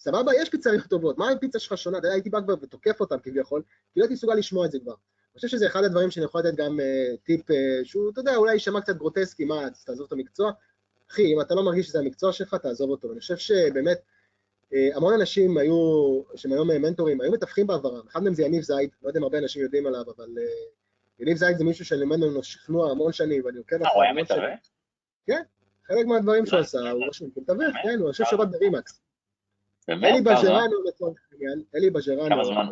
סבבה? 0.00 0.32
יש 0.34 0.48
פיצריות 0.48 0.86
טובות. 0.86 1.18
מה 1.18 1.30
הפיצה 1.30 1.58
שלך 1.58 1.78
שונה? 1.78 1.98
אתה 1.98 2.06
יודע, 2.06 2.14
הייתי 2.14 2.30
בא 2.30 2.40
כבר 2.40 2.54
ותוקף 2.62 3.00
אותם 3.00 3.16
כביכול, 3.22 3.62
כי 3.92 4.00
לא 4.00 4.04
הייתי 4.04 4.14
מסוגל 4.14 4.34
לשמוע 4.34 4.66
את 4.66 4.72
זה 4.72 4.78
כבר. 4.78 4.92
אני 4.92 5.40
חושב 5.40 5.48
שזה 5.48 5.66
אחד 5.66 5.84
הדברים 5.84 6.10
שאני 6.10 6.24
יכול 6.24 6.40
לתת 6.40 6.56
גם 6.56 6.80
אה, 6.80 7.16
טיפ 7.24 7.50
אה, 7.50 7.54
שהוא, 7.84 8.10
אתה 8.10 8.20
יודע, 8.20 8.36
אולי 8.36 8.52
יישמע 8.52 8.80
קצת 8.80 8.96
גרוטסקי, 8.96 9.44
מה, 9.44 9.70
תעזוב 9.84 10.06
את 10.06 10.12
המקצוע, 10.12 10.52
אחי, 11.10 11.34
אם 11.34 11.40
אתה 11.40 11.54
לא 11.54 11.64
מרגיש 11.64 11.86
שזה 11.86 11.98
המקצוע 11.98 12.32
שלך, 12.32 12.54
תעזוב 12.54 12.90
אותו. 12.90 13.12
אני 13.12 13.20
חושב 13.20 13.36
שבאמת, 13.36 13.98
אה, 14.74 14.96
המון 14.96 15.14
אנשים 15.14 15.58
היו, 15.58 16.22
שהם 16.34 16.52
היום 16.52 16.70
מנטורים, 16.70 17.20
היו 17.20 17.32
מתווכים 17.32 17.66
בעברם. 17.66 18.06
אחד 18.08 18.22
מהם 18.22 18.34
זה 18.34 18.42
יניב 18.42 18.62
זייד, 18.62 18.90
לא 19.02 19.08
יודע 19.08 19.18
אם 19.18 19.24
הרבה 19.24 19.38
אנשים 19.38 19.62
יודעים 19.62 19.86
עליו, 19.86 20.04
אבל 20.16 20.28
אה, 20.38 20.44
יניב 21.18 21.36
זייד 21.36 21.58
זה 21.58 21.64
מישהו 21.64 21.84
שלימד 21.84 22.20
לנו 22.20 22.42
שכנוע 22.42 22.90
המון 22.90 23.12
שנים, 23.12 23.44
ואני 23.44 23.58
עוקב 23.58 23.76
אחריו. 23.76 23.94
הוא 23.94 24.02
היה 24.02 24.12
מתווך? 24.12 24.60
כן, 25.26 25.42
חלק 25.86 26.06
מהדברים 26.06 26.46
שהוא 26.46 26.60
עשה, 26.60 26.90
הוא 26.90 27.04
ראש 27.06 27.22
מתווך, 27.36 27.76
כן, 27.82 27.98
הוא 27.98 28.08
יושב 28.08 28.24
שבת 28.24 28.48
ברימקס. 28.48 29.00
אלי 29.88 30.20
בז'רנו 30.20 30.84
לצורך 30.88 31.18
העניין, 31.32 31.62
אלי 31.74 31.90
בז'רנו. 31.90 32.28
כמה 32.28 32.44
זמן? 32.44 32.66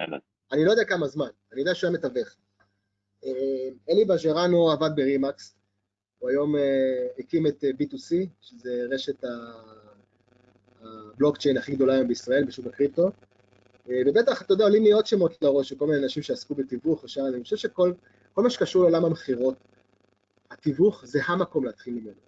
אה, 0.00 0.18
אני 0.52 0.64
לא 0.64 0.70
יודע 0.70 0.84
כמה 0.84 1.06
זמן, 1.06 1.28
אני 1.52 1.60
יודע 1.60 1.74
שהוא 1.74 1.88
היה 1.88 1.98
מתווך. 1.98 2.28
אלי 3.90 4.04
בז'רנו 4.04 4.70
עבד 4.70 4.90
ברימקס, 4.96 5.57
הוא 6.18 6.30
היום 6.30 6.54
uh, 6.54 6.58
הקים 7.18 7.46
את 7.46 7.64
uh, 7.64 7.82
B2C, 7.82 8.26
שזה 8.40 8.86
רשת 8.90 9.24
הבלוקצ'יין 10.80 11.56
הכי 11.56 11.72
גדולה 11.72 11.94
היום 11.94 12.08
בישראל, 12.08 12.44
בשוק 12.44 12.66
הקריפטו. 12.66 13.08
Uh, 13.08 13.90
ובטח, 14.06 14.42
אתה 14.42 14.52
יודע, 14.52 14.64
עולים 14.64 14.84
לי 14.84 14.92
עוד 14.92 15.06
שמות 15.06 15.42
לראש 15.42 15.68
של 15.68 15.76
כל 15.76 15.86
מיני 15.86 15.98
אנשים 15.98 16.22
שעסקו 16.22 16.54
בתיווך, 16.54 17.04
ושאר, 17.04 17.28
אני 17.28 17.42
חושב 17.42 17.56
שכל 17.56 17.92
מה 18.36 18.50
שקשור 18.50 18.82
לעולם 18.82 19.04
המכירות, 19.04 19.56
התיווך 20.50 21.04
זה 21.04 21.20
המקום 21.26 21.64
להתחיל 21.64 21.94
ממנו. 21.94 22.20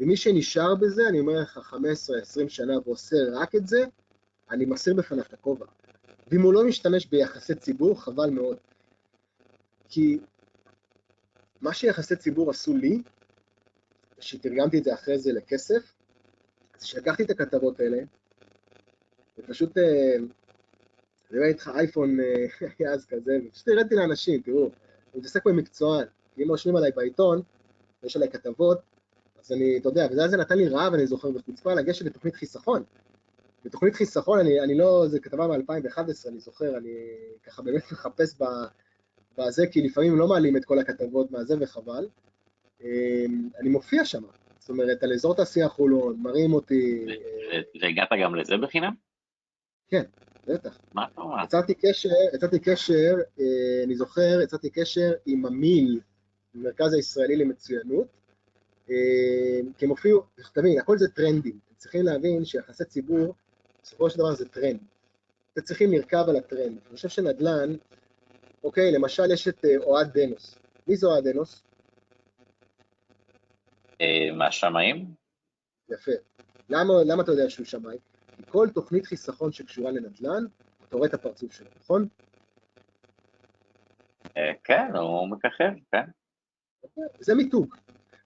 ומי 0.00 0.16
שנשאר 0.16 0.74
בזה, 0.74 1.08
אני 1.08 1.20
אומר 1.20 1.40
לך, 1.40 1.74
15-20 1.74 2.48
שנה 2.48 2.72
ועושה 2.86 3.16
רק 3.32 3.54
את 3.54 3.66
זה, 3.66 3.84
אני 4.50 4.64
מסיר 4.64 4.94
בפניו 4.94 5.24
את 5.24 5.32
הכובע. 5.32 5.66
ואם 6.30 6.42
הוא 6.42 6.54
לא 6.54 6.64
משתמש 6.64 7.06
ביחסי 7.06 7.54
ציבור, 7.54 8.02
חבל 8.02 8.30
מאוד. 8.30 8.56
כי 9.88 10.18
מה 11.60 11.74
שיחסי 11.74 12.16
ציבור 12.16 12.50
עשו 12.50 12.76
לי, 12.76 13.02
שתרגמתי 14.20 14.78
את 14.78 14.84
זה 14.84 14.94
אחרי 14.94 15.18
זה 15.18 15.32
לכסף, 15.32 15.92
אז 16.74 16.84
שלקחתי 16.84 17.22
את 17.22 17.30
הכתבות 17.30 17.80
האלה, 17.80 17.98
ופשוט, 19.38 19.78
אה, 19.78 20.16
אני 21.30 21.38
רואה 21.38 21.48
איתך 21.48 21.70
אייפון 21.74 22.20
אה, 22.20 22.46
היה 22.78 22.92
אז 22.92 23.06
כזה, 23.06 23.38
ופשוט 23.48 23.68
הראיתי 23.68 23.94
לאנשים, 23.94 24.42
תראו, 24.42 24.62
אני 24.62 25.20
מתעסק 25.20 25.46
במקצוען, 25.46 26.06
אם 26.38 26.48
רושמים 26.48 26.76
עליי 26.76 26.90
בעיתון, 26.96 27.42
יש 28.02 28.16
עליי 28.16 28.30
כתבות, 28.30 28.78
אז 29.40 29.52
אני, 29.52 29.78
אתה 29.78 29.88
יודע, 29.88 30.06
וזה 30.10 30.36
נתן 30.36 30.58
לי 30.58 30.68
רעב, 30.68 30.94
אני 30.94 31.06
זוכר, 31.06 31.28
וחוצפה 31.28 31.74
לגשת 31.74 32.04
לתוכנית 32.04 32.34
חיסכון. 32.34 32.82
בתוכנית 33.64 33.94
חיסכון, 33.94 34.38
אני, 34.38 34.60
אני 34.60 34.78
לא, 34.78 35.04
זו 35.08 35.18
כתבה 35.22 35.46
מ-2011, 35.46 36.28
אני 36.28 36.40
זוכר, 36.40 36.76
אני 36.76 36.94
ככה 37.46 37.62
באמת 37.62 37.92
מחפש 37.92 38.38
בזה, 39.38 39.66
כי 39.66 39.82
לפעמים 39.82 40.18
לא 40.18 40.28
מעלים 40.28 40.56
את 40.56 40.64
כל 40.64 40.78
הכתבות 40.78 41.30
מהזה 41.30 41.54
וחבל. 41.60 42.08
אמ, 42.84 43.48
אני 43.58 43.68
מופיע 43.68 44.04
שם, 44.04 44.22
זאת 44.58 44.68
אומרת, 44.68 45.02
על 45.02 45.12
אזור 45.12 45.34
תעשייה 45.34 45.68
חולון, 45.68 46.16
מראים 46.18 46.54
אותי. 46.54 47.06
והגעת 47.80 48.08
גם 48.22 48.34
לזה 48.34 48.56
בחינם? 48.56 48.92
כן, 49.88 50.02
בטח. 50.46 50.78
מה 50.94 51.04
אתה 51.12 51.20
אומר? 51.20 51.44
יצרתי 51.44 51.74
קשר, 51.74 52.08
יצרתי 52.34 52.58
קשר, 52.58 53.14
אה, 53.40 53.44
אני 53.84 53.94
זוכר, 53.94 54.40
יצרתי 54.42 54.70
קשר 54.70 55.12
עם 55.26 55.46
המיל, 55.46 56.00
במרכז 56.54 56.94
הישראלי 56.94 57.36
למצוינות, 57.36 58.06
אה, 58.90 58.94
כי 59.78 59.84
הם 59.84 59.90
הופיעו, 59.90 60.22
תבין, 60.52 60.78
הכל 60.78 60.98
זה 60.98 61.08
טרנדים. 61.08 61.58
אתם 61.66 61.74
צריכים 61.76 62.04
להבין 62.04 62.44
שיחסי 62.44 62.84
ציבור, 62.84 63.34
בסופו 63.82 64.10
של 64.10 64.18
דבר 64.18 64.34
זה 64.34 64.48
טרנד. 64.48 64.80
אתם 65.52 65.60
צריכים 65.62 65.92
לרכב 65.92 66.24
על 66.28 66.36
הטרנד. 66.36 66.78
אני 66.86 66.96
חושב 66.96 67.08
שנדל"ן, 67.08 67.76
אוקיי, 68.64 68.92
למשל 68.92 69.30
יש 69.30 69.48
את 69.48 69.64
אה, 69.64 69.76
אוהד 69.76 70.18
דנוס. 70.18 70.58
מי 70.88 70.96
זה 70.96 71.06
אוהד 71.06 71.28
דנוס? 71.28 71.62
אה, 74.00 74.32
מהשמאים? 74.32 75.14
יפה. 75.88 76.12
למה, 76.68 76.94
למה 77.06 77.22
אתה 77.22 77.32
יודע 77.32 77.50
שהוא 77.50 77.66
שמאי? 77.66 77.98
כי 78.36 78.42
כל 78.48 78.68
תוכנית 78.74 79.06
חיסכון 79.06 79.52
שקשורה 79.52 79.90
לנדל"ן, 79.90 80.44
אתה 80.88 80.96
רואה 80.96 81.08
את 81.08 81.14
הפרצוף 81.14 81.52
שלו, 81.52 81.70
נכון? 81.80 82.08
אה, 84.36 84.52
כן, 84.64 84.96
הוא 84.96 85.28
מככב, 85.28 85.72
כן. 85.92 86.10
זה 87.20 87.34
מיתוג. 87.34 87.76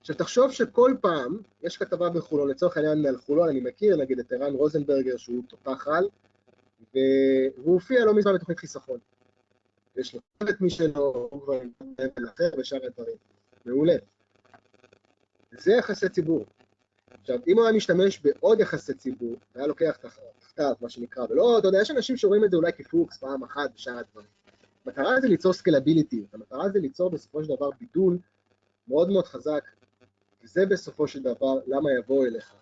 עכשיו 0.01 0.17
תחשוב 0.17 0.53
שכל 0.53 0.95
פעם, 1.01 1.39
יש 1.63 1.77
כתבה 1.77 2.11
בחולון, 2.11 2.51
לצורך 2.51 2.77
העניין 2.77 3.07
על 3.07 3.17
חולון, 3.17 3.49
אני 3.49 3.61
מכיר 3.61 3.97
נגיד 3.97 4.19
את 4.19 4.33
ערן 4.33 4.53
רוזנברגר 4.53 5.17
שהוא 5.17 5.43
תותח 5.49 5.89
על, 5.89 6.09
והוא 6.95 7.75
הופיע 7.75 8.05
לא 8.05 8.15
מזמן 8.15 8.35
בתוכנית 8.35 8.59
חיסכון. 8.59 8.99
יש 9.97 10.15
לו 10.15 10.21
צוות 10.39 10.61
משלו, 10.61 11.29
הוא 11.31 11.43
כבר 11.43 11.61
עם 11.99 12.25
אחר 12.25 12.51
ושאר 12.59 12.87
הדברים. 12.87 13.17
מעולה. 13.65 13.97
זה 15.59 15.73
יחסי 15.73 16.09
ציבור. 16.09 16.45
עכשיו, 17.11 17.39
אם 17.47 17.59
הוא 17.59 17.67
היה 17.67 17.77
משתמש 17.77 18.21
בעוד 18.21 18.61
יחסי 18.61 18.95
ציבור, 18.95 19.37
היה 19.55 19.67
לוקח 19.67 19.99
תחתיו, 20.41 20.75
מה 20.81 20.89
שנקרא, 20.89 21.27
ולא, 21.31 21.59
אתה 21.59 21.69
יודע, 21.69 21.81
יש 21.81 21.91
אנשים 21.91 22.17
שרואים 22.17 22.45
את 22.45 22.51
זה 22.51 22.57
אולי 22.57 22.73
כפוקס 22.73 23.19
פעם 23.19 23.43
אחת 23.45 23.71
בשאר 23.75 23.99
הדברים. 23.99 24.27
המטרה 24.87 25.21
זה 25.21 25.29
ליצור 25.29 25.53
סקלביליטי, 25.53 26.27
המטרה 26.33 26.69
זה 26.69 26.79
ליצור 26.79 27.11
בסופו 27.11 27.45
של 27.45 27.57
דבר 27.57 27.71
בידול 27.81 28.19
מאוד 28.89 29.11
מאוד 29.11 29.27
חזק, 29.27 29.65
וזה 30.45 30.67
בסופו 30.67 31.09
של 31.09 31.23
דבר 31.23 31.59
למה 31.67 31.93
יבואו 31.93 32.27
אליך 32.27 32.55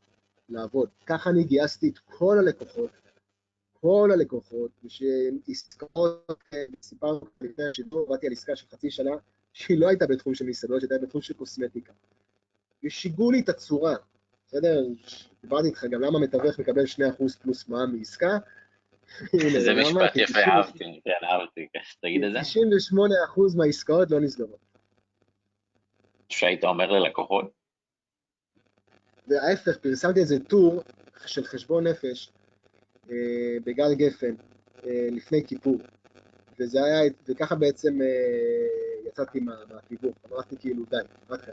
לעבוד. 0.49 0.89
ככה 1.07 1.31
אני 1.31 1.45
גייסתי 1.45 1.89
את 1.89 1.99
כל 1.99 2.39
הלקוחות, 2.39 2.91
כל 3.81 4.11
הלקוחות, 4.13 4.71
ושעסקאות, 4.85 6.33
סיפרנו 6.83 7.21
לפני 7.41 7.65
השידור, 7.65 8.07
עבדתי 8.09 8.27
על 8.27 8.33
עסקה 8.33 8.57
של 8.57 8.67
חצי 8.73 8.91
שנה, 8.91 9.11
שהיא 9.53 9.79
לא 9.79 9.89
הייתה 9.89 10.07
בתחום 10.07 10.35
של 10.35 10.47
מסעדות, 10.47 10.81
שהייתה 10.81 11.07
בתחום 11.07 11.23
של 11.23 11.35
קוסמטיקה. 11.35 11.93
ושיגעו 12.85 13.31
לי 13.31 13.41
את 13.41 13.49
הצורה, 13.49 13.95
בסדר? 14.47 14.83
דיברתי 15.43 15.69
איתך 15.69 15.85
גם 15.85 16.01
למה 16.01 16.19
מתווך 16.19 16.59
מקבל 16.59 16.85
2% 16.85 16.89
פלוס 17.43 17.69
מע"מ 17.69 17.97
מעסקה. 17.99 18.39
זה 19.59 19.75
משפט 19.75 20.17
יפה, 20.17 20.39
אהבתי, 20.39 21.01
כן, 21.05 21.27
אהבתי, 21.27 21.69
תגיד 22.01 22.25
את 22.25 22.33
זה. 22.33 22.39
98% 22.39 23.57
מהעסקאות 23.57 24.11
לא 24.11 24.21
נסגרות. 24.21 24.59
שהיית 26.29 26.65
אומר 26.65 26.91
ללקוחות? 26.91 27.51
וההפך, 29.29 29.79
פרסמתי 29.79 30.21
איזה 30.21 30.41
טור 30.41 30.83
של 31.27 31.45
חשבון 31.45 31.87
נפש 31.87 32.33
אה, 33.11 33.57
בגל 33.65 33.95
גפן 33.95 34.35
אה, 34.85 35.09
לפני 35.11 35.47
כיפור, 35.47 35.79
וזה 36.59 36.85
היה, 36.85 37.11
וככה 37.29 37.55
בעצם 37.55 38.03
אה, 38.03 39.09
יצאתי 39.09 39.41
מהתיווך, 39.41 40.17
אמרתי 40.33 40.57
כאילו 40.57 40.85
די, 40.91 40.97
רק 41.31 41.49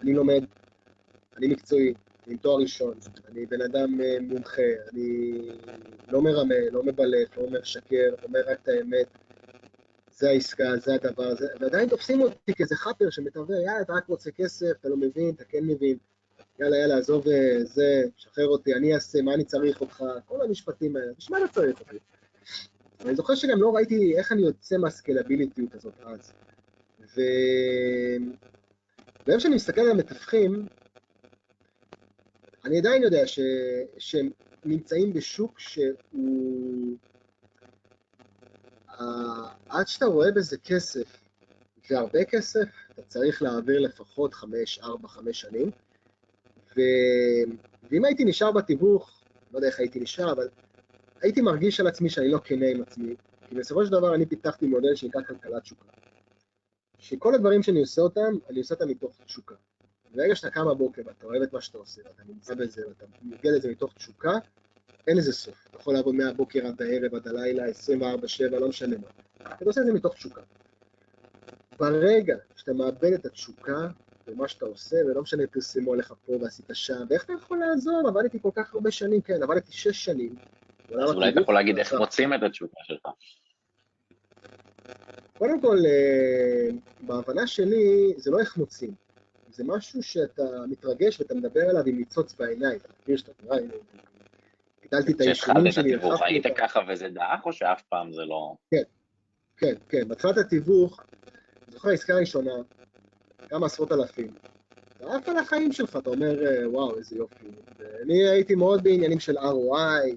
אני 0.00 0.12
לומד, 0.12 0.44
אני 1.36 1.46
מקצועי, 1.46 1.94
עם 2.26 2.36
תואר 2.36 2.60
ראשון, 2.60 2.94
אני 3.28 3.46
בן 3.46 3.60
אדם 3.60 4.00
מומחה, 4.20 4.62
אני 4.92 5.38
לא 6.08 6.22
מרמה, 6.22 6.54
לא 6.72 6.82
מבלף, 6.82 7.36
לא 7.36 7.42
אומר 7.42 7.62
שקר, 7.62 8.14
אומר 8.22 8.40
רק 8.46 8.58
את 8.62 8.68
האמת, 8.68 9.06
זה 10.16 10.28
העסקה, 10.28 10.76
זה 10.76 10.94
הדבר, 10.94 11.34
זה, 11.34 11.46
ועדיין 11.60 11.88
תופסים 11.88 12.20
אותי 12.20 12.54
כאיזה 12.54 12.76
חאפר 12.76 13.10
שמתעבר, 13.10 13.54
יאללה, 13.54 13.80
אתה 13.80 13.92
רק 13.92 14.08
רוצה 14.08 14.30
כסף, 14.30 14.70
אתה 14.80 14.88
לא 14.88 14.96
מבין, 14.96 15.34
אתה 15.34 15.44
כן 15.44 15.64
מבין, 15.66 15.96
יאללה, 16.60 16.76
יאללה, 16.76 16.98
עזוב 16.98 17.24
זה, 17.62 18.02
שחרר 18.16 18.46
אותי, 18.46 18.74
אני 18.74 18.94
אעשה, 18.94 19.22
מה 19.22 19.34
אני 19.34 19.44
צריך 19.44 19.80
אותך, 19.80 20.04
כל 20.26 20.42
המשפטים 20.42 20.96
האלה, 20.96 21.12
בשביל 21.18 21.38
מה 21.38 21.44
אתה 21.44 21.52
צריך 21.52 21.80
אותי? 21.80 21.96
אני 23.04 23.14
זוכר 23.14 23.34
שגם 23.34 23.60
לא 23.60 23.74
ראיתי 23.74 24.16
איך 24.16 24.32
אני 24.32 24.42
יוצא 24.42 24.76
מהסקלביליטיות 24.76 25.74
הזאת 25.74 25.94
אז. 26.04 26.32
ו... 27.16 27.20
ואיפה 29.26 29.40
שאני 29.40 29.54
מסתכל 29.54 29.80
על 29.80 29.90
המתווכים, 29.90 30.66
אני 32.64 32.78
עדיין 32.78 33.02
יודע 33.02 33.26
ש... 33.26 33.40
שהם 33.98 34.30
נמצאים 34.64 35.12
בשוק 35.12 35.58
שהוא... 35.58 36.96
עד 39.68 39.86
שאתה 39.86 40.06
רואה 40.06 40.32
בזה 40.32 40.56
כסף, 40.58 41.20
והרבה 41.90 42.24
כסף, 42.24 42.68
אתה 42.92 43.02
צריך 43.02 43.42
להעביר 43.42 43.80
לפחות 43.80 44.34
חמש, 44.34 44.78
ארבע, 44.78 45.08
חמש 45.08 45.40
שנים. 45.40 45.70
ו... 46.76 46.80
ואם 47.90 48.04
הייתי 48.04 48.24
נשאר 48.24 48.52
בתיווך, 48.52 49.24
לא 49.52 49.58
יודע 49.58 49.68
איך 49.68 49.78
הייתי 49.78 50.00
נשאר, 50.00 50.32
אבל 50.32 50.48
הייתי 51.22 51.40
מרגיש 51.40 51.80
על 51.80 51.86
עצמי 51.86 52.10
שאני 52.10 52.28
לא 52.28 52.38
כנה 52.44 52.66
עם 52.66 52.82
עצמי, 52.82 53.14
כי 53.48 53.54
בסופו 53.54 53.84
של 53.84 53.92
דבר 53.92 54.14
אני 54.14 54.26
פיתחתי 54.26 54.66
מודל 54.66 54.94
שנקרא 54.94 55.22
כלכלת 55.22 55.66
שוקה. 55.66 55.88
שכל 56.98 57.34
הדברים 57.34 57.62
שאני 57.62 57.80
עושה 57.80 58.02
אותם, 58.02 58.38
אני 58.50 58.58
עושה 58.58 58.74
אותם 58.74 58.88
מתוך 58.88 59.20
תשוקה. 59.24 59.54
ברגע 60.14 60.34
שאתה 60.34 60.50
קם 60.50 60.64
בבוקר 60.68 61.02
ואתה 61.06 61.26
אוהב 61.26 61.42
את 61.42 61.52
מה 61.52 61.60
שאתה 61.60 61.78
עושה, 61.78 62.00
ואתה 62.04 62.22
נמצא 62.28 62.54
בזה, 62.54 62.88
ואתה 62.88 63.04
מגיע 63.22 63.52
לזה 63.52 63.70
מתוך 63.70 63.94
תשוקה, 63.94 64.32
אין 65.06 65.16
לזה 65.16 65.32
סוף. 65.32 65.66
אתה 65.70 65.78
יכול 65.78 65.94
לעבוד 65.94 66.14
מהבוקר 66.14 66.66
עד 66.66 66.82
הערב, 66.82 67.14
עד 67.14 67.28
הלילה, 67.28 67.64
24-7, 67.68 67.70
לא 68.50 68.68
משנה 68.68 68.96
מה. 68.96 69.08
אתה 69.54 69.64
עושה 69.64 69.80
את 69.80 69.86
זה 69.86 69.92
מתוך 69.92 70.14
תשוקה. 70.14 70.40
ברגע 71.78 72.36
שאתה 72.56 72.72
מאבד 72.72 73.12
את 73.12 73.26
התשוקה 73.26 73.88
במה 74.26 74.48
שאתה 74.48 74.66
עושה, 74.66 74.96
ולא 74.96 75.22
משנה, 75.22 75.46
פרסמו 75.46 75.92
עליך 75.92 76.14
פה 76.26 76.32
ועשית 76.40 76.66
שם, 76.72 77.04
ואיך 77.08 77.24
אתה 77.24 77.32
יכול 77.32 77.58
לעזור? 77.58 78.02
עבדתי 78.08 78.38
כל 78.42 78.50
כך 78.54 78.74
הרבה 78.74 78.90
שנים, 78.90 79.20
כן, 79.20 79.42
עבדתי 79.42 79.72
שש 79.72 80.04
שנים. 80.04 80.34
אז 81.02 81.10
אולי 81.10 81.28
אתה 81.28 81.40
יכול 81.40 81.54
להגיד 81.54 81.78
איך 81.78 81.94
מוצאים 81.94 82.34
את 82.34 82.42
התשוקה 82.42 82.80
שלך. 82.84 83.08
קודם 85.38 85.60
כל, 85.60 85.76
אה, 85.86 86.68
בהבנה 87.00 87.46
שלי, 87.46 88.14
זה 88.16 88.30
לא 88.30 88.40
איך 88.40 88.56
מוצאים. 88.56 88.94
זה 89.52 89.64
משהו 89.66 90.02
שאתה 90.02 90.42
מתרגש 90.68 91.20
ואתה 91.20 91.34
מדבר 91.34 91.68
עליו 91.70 91.82
עם 91.86 91.96
ניצוץ 91.96 92.34
בעיניים. 92.34 92.78
אתה 92.78 92.88
מכיר 93.02 93.16
שאתה 93.16 93.32
נראה, 93.42 93.58
גידלתי 94.82 95.12
את 95.12 95.20
האישומים 95.20 95.72
שלי, 95.72 95.94
אותם. 95.96 96.24
היית 96.24 96.46
ככה 96.56 96.80
וזה 96.88 97.08
דעך, 97.08 97.46
או 97.46 97.52
שאף 97.52 97.82
פעם 97.82 98.12
זה 98.12 98.22
לא... 98.24 98.54
כן, 98.70 98.82
כן, 99.56 99.74
כן. 99.88 100.08
בתחילת 100.08 100.38
התיווך, 100.38 101.00
זוכר 101.68 101.90
עסקה 101.90 102.14
ראשונה, 102.14 102.52
כמה 103.48 103.66
עשרות 103.66 103.92
אלפים. 103.92 104.34
אתה 104.96 105.16
עף 105.16 105.28
על 105.28 105.38
החיים 105.38 105.72
שלך, 105.72 105.96
אתה 105.96 106.10
אומר, 106.10 106.38
וואו, 106.66 106.98
איזה 106.98 107.16
יופי. 107.16 107.46
ואני 107.78 108.28
הייתי 108.28 108.54
מאוד 108.54 108.82
בעניינים 108.82 109.20
של 109.20 109.38
ROI, 109.38 110.16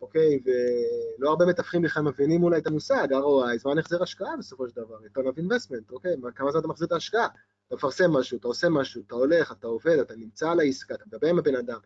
אוקיי, 0.00 0.40
ולא 0.44 1.30
הרבה 1.30 1.46
מתווכים 1.46 1.82
בכלל 1.82 2.02
מבינים 2.02 2.42
אולי 2.42 2.58
את 2.58 2.66
המושג, 2.66 3.08
ROI, 3.12 3.58
זמן 3.58 3.78
החזר 3.78 4.02
השקעה 4.02 4.36
בסופו 4.38 4.68
של 4.68 4.76
דבר, 4.76 4.96
return 4.96 5.24
of 5.24 5.38
investment, 5.38 5.92
אוקיי, 5.92 6.12
כמה 6.34 6.50
זמן 6.50 6.60
אתה 6.60 6.68
מחזיר 6.68 6.86
את 6.86 6.92
ההשקעה? 6.92 7.28
אתה 7.70 7.76
מפרסם 7.76 8.10
משהו, 8.10 8.38
אתה 8.38 8.48
עושה 8.48 8.68
משהו, 8.68 9.02
אתה 9.06 9.14
הולך, 9.14 9.52
אתה 9.52 9.66
עובד, 9.66 9.98
אתה 9.98 10.14
נמצא 10.16 10.50
על 10.50 10.60
העסקה, 10.60 10.94
אתה 10.94 11.04
מדבר 11.06 11.28
עם 11.28 11.38
הבן 11.38 11.54
אדם, 11.56 11.78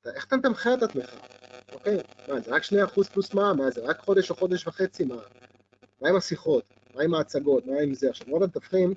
אתה, 0.00 0.10
איך 0.14 0.26
אתה 0.26 0.36
מתמחר 0.36 0.74
את 0.74 0.82
עצמך? 0.82 1.14
אוקיי, 1.72 1.96
מה, 2.28 2.40
זה 2.40 2.50
רק 2.50 2.62
2% 2.62 3.04
פלוס 3.12 3.34
מה? 3.34 3.54
מה, 3.54 3.70
זה 3.70 3.80
רק 3.80 4.00
חודש 4.00 4.30
או 4.30 4.34
חודש 4.34 4.66
וחצי? 4.66 5.04
מה? 5.04 5.16
מה 6.00 6.08
עם 6.08 6.16
השיחות? 6.16 6.64
מה 6.94 7.02
עם 7.02 7.14
ההצגות? 7.14 7.66
מה 7.66 7.80
עם 7.80 7.94
זה? 7.94 8.10
עכשיו, 8.10 8.26
רוב 8.30 8.42
המתווכים, 8.42 8.94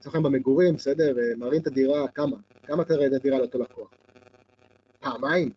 אצלכם 0.00 0.22
במגורים, 0.22 0.76
בסדר, 0.76 1.18
אה, 1.18 1.36
מראים 1.36 1.62
את 1.62 1.66
הדירה, 1.66 2.08
כמה? 2.08 2.36
כמה 2.62 2.84
תראה 2.84 3.06
את 3.06 3.12
הדירה 3.12 3.38
לאותו 3.38 3.58
לקוח? 3.58 3.90
פעמיים? 5.00 5.50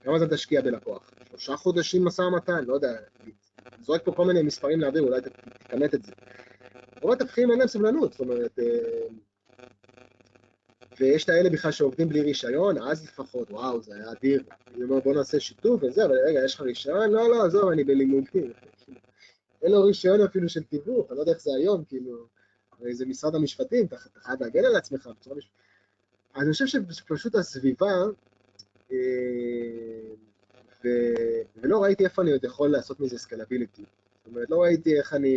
כמה 0.00 0.18
זמן 0.18 0.28
תשקיע 0.28 0.62
בלקוח? 0.62 1.10
שלושה 1.28 1.56
חודשים 1.56 2.04
משא 2.04 2.22
ומתן? 2.22 2.64
לא 2.64 2.74
יודע, 2.74 2.92
זורק 3.80 4.04
פה 4.04 4.12
כל 4.12 4.24
מיני 4.24 4.42
מספרים 4.42 4.80
להעביר, 4.80 5.02
אולי 5.02 5.20
תכמת 5.64 5.94
את 5.94 6.02
זה. 6.02 6.12
רוב 7.02 7.12
התווכים 7.12 7.50
אין 7.50 7.58
להם 7.58 7.68
סבלנות, 7.68 8.12
זאת 8.12 8.20
אומרת, 8.20 8.58
אה, 8.58 9.08
ויש 11.00 11.24
את 11.24 11.28
האלה 11.28 11.50
בכלל 11.50 11.72
שעובדים 11.72 12.08
בלי 12.08 12.20
רישיון, 12.20 12.78
אז 12.78 13.04
לפחות, 13.04 13.50
וואו, 13.50 13.82
זה 13.82 13.94
היה 13.94 14.12
אדיר. 14.12 14.42
אני 14.74 14.84
אומר, 14.84 15.00
בוא 15.00 15.14
נעשה 15.14 15.40
שיתוף 15.40 15.82
וזה, 15.82 16.04
אבל 16.04 16.14
רגע, 16.28 16.44
יש 16.44 16.54
לך 16.54 16.60
רישיון? 16.60 17.10
לא, 17.10 17.30
לא, 17.30 17.44
עזוב, 17.44 17.70
אני 17.70 17.84
בלימודים. 17.84 18.52
אין 19.62 19.72
לו 19.72 19.82
רישיון 19.82 20.20
אפילו 20.20 20.48
של 20.48 20.62
תיווך, 20.62 21.10
אני 21.10 21.16
לא 21.16 21.22
יודע 21.22 21.32
איך 21.32 21.40
זה 21.40 21.50
היום, 21.58 21.84
כאילו, 21.84 22.26
הרי 22.80 22.94
זה 22.94 23.06
משרד 23.06 23.34
המשפטים, 23.34 23.86
אתה 23.86 23.96
חייב 24.20 24.42
להגן 24.42 24.64
על 24.64 24.76
עצמך 24.76 25.06
בצורה 25.06 25.36
משפטית. 25.36 25.58
אז 26.34 26.42
אני 26.42 26.52
חושב 26.52 26.66
שפשוט 26.66 27.34
הסביבה, 27.34 27.92
אה, 28.92 28.96
ו... 30.84 30.88
ולא 31.56 31.82
ראיתי 31.82 32.04
איפה 32.04 32.22
אני 32.22 32.32
עוד 32.32 32.44
יכול 32.44 32.68
לעשות 32.68 33.00
מזה 33.00 33.18
סקלביליטי. 33.18 33.82
זאת 33.82 34.26
אומרת, 34.26 34.50
לא 34.50 34.62
ראיתי 34.62 34.98
איך 34.98 35.14
אני, 35.14 35.36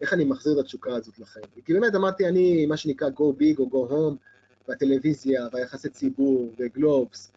איך 0.00 0.12
אני 0.12 0.24
מחזיר 0.24 0.52
את 0.52 0.58
התשוקה 0.58 0.94
הזאת 0.94 1.18
לחיים. 1.18 1.46
כי 1.64 1.72
באמת 1.72 1.94
אמרתי, 1.94 2.28
אני, 2.28 2.66
מה 2.66 2.76
שנקרא 2.76 3.08
go 3.08 3.40
big 3.40 3.58
או 3.58 3.68
go 3.70 3.92
home, 3.92 4.16
והטלוויזיה, 4.68 5.48
והיחסי 5.52 5.88
ציבור, 5.88 6.54
וגלובס, 6.58 7.32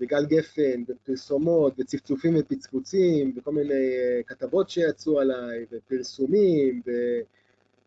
וגל 0.00 0.26
גפן, 0.26 0.84
ופרסומות, 0.88 1.74
וצפצופים 1.78 2.34
ופצפוצים, 2.38 3.32
וכל 3.36 3.52
מיני 3.52 3.74
אה, 3.74 4.20
כתבות 4.26 4.70
שיצאו 4.70 5.20
עליי, 5.20 5.66
ופרסומים, 5.72 6.82
ו... 6.86 6.90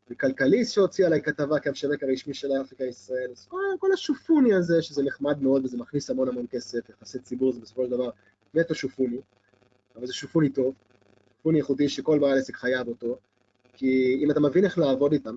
וכלכליסט 0.09 0.73
שהוציא 0.73 1.05
עליי 1.05 1.21
כתבה 1.21 1.59
כמשווק 1.59 2.03
הרשמי 2.03 2.33
של 2.33 2.51
אפריקה 2.61 2.83
ישראל, 2.83 3.27
אז 3.31 3.45
כל, 3.45 3.61
כל 3.79 3.91
השופוני 3.93 4.53
הזה, 4.53 4.81
שזה 4.81 5.03
נחמד 5.03 5.41
מאוד 5.41 5.65
וזה 5.65 5.77
מכניס 5.77 6.09
המון 6.09 6.27
המון 6.27 6.45
כסף, 6.51 6.89
יחסי 6.89 7.19
ציבור 7.19 7.53
זה 7.53 7.59
בסופו 7.59 7.85
של 7.85 7.91
דבר 7.91 8.09
נטו 8.53 8.75
שופוני, 8.75 9.17
אבל 9.95 10.05
זה 10.05 10.13
שופוני 10.13 10.49
טוב, 10.49 10.75
שופוני 11.37 11.57
איכותי 11.57 11.89
שכל 11.89 12.19
בעל 12.19 12.37
עסק 12.37 12.55
חייב 12.55 12.87
אותו, 12.87 13.17
כי 13.83 14.19
אם 14.23 14.31
אתה 14.31 14.39
מבין 14.39 14.65
איך 14.65 14.77
לעבוד 14.77 15.11
איתם, 15.13 15.35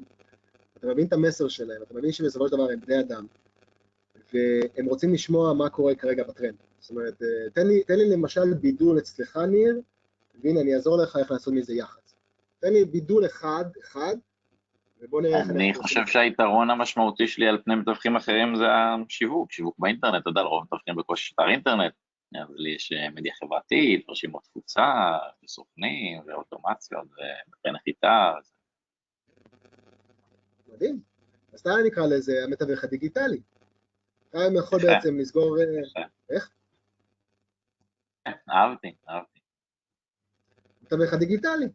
אתה 0.78 0.86
מבין 0.86 1.06
את 1.06 1.12
המסר 1.12 1.48
שלהם, 1.48 1.82
אתה 1.82 1.94
מבין 1.94 2.12
שבסופו 2.12 2.48
של 2.48 2.56
דבר 2.56 2.70
הם 2.70 2.80
בני 2.80 3.00
אדם, 3.00 3.26
והם 4.32 4.86
רוצים 4.86 5.12
לשמוע 5.12 5.52
מה 5.52 5.68
קורה 5.68 5.94
כרגע 5.94 6.24
בטרנד. 6.24 6.54
זאת 6.78 6.90
אומרת, 6.90 7.22
אה, 7.22 7.50
תן 7.54 7.66
לי, 7.66 7.82
תן 7.84 7.94
לי 7.94 8.10
למשל 8.10 8.54
בידול 8.54 8.98
אצלך, 8.98 9.36
ניר, 9.36 9.80
והנה 10.42 10.60
אני 10.60 10.74
אעזור 10.74 11.02
לך 11.02 11.16
איך 11.16 11.30
לעשות 11.30 11.54
מזה 11.54 11.74
יח"צ. 11.74 12.14
תן 12.60 12.72
לי 12.72 12.84
בידול 12.84 13.26
אחד, 13.26 13.64
אחד, 13.84 14.16
ובוא 15.00 15.22
נראה 15.22 15.40
איך... 15.40 15.50
אני 15.50 15.74
חושב 15.74 16.06
שהיתרון 16.06 16.70
המשמעותי 16.70 17.28
שלי 17.28 17.48
על 17.48 17.58
פני 17.64 17.74
מתווכים 17.74 18.16
אחרים 18.16 18.56
זה 18.56 18.64
השיווק, 18.68 19.52
שיווק 19.52 19.74
באינטרנט, 19.78 20.22
אתה 20.22 20.30
יודע, 20.30 20.42
לרוב 20.42 20.62
מתווכים 20.64 20.96
בקושי 20.96 21.34
אתר 21.34 21.48
אינטרנט, 21.48 21.92
אז 22.42 22.48
לי 22.56 22.70
יש 22.70 22.92
אה, 22.92 23.10
מדיה 23.10 23.32
חברתית, 23.34 24.10
רשימות 24.10 24.42
תפוצה, 24.44 25.18
וסוכנים, 25.44 26.22
ואוטומציות, 26.26 27.04
ובתי 27.04 27.70
נחיתה. 27.74 28.32
מדהים. 30.68 31.00
אז 31.52 31.60
אתה 31.60 31.70
נקרא 31.86 32.06
לזה 32.06 32.32
המתווך 32.44 32.84
הדיגיטלי. 32.84 33.40
אתה 34.30 34.38
יכול 34.58 34.80
בעצם 34.82 35.18
לסגור... 35.18 35.56
אה, 35.96 36.02
איך? 36.30 36.50
אהבתי, 38.26 38.94
אהבתי. 39.08 39.40
המתווך 40.82 41.12
הדיגיטלי. 41.12 41.66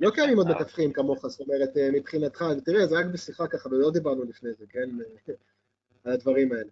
לא 0.00 0.10
קיימים 0.14 0.38
עוד 0.38 0.48
מתווכים 0.48 0.92
כמוך, 0.92 1.26
זאת 1.26 1.40
אומרת, 1.40 1.70
מבחינתך, 1.92 2.44
תראה, 2.64 2.86
זה 2.86 2.98
רק 2.98 3.06
בשיחה 3.06 3.48
ככה, 3.48 3.68
ולא 3.68 3.90
דיברנו 3.90 4.24
לפני 4.24 4.52
זה, 4.52 4.64
כן? 4.68 4.88
על 6.04 6.12
הדברים 6.12 6.52
האלה. 6.52 6.70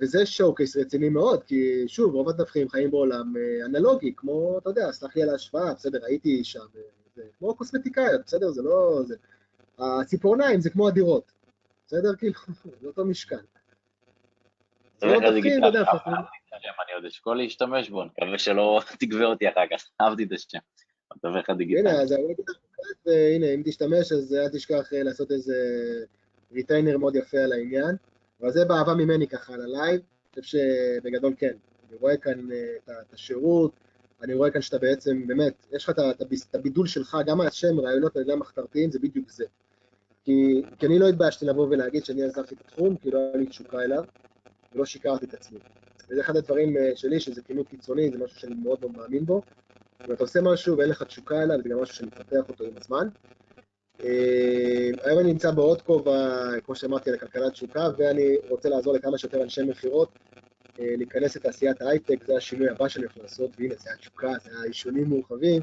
וזה 0.00 0.26
שואו 0.26 0.54
קייס 0.54 0.76
רציני 0.76 1.08
מאוד, 1.08 1.44
כי 1.44 1.84
שוב, 1.86 2.14
רוב 2.14 2.28
המתווכים 2.28 2.68
חיים 2.68 2.90
בעולם 2.90 3.34
אנלוגי, 3.64 4.12
כמו, 4.16 4.58
אתה 4.58 4.70
יודע, 4.70 4.92
סלח 4.92 5.16
לי 5.16 5.22
על 5.22 5.30
ההשוואה, 5.30 5.74
בסדר, 5.74 6.04
הייתי 6.04 6.44
שם, 6.44 6.64
זה 7.16 7.22
כמו 7.38 7.54
קוסמטיקאיות, 7.54 8.20
בסדר? 8.26 8.50
זה 8.50 8.62
לא... 8.62 9.00
זה... 9.06 9.16
הציפורניים 9.78 10.60
זה 10.60 10.70
כמו 10.70 10.88
הדירות, 10.88 11.32
בסדר? 11.86 12.16
כאילו, 12.16 12.34
זה 12.80 12.86
אותו 12.86 13.04
משקל. 13.04 13.36
זה 14.98 15.06
לא 15.06 15.20
מתווכים, 15.20 15.58
אתה 15.58 15.66
יודע, 15.66 15.84
אני 16.86 16.94
עוד 16.94 17.04
אשקול 17.04 17.36
להשתמש 17.36 17.90
בו, 17.90 18.02
אני 18.02 18.10
מקווה 18.16 18.38
שלא 18.38 18.80
תגבה 19.00 19.24
אותי 19.24 19.48
אחר 19.48 19.64
כך, 19.70 19.88
אהבתי 20.00 20.24
את 20.24 20.32
השם. 20.32 20.58
הדיגיטלי. 21.48 21.90
הנה, 21.90 22.02
אז 22.02 22.12
אם 23.54 23.62
תשתמש, 23.64 24.12
אז 24.12 24.34
אל 24.34 24.48
תשכח 24.48 24.88
לעשות 24.92 25.30
איזה 25.30 25.54
ריטיינר 26.52 26.98
מאוד 26.98 27.16
יפה 27.16 27.38
על 27.38 27.52
העניין. 27.52 27.96
אבל 28.44 28.52
זה 28.52 28.64
באהבה 28.64 28.94
ממני 28.94 29.28
ככה 29.28 29.54
על 29.54 29.60
הלייב, 29.62 30.00
אני 30.36 30.42
חושב 30.42 30.58
שבגדול 30.58 31.34
כן. 31.38 31.52
אני 31.88 31.98
רואה 32.00 32.16
כאן 32.16 32.48
את 32.86 33.12
השירות, 33.12 33.72
אני 34.22 34.34
רואה 34.34 34.50
כאן 34.50 34.62
שאתה 34.62 34.78
בעצם, 34.78 35.26
באמת, 35.26 35.54
יש 35.72 35.84
לך 35.84 35.90
את 36.20 36.54
הבידול 36.54 36.86
שלך, 36.86 37.16
גם 37.26 37.40
השם, 37.40 37.80
רעיונות 37.80 38.16
וגם 38.16 38.38
מחתרתיים, 38.38 38.90
זה 38.90 38.98
בדיוק 38.98 39.30
זה. 39.30 39.44
כי, 40.24 40.62
כי 40.78 40.86
אני 40.86 40.98
לא 40.98 41.08
התביישתי 41.08 41.46
לבוא 41.46 41.66
ולהגיד 41.70 42.04
שאני 42.04 42.22
עזבתי 42.22 42.54
את 42.54 42.60
התחום, 42.60 42.96
כי 42.96 43.10
לא 43.10 43.18
היה 43.18 43.36
לי 43.36 43.46
תשוקה 43.46 43.82
אליו, 43.82 44.04
ולא 44.74 44.84
שיקרתי 44.84 45.26
את 45.26 45.34
עצמי. 45.34 45.58
וזה 46.10 46.20
אחד 46.20 46.36
הדברים 46.36 46.76
שלי, 46.94 47.20
שזה 47.20 47.42
כנות 47.42 47.68
קיצוני, 47.68 48.10
זה 48.10 48.18
משהו 48.24 48.40
שאני 48.40 48.54
מאוד 48.54 48.78
מאוד 48.80 48.96
מאמין 48.96 49.26
בו. 49.26 49.42
אם 50.08 50.12
אתה 50.12 50.24
עושה 50.24 50.40
משהו 50.40 50.78
ואין 50.78 50.90
לך 50.90 51.02
תשוקה 51.02 51.42
אליו, 51.42 51.58
זה 51.62 51.68
גם 51.68 51.82
משהו 51.82 51.94
שמפתח 51.94 52.48
אותו 52.48 52.64
עם 52.64 52.72
הזמן. 52.76 53.08
היום 53.98 55.18
אני 55.20 55.32
נמצא 55.32 55.50
בעוד 55.50 55.82
כובע, 55.82 56.48
כמו 56.64 56.74
שאמרתי, 56.74 57.10
על 57.10 57.16
הכלכלת 57.16 57.52
תשוקה, 57.52 57.88
ואני 57.96 58.36
רוצה 58.48 58.68
לעזור 58.68 58.94
לכמה 58.94 59.18
שיותר 59.18 59.42
אנשי 59.42 59.62
מכירות 59.62 60.08
להיכנס 60.78 61.36
לתעשיית 61.36 61.82
ההייטק, 61.82 62.24
זה 62.24 62.36
השינוי 62.36 62.68
הבא 62.68 62.88
שאני 62.88 63.04
הולך 63.04 63.18
לעשות, 63.18 63.50
והנה, 63.58 63.74
זה 63.78 63.90
התשוקה, 63.94 64.32
זה 64.44 64.50
האישונים 64.62 65.04
מורחבים, 65.04 65.62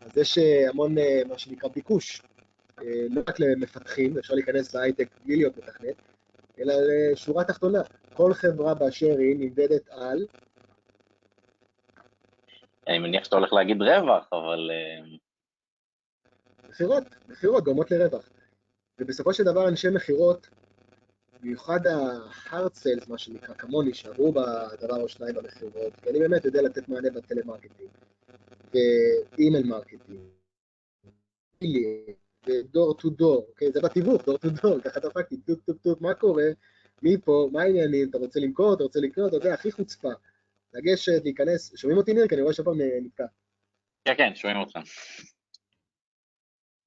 אז 0.00 0.16
יש 0.16 0.38
המון, 0.68 0.94
מה 1.28 1.38
שנקרא, 1.38 1.68
ביקוש, 1.68 2.22
לא 2.84 3.22
רק 3.28 3.40
למפתחים, 3.40 4.18
אפשר 4.18 4.34
להיכנס 4.34 4.74
להייטק 4.74 5.08
בלי 5.24 5.36
להיות 5.36 5.56
מתכנת, 5.56 5.94
אלא 6.58 6.74
לשורה 7.12 7.44
תחתונה, 7.44 7.80
כל 8.14 8.34
חברה 8.34 8.74
באשר 8.74 9.18
היא 9.18 9.36
נמדדת 9.38 9.88
על... 9.90 10.26
אני 12.88 12.98
מניח 12.98 13.24
שאתה 13.24 13.36
הולך 13.36 13.52
להגיד 13.52 13.82
רווח, 13.82 14.28
אבל... 14.32 14.70
מכירות, 16.70 17.04
מכירות 17.28 17.64
גורמות 17.64 17.90
לרווח. 17.90 18.28
ובסופו 18.98 19.34
של 19.34 19.44
דבר 19.44 19.68
אנשי 19.68 19.88
מכירות, 19.90 20.48
במיוחד 21.40 21.86
ה-hard 21.86 22.76
sales, 22.82 23.08
מה 23.08 23.18
שנקרא, 23.18 23.54
כמוני, 23.54 23.94
שעברו 23.94 24.32
בדבר 24.32 25.02
או 25.02 25.08
שניים 25.08 25.34
במכירות, 25.34 25.92
כי 26.02 26.10
אני 26.10 26.18
באמת 26.18 26.44
יודע 26.44 26.62
לתת 26.62 26.88
מענה 26.88 27.10
בטלמרקטינג, 27.10 27.90
ו 28.74 28.89
email 28.89 29.66
marketing, 29.66 30.20
ו 32.46 32.56
door 32.56 32.94
to 32.94 33.10
door, 33.10 33.46
אוקיי? 33.48 33.72
זה 33.72 33.80
בתיווך, 33.80 34.24
door 34.24 34.38
to 34.38 34.48
door, 34.50 34.80
ככה 34.80 35.00
דפקתי, 35.00 35.36
טופ 35.36 35.60
טופ 35.66 35.76
טופ, 35.82 36.00
מה 36.00 36.14
קורה? 36.14 36.48
מי 37.02 37.16
פה? 37.24 37.48
מה 37.52 37.62
העניינים? 37.62 38.10
אתה 38.10 38.18
רוצה 38.18 38.40
למכור? 38.40 38.74
אתה 38.74 38.82
רוצה 38.82 39.00
לקנות? 39.00 39.28
אתה 39.28 39.36
יודע, 39.36 39.54
הכי 39.54 39.72
חוצפה. 39.72 40.08
לגשת, 40.74 41.22
להיכנס, 41.24 41.76
שומעים 41.76 41.98
אותי 41.98 42.12
ניר? 42.12 42.28
כי 42.28 42.34
אני 42.34 42.42
רואה 42.42 42.54
שפעם 42.54 42.80
נתקע. 43.02 43.24
כן, 44.04 44.14
כן, 44.16 44.34
שומעים 44.34 44.60
אותך. 44.60 44.78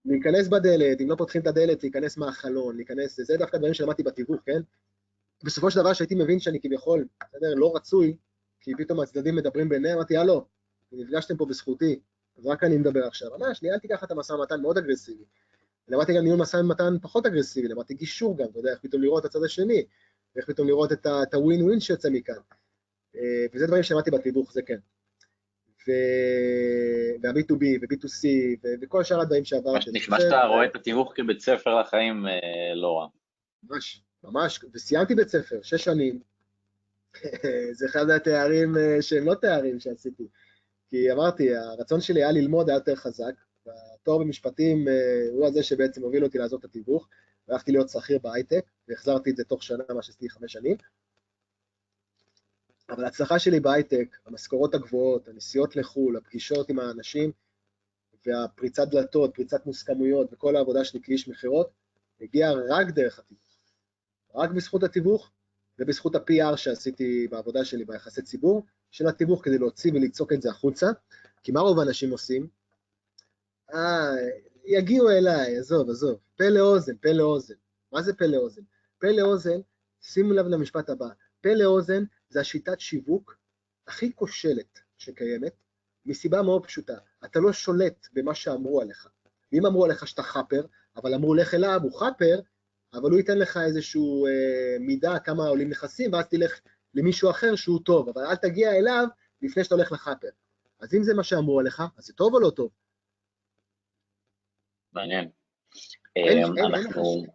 להיכנס 0.06 0.47
בדלת, 0.47 1.01
אם 1.01 1.10
לא 1.10 1.16
פותחים 1.16 1.41
את 1.41 1.47
הדלת, 1.47 1.84
להיכנס 1.84 2.18
מהחלון, 2.18 2.76
להיכנס, 2.76 3.20
זה 3.22 3.38
דווקא 3.38 3.58
דברים 3.58 3.74
שלמדתי 3.74 4.04
בתיווך, 4.04 4.41
כן? 4.45 4.62
בסופו 5.43 5.72
של 5.72 5.80
דבר 5.80 5.93
שהייתי 5.93 6.16
מבין 6.16 6.39
שאני 6.39 6.60
כביכול, 6.62 7.08
בסדר, 7.24 7.54
לא 7.56 7.76
רצוי, 7.76 8.18
כי 8.62 8.72
פתאום 8.78 8.99
הצדדים 8.99 9.36
מדברים 9.36 9.70
ביניהם, 9.70 9.97
אמרתי, 9.97 10.18
הלו, 10.18 10.45
נפגשתם 10.91 11.38
פה 11.38 11.45
בזכותי, 11.45 11.99
אז 12.38 12.45
רק 12.45 12.64
אני 12.64 12.78
מדבר 12.78 13.08
עכשיו. 13.08 13.30
ממש, 13.38 13.64
ניהלתי 13.64 13.88
ככה 13.88 14.06
את 14.06 14.12
המשא 14.12 14.34
ומתן 14.34 14.62
מאוד 14.62 14.78
אגרסיבי. 14.78 15.24
למדתי 15.88 16.14
גם 16.18 16.24
ניהול 16.24 16.39
משא 16.39 16.58
ומתן 16.58 16.97
פחות 17.01 17.26
אגרסיבי, 17.26 17.68
למדתי 17.68 17.93
גישור 17.93 18.38
גם, 18.38 18.45
אתה 18.51 18.60
יודע, 18.60 18.72
איך 18.72 18.80
פתאום 18.80 19.01
לראות 19.01 19.26
את 19.26 19.30
הצד 19.30 19.43
השני, 19.43 19.86
ואיך 20.36 20.45
פתאום 20.47 20.68
לראות 20.68 20.91
את 20.91 21.34
הווין 21.34 21.62
ווין 21.62 21.80
שיוצא 21.80 22.10
מכאן. 22.10 22.36
וזה 23.54 23.68
דברים 23.68 23.84
שלמדתי 23.84 24.12
בתיווך, 24.12 24.54
זה 24.54 24.62
כן. 24.62 24.78
וה-B2B 25.88 27.64
ו-B2C 27.82 28.28
וכל 28.82 29.04
שאר 29.04 29.22
הדברים 29.22 29.46
שעברתי. 29.46 29.90
נשמע 29.94 30.20
שאתה 30.20 30.44
רואה 30.44 30.66
את 30.66 30.76
התיווך 30.76 31.12
כבית 31.16 31.40
ספר 31.40 31.80
לחיים 31.80 32.26
לא 32.76 32.98
רע. 32.98 33.08
ממש, 33.70 34.02
ממש, 34.24 34.60
וסיימתי 34.74 35.16
בית 35.16 35.28
ספר, 35.28 35.60
שש 35.62 35.84
שנים. 35.84 36.20
זה 37.78 37.86
אחד 37.86 38.10
התארים 38.10 38.76
שהם 39.02 39.26
לא 39.26 39.34
תארים 39.36 39.80
שעשיתי. 39.80 40.28
כי 40.90 41.12
אמרתי, 41.12 41.56
הרצון 41.56 42.02
שלי 42.02 42.24
היה 42.24 42.32
ללמוד 42.32 42.70
היה 42.70 42.76
יותר 42.76 42.96
חזק, 42.96 43.34
והתואר 43.66 44.18
במשפטים 44.18 44.88
הוא 45.32 45.48
הזה 45.48 45.64
שבעצם 45.64 46.02
הוביל 46.02 46.24
אותי 46.24 46.38
לעזוב 46.38 46.60
את 46.60 46.66
התיווך, 46.66 47.08
והלכתי 47.48 47.72
להיות 47.72 47.90
שכיר 47.90 48.20
בהייטק, 48.24 48.66
והחזרתי 48.88 49.30
את 49.30 49.36
זה 49.36 49.44
תוך 49.44 49.64
שנה, 49.64 49.84
מה 49.96 50.04
שעשיתי 50.04 50.30
חמש 50.30 50.54
שנים. 50.54 50.78
אבל 52.94 53.06
ההצלחה 53.06 53.39
שלי 53.39 53.60
בהייטק, 53.60 54.18
המשכורות 54.26 54.76
הגבוהות, 54.76 55.28
הנסיעות 55.28 55.76
לחו"ל, 55.76 56.18
הפגישות 56.18 56.70
עם 56.70 56.80
האנשים, 56.80 57.32
והפריצת 58.26 58.88
דלתות, 58.88 59.36
פריצת 59.36 59.66
מוסכמויות, 59.66 60.34
וכל 60.34 60.56
העבודה 60.56 60.84
שלי 60.84 61.00
כאיש 61.04 61.28
מכירות, 61.28 61.70
הגיעה 62.22 62.54
רק 62.70 62.88
דרך 62.88 63.20
התיווך. 63.20 63.41
רק 64.36 64.50
בזכות 64.50 64.84
התיווך, 64.84 65.32
ובזכות 65.80 66.16
ה-PR 66.16 66.58
שעשיתי 66.58 67.28
בעבודה 67.28 67.66
שלי 67.66 67.86
ביחסי 67.86 68.22
ציבור, 68.22 68.66
של 68.91 69.08
התיווך 69.08 69.46
כדי 69.46 69.58
להוציא 69.58 69.91
וליצוק 69.94 70.34
את 70.34 70.41
זה 70.41 70.50
החוצה, 70.50 70.88
כי 71.44 71.52
מה 71.52 71.60
רוב 71.60 71.80
האנשים 71.80 72.12
עושים? 72.12 72.48
אה, 73.74 74.16
יגיעו 74.66 75.10
אליי, 75.10 75.58
עזוב, 75.58 75.89
עזוב, 75.89 76.20
פה 76.38 76.50
לאוזן, 76.50 76.96
פה 77.02 77.10
לאוזן. 77.10 77.56
מה 77.91 78.02
זה 78.02 78.14
פה 78.14 78.26
לאוזן? 78.26 78.62
פה 79.00 79.08
לאוזן, 79.08 79.60
שימו 80.02 80.34
לב 80.34 80.48
למשפט 80.48 80.89
הבא, 80.89 81.08
פה 81.41 81.50
לאוזן 81.54 82.04
זה 82.34 82.40
השיטת 82.40 82.80
שיווק 82.80 83.38
הכי 83.88 84.16
כושלת 84.16 84.80
שקיימת, 84.98 85.54
מסיבה 86.06 86.42
מאוד 86.42 86.66
פשוטה, 86.66 86.98
אתה 87.26 87.40
לא 87.40 87.54
שולט 87.54 88.08
במה 88.14 88.36
שאמרו 88.36 88.82
עליך. 88.82 89.08
ואם 89.52 89.66
אמרו 89.66 89.86
עליך 89.86 90.08
שאתה 90.08 90.24
חאפר, 90.24 90.66
אבל 90.96 91.14
אמרו 91.14 91.36
לך 91.36 91.54
אליו, 91.54 91.80
הוא 91.84 92.00
חאפר, 92.00 92.40
אבל 92.94 93.10
הוא 93.10 93.18
ייתן 93.18 93.38
לך 93.38 93.60
איזשהו 93.66 94.28
אה, 94.28 94.78
מידע 94.80 95.20
כמה 95.20 95.48
עולים 95.48 95.70
נכסים, 95.70 96.14
ואז 96.14 96.28
תלך 96.28 96.60
למישהו 96.94 97.30
אחר 97.30 97.56
שהוא 97.56 97.80
טוב, 97.86 98.10
אבל 98.10 98.26
אל 98.26 98.36
תגיע 98.36 98.72
אליו 98.72 99.06
לפני 99.42 99.64
שאתה 99.64 99.76
הולך 99.76 99.92
לחאפר. 99.92 100.30
אז 100.80 100.94
אם 100.94 101.04
זה 101.04 101.14
מה 101.14 101.24
שאמרו 101.24 101.60
עליך, 101.60 101.84
אז 101.98 102.06
זה 102.06 102.14
טוב 102.14 102.34
או 102.34 102.40
לא 102.40 102.50
טוב? 102.50 102.72
מעניין. 104.94 105.30
אנחנו... 106.66 107.26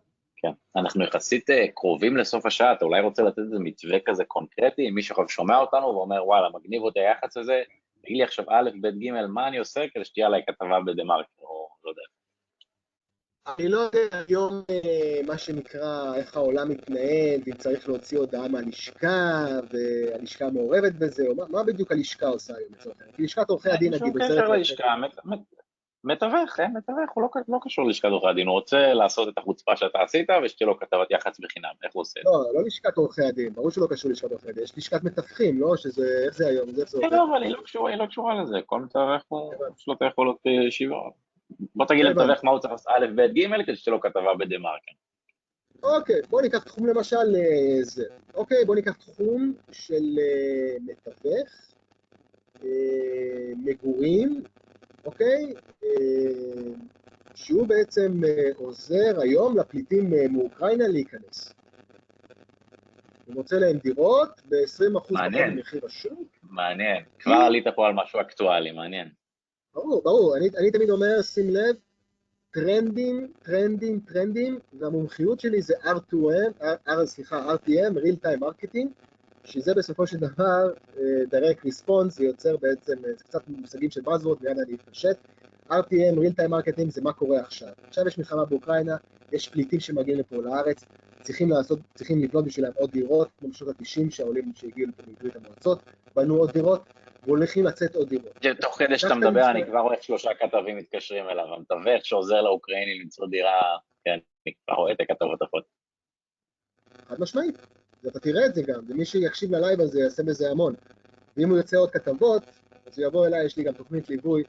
כן, 0.42 0.50
אנחנו 0.76 1.04
יחסית 1.04 1.50
קרובים 1.74 2.16
לסוף 2.16 2.46
השעה, 2.46 2.72
אתה 2.72 2.84
אולי 2.84 3.00
רוצה 3.00 3.22
לתת 3.22 3.38
איזה 3.38 3.58
מתווה 3.58 3.98
כזה 4.04 4.24
קונקרטי, 4.24 4.88
אם 4.88 4.94
מישהו 4.94 5.12
עכשיו 5.12 5.28
שומע 5.28 5.58
אותנו 5.58 5.86
ואומר, 5.86 6.26
וואלה, 6.26 6.48
מגניב 6.54 6.82
אותי 6.82 7.00
היח"צ 7.00 7.36
הזה, 7.36 7.62
תגיד 8.02 8.16
לי 8.16 8.24
עכשיו 8.24 8.44
א', 8.48 8.70
ב', 8.80 8.88
ג', 8.88 9.10
מה 9.28 9.48
אני 9.48 9.58
עושה 9.58 9.84
כדי 9.94 10.04
שתהיה 10.04 10.26
עליי 10.26 10.42
כתבה 10.46 10.80
בדה-מרקר, 10.86 11.42
או 11.42 11.68
לא 11.84 11.90
יודע. 11.90 12.02
אני 13.58 13.68
לא 13.68 13.78
יודע 13.78 14.18
היום 14.28 14.62
מה 15.26 15.38
שנקרא, 15.38 16.14
איך 16.14 16.36
העולם 16.36 16.68
מתנהל, 16.68 17.40
ואם 17.46 17.54
צריך 17.54 17.88
להוציא 17.88 18.18
הודעה 18.18 18.48
מהלשכה, 18.48 19.46
והלשכה 19.70 20.50
מעורבת 20.50 20.92
בזה, 20.92 21.26
או 21.28 21.34
מה, 21.34 21.44
מה 21.48 21.64
בדיוק 21.64 21.92
הלשכה 21.92 22.26
עושה 22.26 22.54
היום 22.56 22.72
לצורך 22.78 22.96
העניין? 23.00 23.16
כי 23.16 23.22
לשכת 23.22 23.48
עורכי 23.50 23.70
הדין, 23.70 23.94
נגיד, 23.94 24.06
עוזרת... 24.06 24.30
אין 24.30 24.38
שום 24.38 24.46
קשר 24.46 24.52
ללשכה, 24.52 24.94
מתווך, 26.04 26.60
אין 26.60 26.76
מתווך, 26.76 27.10
הוא 27.14 27.22
לא, 27.22 27.28
לא 27.48 27.58
קשור 27.62 27.86
ללשכת 27.86 28.08
עורכי 28.08 28.28
הדין, 28.28 28.46
הוא 28.46 28.54
רוצה 28.54 28.94
לעשות 28.94 29.28
את 29.28 29.38
החוצפה 29.38 29.76
שאתה 29.76 30.02
עשית 30.02 30.28
ושתהיה 30.44 30.66
לו 30.66 30.78
כתבת 30.78 31.10
יח"צ 31.10 31.40
בחינם, 31.40 31.70
איך 31.84 31.92
הוא 31.94 32.00
עושה 32.00 32.20
את 32.20 32.24
זה? 32.24 32.30
לא, 32.30 32.60
לא 32.60 32.66
לשכת 32.66 32.96
עורכי 32.96 33.22
הדין, 33.22 33.52
ברור 33.54 33.70
שלא 33.70 33.86
קשור 33.90 34.08
ללשכת 34.08 34.30
עורכי 34.30 34.48
הדין, 34.50 34.64
יש 34.64 34.78
לשכת 34.78 35.04
מתווכים, 35.04 35.60
לא? 35.60 35.76
שזה, 35.76 36.24
איך 36.26 36.36
זה 36.36 36.46
היום? 36.46 36.70
זה 36.70 36.84
בסדר. 36.84 37.08
לא, 37.10 37.24
אבל 37.30 37.42
היא 37.42 37.52
לא 37.52 37.62
קשורה, 37.62 37.90
היא 37.90 37.98
לא 37.98 38.06
קשורה 38.06 38.42
לזה, 38.42 38.58
כל 38.66 38.80
מתווך 38.80 39.22
הוא, 39.28 39.54
יש 39.78 39.88
לו 39.88 39.94
את 39.94 40.02
היכולות 40.02 40.38
שוויון. 40.70 41.10
בוא 41.74 41.86
תגיד 41.86 42.04
למתווך 42.04 42.44
מה 42.44 42.50
הוא 42.50 42.58
צריך 42.58 42.72
לעשות 42.72 42.92
א', 42.96 43.06
ב', 43.14 43.20
ג', 43.20 43.62
כדי 43.66 43.76
שתהיה 43.76 43.94
לו 43.94 44.00
כתבה 44.00 44.34
בדה-מרקר. 44.38 44.92
אוקיי, 45.82 46.20
בוא 46.30 46.42
ניקח 46.42 46.64
תחום 46.64 46.86
למשל 46.86 47.34
זה. 47.82 48.04
אוקיי, 48.34 48.64
בוא 48.64 48.74
ניקח 48.74 48.96
תחום 48.96 49.54
של 49.72 50.18
מתווך, 50.86 51.74
מגורים, 53.56 54.42
אוקיי? 55.08 55.54
שהוא 57.34 57.66
בעצם 57.66 58.20
עוזר 58.56 59.20
היום 59.20 59.58
לפליטים 59.58 60.10
מאוקראינה 60.30 60.88
להיכנס. 60.88 61.54
הוא 63.26 63.34
מוצא 63.34 63.56
להם 63.56 63.78
דירות 63.78 64.40
ב-20% 64.48 65.00
פחות 65.00 65.16
ממחיר 65.54 65.86
השוק. 65.86 66.28
מעניין, 66.42 67.04
כבר 67.18 67.32
עלית 67.32 67.64
פה 67.76 67.86
על 67.86 67.94
משהו 67.94 68.20
אקטואלי, 68.20 68.72
מעניין. 68.72 69.08
ברור, 69.74 70.02
ברור. 70.02 70.36
אני, 70.36 70.48
אני 70.58 70.70
תמיד 70.70 70.90
אומר, 70.90 71.22
שים 71.22 71.50
לב, 71.50 71.76
טרנדים, 72.50 73.32
טרנדים, 73.42 74.00
טרנדים, 74.00 74.58
והמומחיות 74.78 75.40
שלי 75.40 75.62
זה 75.62 75.74
R2M, 75.84 76.62
R, 76.88 77.04
סליחה, 77.04 77.54
RTM, 77.54 77.94
Real 77.96 78.24
Time 78.24 78.40
Marketing, 78.40 78.88
שזה 79.48 79.74
בסופו 79.74 80.06
של 80.06 80.16
דבר 80.16 80.72
uh, 80.94 80.98
direct 81.30 81.66
response, 81.66 82.08
זה 82.08 82.24
יוצר 82.24 82.56
בעצם, 82.56 82.94
זה 83.16 83.24
קצת 83.24 83.48
מושגים 83.48 83.90
של 83.90 84.00
buzzword, 84.00 84.40
מיד 84.40 84.58
אני 84.58 84.76
אפשט. 84.88 85.16
RTM, 85.70 86.16
Real 86.16 86.34
Time 86.40 86.50
Marketing, 86.50 86.90
זה 86.90 87.02
מה 87.02 87.12
קורה 87.12 87.40
עכשיו. 87.40 87.68
עכשיו 87.86 88.06
יש 88.06 88.18
מלחמה 88.18 88.44
באוקראינה, 88.44 88.96
יש 89.32 89.48
פליטים 89.48 89.80
שמגיעים 89.80 90.18
לפה 90.18 90.36
לארץ, 90.36 90.84
צריכים 91.22 91.50
לעשות, 91.50 91.78
צריכים 91.94 92.22
לבנות 92.22 92.44
בשבילם 92.44 92.72
עוד 92.76 92.90
דירות, 92.90 93.28
כמו 93.38 93.48
בשנות 93.48 93.76
ה-90 93.80 94.10
שהעולים 94.10 94.52
שהגיעו 94.54 94.88
לפה 94.88 95.02
מברית 95.10 95.36
המועצות, 95.36 95.82
בנו 96.16 96.36
עוד 96.36 96.50
דירות, 96.50 96.82
והולכים 97.22 97.64
לצאת 97.64 97.94
עוד 97.94 98.08
דירות. 98.08 98.38
תוך 98.60 98.78
כדי 98.78 98.98
שאתה 98.98 99.14
מדבר, 99.14 99.50
אני 99.50 99.66
כבר 99.66 99.78
רואה 99.78 99.96
שלושה 100.00 100.30
כתבים 100.34 100.76
מתקשרים 100.76 101.28
אליו, 101.28 101.44
המתווך 101.54 102.04
שעוזר 102.06 102.40
לאוקראינים 102.40 103.02
למצוא 103.02 103.26
דירה, 103.26 103.76
כן, 104.04 104.18
אני 104.46 104.54
כבר 104.66 104.74
רואה 104.74 104.92
את 104.92 105.00
הכתבות 105.00 105.42
הפות. 105.42 105.64
חד 107.08 107.20
משמעית, 107.20 107.58
ואתה 108.04 108.20
תראה 108.20 108.46
את 108.46 108.54
זה 108.54 108.62
גם, 108.62 108.80
ומי 108.88 109.04
שיקשיב 109.04 109.52
ללייב 109.52 109.80
הזה 109.80 110.00
יעשה 110.00 110.22
בזה 110.22 110.50
המון. 110.50 110.74
ואם 111.36 111.50
הוא 111.50 111.56
רוצה 111.58 111.76
עוד 111.76 111.90
כתבות, 111.90 112.42
אז 112.86 112.98
הוא 112.98 113.06
יבוא 113.06 113.26
אליי, 113.26 113.44
יש 113.44 113.56
לי 113.56 113.64
גם 113.64 113.72
תוכנית 113.72 114.08
ליווי, 114.10 114.42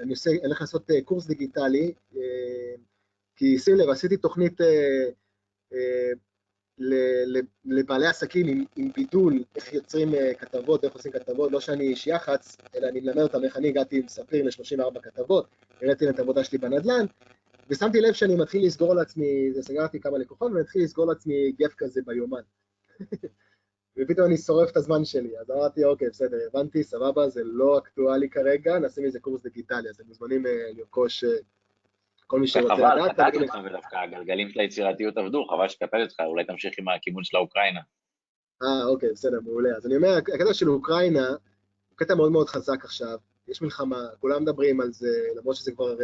אני 0.00 0.10
עושה, 0.10 0.30
אני 0.30 0.38
הולך 0.44 0.60
לעשות 0.60 0.90
אה, 0.90 1.02
קורס 1.02 1.26
דיגיטלי, 1.26 1.92
אה, 2.16 2.20
כי 3.36 3.58
שים 3.58 3.76
לב, 3.76 3.88
עשיתי 3.88 4.16
תוכנית 4.16 4.60
אה, 4.60 5.04
לבעלי 7.64 8.06
עסקים 8.06 8.48
עם, 8.48 8.64
עם 8.76 8.90
בידול, 8.96 9.44
איך 9.56 9.72
יוצרים 9.72 10.08
כתבות, 10.38 10.84
איך 10.84 10.94
עושים 10.94 11.12
כתבות, 11.12 11.52
לא 11.52 11.60
שאני 11.60 11.88
איש 11.88 12.06
יח"צ, 12.06 12.56
אלא 12.74 12.88
אני 12.88 13.00
מלמד 13.00 13.22
אותם 13.22 13.44
איך 13.44 13.56
אני 13.56 13.68
הגעתי 13.68 13.98
עם 13.98 14.08
ספיר 14.08 14.44
ל-34 14.44 15.00
כתבות, 15.00 15.46
הראיתי 15.82 16.04
להם 16.04 16.14
את 16.14 16.18
העבודה 16.18 16.44
שלי 16.44 16.58
בנדל"ן, 16.58 17.06
ושמתי 17.70 18.00
לב 18.00 18.12
שאני 18.12 18.36
מתחיל 18.36 18.66
לסגור 18.66 18.94
לעצמי, 18.94 19.50
סגרתי 19.60 20.00
כמה 20.00 20.18
לקוחות, 20.18 20.52
ואני 20.52 20.62
מתחיל 20.62 20.82
לסגור 20.82 21.06
לעצמי 21.06 21.52
גף 21.52 21.74
כזה 21.74 22.00
ביומן. 22.06 22.42
ופתאום 23.98 24.26
אני 24.26 24.36
שורף 24.36 24.70
את 24.70 24.76
הזמן 24.76 25.04
שלי, 25.04 25.38
אז 25.38 25.50
אמרתי, 25.50 25.84
אוקיי, 25.84 26.08
בסדר, 26.10 26.36
הבנתי, 26.46 26.82
סבבה, 26.82 27.28
זה 27.28 27.40
לא 27.44 27.78
אקטואלי 27.78 28.30
כרגע, 28.30 28.78
נעשה 28.78 29.02
מזה 29.02 29.20
קורס 29.20 29.42
דיגיטלי, 29.42 29.88
אז 29.88 29.94
אתם 29.94 30.08
מוזמנים 30.08 30.44
לרכוש 30.76 31.24
כל 32.28 32.40
מי 32.40 32.46
שרוצה 32.46 32.74
לדעת. 32.74 32.98
חבל, 32.98 33.12
קטעתי 33.12 33.38
אותך 33.38 33.58
ודווקא 33.64 33.96
הגלגלים 33.96 34.48
של 34.48 34.60
היצירתיות 34.60 35.16
עבדו, 35.16 35.44
חבל 35.44 35.68
שקטעתי 35.68 36.02
אותך, 36.02 36.20
אולי 36.20 36.44
תמשיך 36.44 36.72
עם 36.78 36.88
הכיוון 36.88 37.24
של 37.24 37.36
האוקראינה. 37.36 37.80
אה, 38.62 38.84
אוקיי, 38.84 39.08
בסדר, 39.12 39.40
מעולה. 39.44 39.76
אז 39.76 39.86
אני 39.86 39.96
אומר, 39.96 40.16
הקטע 40.16 40.54
של 40.54 40.68
אוקראינה 40.68 41.28
הוא 41.28 41.96
קטע 41.96 42.14
מאוד 42.14 42.32
מאוד 42.32 42.48
חזק 42.48 42.84
עכשיו, 42.84 43.18
יש 43.48 43.62
מלחמה, 43.62 44.06
כולם 44.20 44.42
מדברים 44.42 44.80
על 44.80 44.92
זה, 44.92 45.28
למרות 45.36 45.56
שזה 45.56 45.72
כבר, 45.72 45.96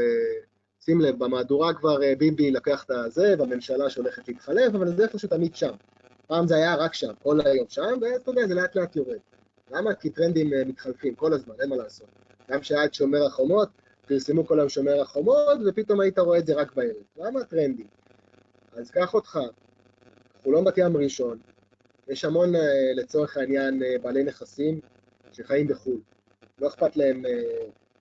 שים 0.81 1.01
לב, 1.01 1.25
במהדורה 1.25 1.75
כבר 1.75 1.99
ביבי 2.19 2.51
לקח 2.51 2.85
את 2.85 2.91
הזה, 2.91 3.35
והממשלה 3.39 3.91
שהולכת 3.91 4.29
להתחלף, 4.29 4.75
אבל 4.75 4.97
זה 4.97 5.03
איפשהו 5.03 5.29
תמיד 5.29 5.55
שם. 5.57 5.75
פעם 6.27 6.47
זה 6.47 6.57
היה 6.57 6.75
רק 6.75 6.95
שם, 6.95 7.13
כל 7.23 7.41
היום 7.45 7.67
שם, 7.69 7.99
ואתה 8.01 8.31
יודע, 8.31 8.47
זה 8.47 8.55
לאט 8.55 8.77
לאט 8.77 8.97
יורד. 8.97 9.19
למה? 9.71 9.95
כי 9.95 10.11
טרנדים 10.11 10.51
מתחלפים 10.67 11.15
כל 11.15 11.33
הזמן, 11.33 11.55
אין 11.61 11.69
מה 11.69 11.77
לעשות. 11.77 12.09
גם 12.51 12.61
כשהיה 12.61 12.85
את 12.85 12.95
שומר 12.95 13.27
החומות, 13.27 13.69
פרסמו 14.07 14.47
כל 14.47 14.61
היום 14.61 14.69
שומר 14.69 15.01
החומות, 15.01 15.59
ופתאום 15.67 16.01
היית 16.01 16.19
רואה 16.19 16.39
את 16.39 16.47
זה 16.47 16.55
רק 16.55 16.75
בערב. 16.75 17.03
למה 17.17 17.45
טרנדים? 17.45 17.87
אז 18.73 18.91
קח 18.91 19.15
אותך, 19.15 19.39
חולון 20.43 20.65
בת 20.65 20.79
ים 20.79 20.97
ראשון, 20.97 21.39
יש 22.09 22.25
המון, 22.25 22.53
לצורך 22.95 23.37
העניין, 23.37 23.83
בעלי 24.03 24.25
נכסים 24.25 24.81
שחיים 25.33 25.69
בחו"ל. 25.69 26.01
לא 26.59 26.69
אכפת 26.69 26.97
להם 26.97 27.23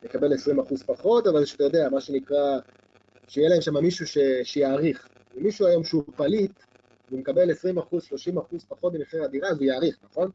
לקבל 0.03 0.33
20% 0.33 0.37
פחות, 0.85 1.27
אבל 1.27 1.45
שאתה 1.45 1.63
יודע, 1.63 1.89
מה 1.89 2.01
שנקרא, 2.01 2.59
שיהיה 3.27 3.49
להם 3.49 3.61
שם 3.61 3.77
מישהו 3.77 4.07
ש... 4.07 4.17
שיעריך. 4.43 5.07
אם 5.37 5.43
מישהו 5.43 5.67
היום 5.67 5.83
שהוא 5.83 6.03
פליט, 6.15 6.51
והוא 7.07 7.19
מקבל 7.19 7.51
20 7.51 7.77
אחוז, 7.77 8.03
30 8.03 8.37
אחוז 8.37 8.65
פחות 8.67 8.93
ממחיר 8.93 9.23
הדירה, 9.23 9.49
אז 9.49 9.57
הוא 9.57 9.65
יעריך, 9.65 9.97
נכון? 10.03 10.31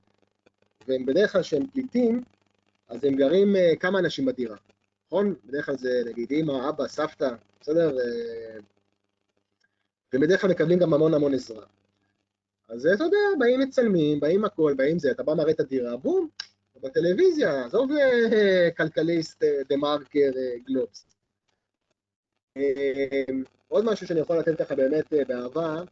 והם 0.88 1.06
בדרך 1.06 1.32
כלל 1.32 1.42
כשהם 1.42 1.66
פליטים, 1.66 2.22
אז 2.88 3.04
הם 3.04 3.14
גרים 3.14 3.54
uh, 3.56 3.76
כמה 3.78 3.98
אנשים 3.98 4.24
בדירה, 4.24 4.56
נכון? 5.06 5.34
בדרך 5.44 5.66
כלל 5.66 5.76
זה 5.76 6.02
נגיד 6.06 6.32
אמא, 6.32 6.68
אבא, 6.68 6.88
סבתא, 6.88 7.30
בסדר? 7.60 7.96
Uh, 7.96 8.62
ובדרך 10.14 10.40
כלל 10.40 10.50
מקבלים 10.50 10.78
גם 10.78 10.94
המון 10.94 11.14
המון 11.14 11.34
עזרה. 11.34 11.66
אז 12.68 12.86
אתה 12.86 13.04
יודע, 13.04 13.16
באים 13.38 13.60
מצלמים, 13.60 14.20
באים 14.20 14.44
הכל, 14.44 14.74
באים 14.76 14.98
זה, 14.98 15.10
אתה 15.10 15.22
בא 15.22 15.34
מראה 15.34 15.50
את 15.50 15.60
הדירה, 15.60 15.96
בום, 15.96 16.28
בטלוויזיה, 16.82 17.64
עזוב 17.64 17.90
uh, 17.90 18.76
כלכליסט, 18.76 19.44
דה 19.68 19.76
מרקר, 19.76 20.30
גלובס. 20.64 21.06
עוד 23.68 23.84
משהו 23.84 24.06
שאני 24.06 24.20
יכול 24.20 24.38
לתת 24.38 24.60
לך 24.60 24.72
באמת 24.72 25.12
באהבה, 25.28 25.82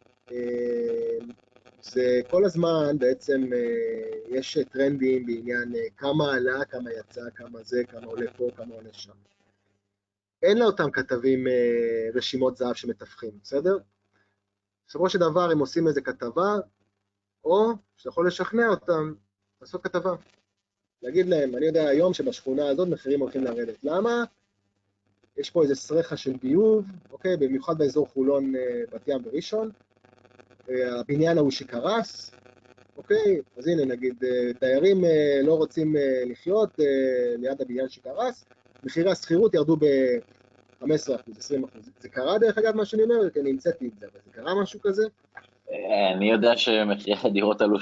זה 1.83 2.21
כל 2.31 2.45
הזמן 2.45 2.99
בעצם 2.99 3.51
יש 4.29 4.59
טרנדים 4.59 5.27
בעניין 5.27 5.73
כמה 5.97 6.35
עלה, 6.35 6.65
כמה 6.65 6.93
יצא, 6.93 7.21
כמה 7.35 7.63
זה, 7.63 7.85
כמה 7.85 8.07
עולה 8.07 8.31
פה, 8.37 8.49
כמה 8.57 8.75
עולה 8.75 8.93
שם. 8.93 9.13
אין 10.43 10.59
לאותם 10.59 10.91
כתבים 10.91 11.47
רשימות 12.15 12.57
זהב 12.57 12.75
שמתווכים, 12.75 13.31
בסדר? 13.43 13.79
בסופו 14.89 15.11
של 15.11 15.19
דבר 15.19 15.51
הם 15.51 15.59
עושים 15.59 15.89
איזה 15.89 16.01
כתבה, 16.01 16.57
או 17.45 17.73
שאתה 17.97 18.09
יכול 18.09 18.27
לשכנע 18.27 18.69
אותם 18.69 19.15
לעשות 19.61 19.83
כתבה. 19.83 20.15
להגיד 21.03 21.27
להם, 21.27 21.57
אני 21.57 21.67
יודע 21.67 21.89
היום 21.89 22.15
שבשכונה 22.15 22.69
הזאת 22.69 22.89
מחירים 22.89 23.21
הולכים 23.21 23.45
לרדת. 23.45 23.85
למה? 23.85 24.25
יש 25.37 25.51
פה 25.51 25.63
איזה 25.63 25.75
סרחה 25.75 26.17
של 26.17 26.37
ביוב, 26.43 26.85
אוקיי? 27.11 27.37
במיוחד 27.37 27.79
באזור 27.79 28.07
חולון, 28.07 28.53
בת 28.93 29.09
ים 29.09 29.23
וראשון. 29.25 29.71
הבניין 30.69 31.39
ההוא 31.39 31.51
שקרס, 31.51 32.31
אוקיי? 32.97 33.41
אז 33.57 33.67
הנה, 33.69 33.85
נגיד, 33.85 34.15
דיירים 34.61 35.05
לא 35.43 35.55
רוצים 35.55 35.97
לחיות 36.27 36.71
ליד 37.39 37.63
הבניין 37.63 37.89
שקרס, 37.89 38.45
מחירי 38.85 39.11
השכירות 39.11 39.55
ירדו 39.55 39.77
ב-15%, 39.77 40.85
20%. 40.85 40.87
זה 42.01 42.09
קרה 42.09 42.39
דרך 42.39 42.59
אגב 42.59 42.77
מה 42.77 42.85
שאני 42.85 43.03
אומר, 43.03 43.31
כי 43.31 43.41
אני 43.41 43.51
המצאתי 43.51 43.89
את 43.89 44.01
זה, 44.01 44.07
אבל 44.07 44.21
זה 44.27 44.33
קרה 44.33 44.63
משהו 44.63 44.81
כזה? 44.83 45.07
אני 46.17 46.31
יודע 46.31 46.57
שמחירי 46.57 47.17
הדירות 47.25 47.61
עלו 47.61 47.77
13% 47.79 47.81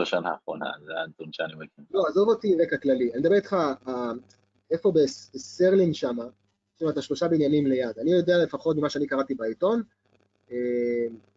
בשנה 0.00 0.30
האחרונה, 0.30 0.70
זה 0.86 0.92
הנתון 1.04 1.32
שאני 1.32 1.52
מכיר. 1.54 1.84
לא, 1.90 2.02
עזוב 2.08 2.28
אותי 2.28 2.56
רקע 2.62 2.76
כללי. 2.76 3.12
אני 3.12 3.20
מדבר 3.20 3.34
איתך, 3.34 3.56
איפה 4.70 4.92
בסרלין 4.92 5.94
שמה, 5.94 6.24
זאת 6.74 6.82
אומרת, 6.82 6.96
השלושה 6.96 7.28
בניינים 7.28 7.66
ליד. 7.66 7.98
אני 8.00 8.12
יודע 8.12 8.38
לפחות 8.38 8.76
ממה 8.76 8.90
שאני 8.90 9.06
קראתי 9.06 9.34
בעיתון, 9.34 9.82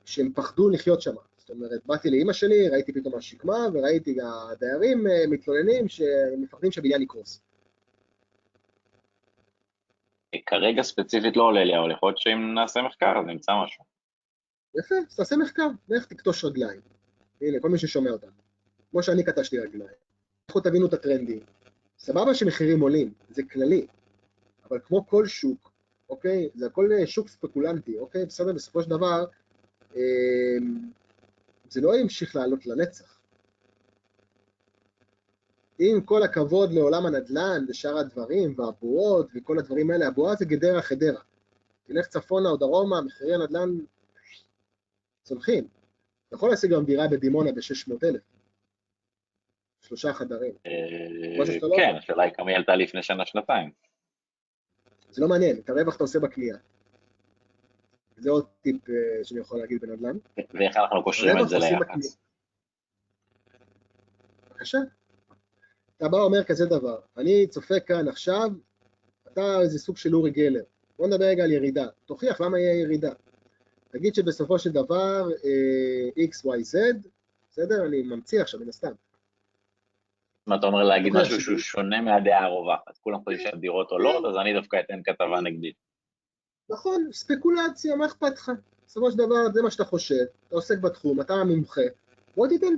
שהם 0.05 0.33
פחדו 0.35 0.69
לחיות 0.69 1.01
שם. 1.01 1.13
זאת 1.37 1.49
אומרת, 1.49 1.85
באתי 1.85 2.09
לאימא 2.09 2.33
שלי, 2.33 2.69
ראיתי 2.69 2.93
פתאום 2.93 3.15
השקמה, 3.15 3.67
וראיתי 3.73 4.17
הדיירים 4.51 5.05
מתלוננים 5.29 5.87
שהם 5.87 6.41
מפחדים 6.41 6.71
שהבניין 6.71 7.01
יקרוס. 7.01 7.41
כרגע 10.45 10.81
ספציפית 10.81 11.37
לא 11.37 11.43
עולה 11.43 11.63
לי, 11.63 11.77
אבל 11.77 11.91
יכול 11.91 12.09
להיות 12.09 12.17
שאם 12.17 12.53
נעשה 12.53 12.81
מחקר 12.81 13.13
אז 13.19 13.25
נמצא 13.25 13.51
משהו. 13.65 13.83
יפה, 14.79 14.95
אז 15.09 15.15
תעשה 15.15 15.35
מחקר, 15.37 15.67
לך 15.89 16.05
תקטוש 16.05 16.45
רגליים. 16.45 16.81
הנה, 17.41 17.59
כל 17.59 17.69
מי 17.69 17.77
ששומע 17.77 18.11
אותנו. 18.11 18.31
כמו 18.91 19.03
שאני 19.03 19.23
קטשתי 19.23 19.59
רגליים. 19.59 19.91
לכו 20.49 20.59
תבינו 20.59 20.85
את 20.85 20.93
הטרנדים. 20.93 21.39
סבבה 21.99 22.33
שמחירים 22.33 22.81
עולים, 22.81 23.13
זה 23.29 23.43
כללי. 23.51 23.87
אבל 24.69 24.79
כמו 24.79 25.07
כל 25.07 25.27
שוק, 25.27 25.70
אוקיי? 26.11 26.49
זה 26.55 26.65
הכל 26.65 26.89
שוק 27.05 27.27
ספקולנטי, 27.27 27.99
אוקיי? 27.99 28.25
בסדר, 28.25 28.53
בסופו 28.53 28.83
של 28.83 28.89
דבר, 28.89 29.25
זה 31.69 31.81
לא 31.81 31.97
ימשיך 31.97 32.35
לעלות 32.35 32.65
לנצח. 32.65 33.19
עם 35.79 36.01
כל 36.01 36.23
הכבוד 36.23 36.71
לעולם 36.71 37.05
הנדל"ן 37.05 37.65
ושאר 37.69 37.97
הדברים, 37.97 38.53
והבועות 38.57 39.27
וכל 39.35 39.59
הדברים 39.59 39.91
האלה, 39.91 40.07
הבועה 40.07 40.35
זה 40.35 40.45
גדרה 40.45 40.81
חדרה. 40.81 41.21
תלך 41.83 42.07
צפונה 42.07 42.49
או 42.49 42.57
דרומה, 42.57 43.01
מחירי 43.01 43.35
הנדל"ן 43.35 43.69
צולחים. 45.23 45.67
אתה 46.27 46.35
יכול 46.35 46.49
להשיג 46.49 46.71
גם 46.71 46.85
דירה 46.85 47.07
בדימונה 47.07 47.51
ב-600,000. 47.51 48.17
שלושה 49.81 50.13
חדרים. 50.13 50.53
כן, 51.75 51.95
השאלה 51.97 52.23
היא 52.23 52.33
כמה 52.33 52.49
היא 52.49 52.57
עלתה 52.57 52.75
לפני 52.75 53.03
שנה-שנתיים. 53.03 53.71
זה 55.11 55.21
לא 55.21 55.27
מעניין, 55.27 55.57
את 55.57 55.69
הרווח 55.69 55.95
אתה 55.95 56.03
עושה 56.03 56.19
בקנייה. 56.19 56.57
זה 58.17 58.29
עוד 58.29 58.45
טיפ 58.61 58.81
שאני 59.23 59.39
יכול 59.39 59.59
להגיד 59.59 59.81
בנדל"ן. 59.81 60.17
ואיך 60.37 60.77
אנחנו 60.77 61.03
קושרים 61.03 61.37
את 61.43 61.49
זה 61.49 61.57
ליחס? 61.57 62.17
בבקשה. 64.49 64.77
אתה 65.97 66.09
בא 66.09 66.15
ואומר 66.15 66.43
כזה 66.43 66.65
דבר, 66.65 66.99
אני 67.17 67.47
צופה 67.47 67.79
כאן 67.79 68.07
עכשיו, 68.07 68.49
אתה 69.33 69.61
איזה 69.61 69.79
סוג 69.79 69.97
של 69.97 70.15
אורי 70.15 70.31
גלר. 70.31 70.63
בוא 70.97 71.07
נדבר 71.07 71.25
רגע 71.25 71.43
על 71.43 71.51
ירידה. 71.51 71.87
תוכיח 72.05 72.41
למה 72.41 72.59
יהיה 72.59 72.81
ירידה. 72.81 73.11
תגיד 73.89 74.15
שבסופו 74.15 74.59
של 74.59 74.71
דבר 74.71 75.29
x, 76.17 76.45
y, 76.45 76.75
z, 76.75 76.77
בסדר? 77.51 77.85
אני 77.85 78.01
ממציא 78.01 78.41
עכשיו 78.41 78.59
מן 78.59 78.69
הסתם. 78.69 78.91
אם 80.51 80.59
אתה 80.59 80.67
אומר 80.67 80.83
להגיד 80.83 81.13
משהו 81.13 81.41
שהוא 81.41 81.57
שונה 81.57 82.01
מהדעה 82.01 82.45
הרווחת, 82.45 82.97
כולם 83.01 83.19
חושבים 83.23 83.39
שהדירות 83.39 83.91
עולות, 83.91 84.25
אז 84.25 84.35
אני 84.41 84.53
דווקא 84.53 84.79
אתן 84.79 85.01
כתבה 85.03 85.41
נגדית. 85.41 85.75
נכון, 86.69 87.07
ספקולציה, 87.11 87.95
מה 87.95 88.05
אכפת 88.05 88.33
לך? 88.33 88.51
בסופו 88.87 89.11
של 89.11 89.17
דבר 89.17 89.51
זה 89.53 89.61
מה 89.61 89.71
שאתה 89.71 89.85
חושב, 89.85 90.23
אתה 90.47 90.55
עוסק 90.55 90.77
בתחום, 90.77 91.21
אתה 91.21 91.33
המומחה, 91.33 91.81
בוא 92.35 92.47
תיתן 92.47 92.73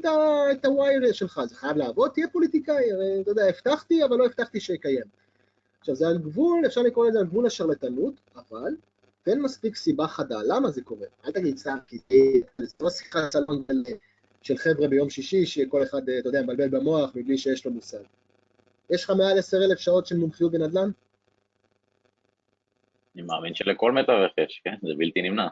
את 0.51 0.65
ה 0.66 0.75
view 0.75 1.14
שלך, 1.13 1.41
זה 1.45 1.55
חייב 1.55 1.78
לעבוד, 1.78 2.11
תהיה 2.11 2.28
פוליטיקאי, 2.28 2.91
הרי 2.91 3.21
אתה 3.21 3.32
יודע, 3.32 3.43
הבטחתי, 3.45 4.03
אבל 4.03 4.17
לא 4.17 4.26
הבטחתי 4.26 4.59
שיקיים. 4.59 5.05
עכשיו 5.80 5.95
זה 5.95 6.07
על 6.07 6.17
גבול, 6.17 6.65
אפשר 6.65 6.82
לקרוא 6.82 7.07
לזה 7.07 7.19
על 7.19 7.26
גבול 7.26 7.45
השרלטנות, 7.45 8.13
אבל 8.36 8.76
תן 9.24 9.41
מספיק 9.41 9.76
סיבה 9.76 10.07
חדה, 10.07 10.39
למה 10.47 10.71
זה 10.71 10.82
קורה? 10.82 11.07
אל 11.26 11.32
תגיד 11.32 11.57
סתם, 11.57 11.78
כי 11.88 11.97
זה 12.09 12.65
לא 12.82 12.89
שיחת 12.89 13.20
סלון 13.32 13.63
של 14.44 14.58
חבר'ה 14.58 14.88
ביום 14.88 15.10
שישי, 15.10 15.46
שכל 15.46 15.84
אחד, 15.84 16.10
אתה 16.10 16.30
יודע, 16.30 16.41
מבלבל 16.41 16.70
במוח 16.70 17.12
מבלי 17.16 17.38
שיש 17.38 17.66
לו 17.66 17.72
מושג. 17.72 18.04
יש 18.89 19.04
לך 19.04 19.10
מעל 19.10 19.38
עשר 19.38 19.58
אלף 19.58 19.80
שעות 19.80 20.06
של 20.06 20.18
מומחיות 20.18 20.52
בנדל"ן? 20.52 20.89
אני 23.16 23.22
מאמין 23.22 23.56
שלכל 23.56 23.91
מתווך 23.91 24.32
יש, 24.38 24.62
כן? 24.64 24.76
זה 24.82 24.94
בלתי 24.98 25.22
נמנע. 25.22 25.48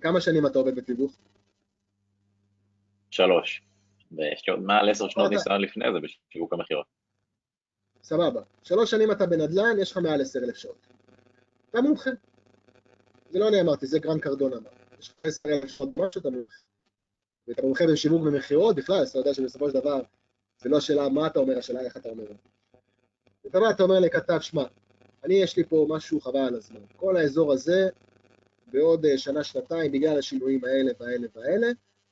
כמה 0.00 0.20
שנים 0.20 0.46
אתה 0.46 0.58
עובד 0.58 0.74
בתיווך? 0.74 1.16
שלוש. 3.10 3.62
ויש 4.12 4.48
עוד 4.48 4.60
מעל 4.60 4.90
עשר 4.90 5.08
שנות 5.08 5.30
ניסיון 5.30 5.60
לפני 5.60 5.84
זה 5.92 5.98
בשיווק 6.00 6.52
ומכירות. 6.52 6.86
סבבה. 8.02 8.42
שלוש 8.62 8.90
שנים 8.90 9.12
אתה 9.12 9.26
בנדל"ן, 9.26 9.80
יש 9.80 9.90
לך 9.92 9.96
מעל 9.96 10.20
עשר 10.20 10.38
אלף 10.38 10.56
שעות. 10.56 10.86
אתה 11.70 11.80
מומחה. 11.80 12.10
זה 13.30 13.38
לא 13.38 13.48
אני 13.48 13.60
אמרתי, 13.60 13.86
זה 13.86 13.98
גרנט 13.98 14.20
קרדון 14.20 14.52
אמר. 14.52 14.70
יש 14.98 15.08
לך 15.08 15.16
עשר 15.24 15.48
אלף 15.48 15.70
שעות 15.70 15.96
משמע 15.96 16.06
אתה 16.12 16.30
מומחה. 16.30 16.65
ואתה 17.48 17.62
מומחה 17.62 17.86
בשיווק 17.86 18.22
ומכירות 18.22 18.76
בכלל, 18.76 18.96
אז 19.00 19.08
אתה 19.08 19.18
יודע 19.18 19.34
שבסופו 19.34 19.70
של 19.70 19.80
דבר 19.80 20.00
זה 20.58 20.68
לא 20.68 20.76
השאלה 20.76 21.08
מה 21.08 21.26
אתה 21.26 21.38
אומר, 21.38 21.58
השאלה 21.58 21.80
איך 21.80 21.96
אתה 21.96 22.08
אומר. 22.08 22.24
אתה 23.46 23.60
בא, 23.60 23.70
אתה 23.70 23.82
אומר 23.82 24.00
לכתב, 24.00 24.40
שמע, 24.40 24.64
אני 25.24 25.34
יש 25.34 25.56
לי 25.56 25.64
פה 25.64 25.86
משהו 25.88 26.20
חבל 26.20 26.40
על 26.40 26.54
הזמן. 26.54 26.80
כל 26.96 27.16
האזור 27.16 27.52
הזה, 27.52 27.88
בעוד 28.72 29.06
אה, 29.06 29.18
שנה, 29.18 29.44
שנתיים, 29.44 29.92
בגלל 29.92 30.18
השינויים 30.18 30.64
האלה 30.64 30.92
והאלה 31.00 31.26
והאלה, 31.34 31.66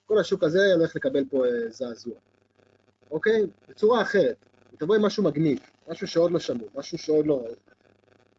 כל 0.06 0.18
השוק 0.18 0.44
הזה 0.44 0.74
הולך 0.74 0.96
לקבל 0.96 1.24
פה 1.30 1.46
אה, 1.46 1.50
זעזוע. 1.68 2.14
אוקיי? 3.10 3.42
בצורה 3.68 4.02
אחרת. 4.02 4.36
תבוא 4.78 4.94
עם 4.94 5.02
משהו 5.02 5.22
מגניב, 5.22 5.58
משהו 5.88 6.06
שעוד 6.06 6.30
לא 6.30 6.38
שמעו, 6.38 6.66
משהו 6.74 6.98
שעוד 6.98 7.26
לא... 7.26 7.44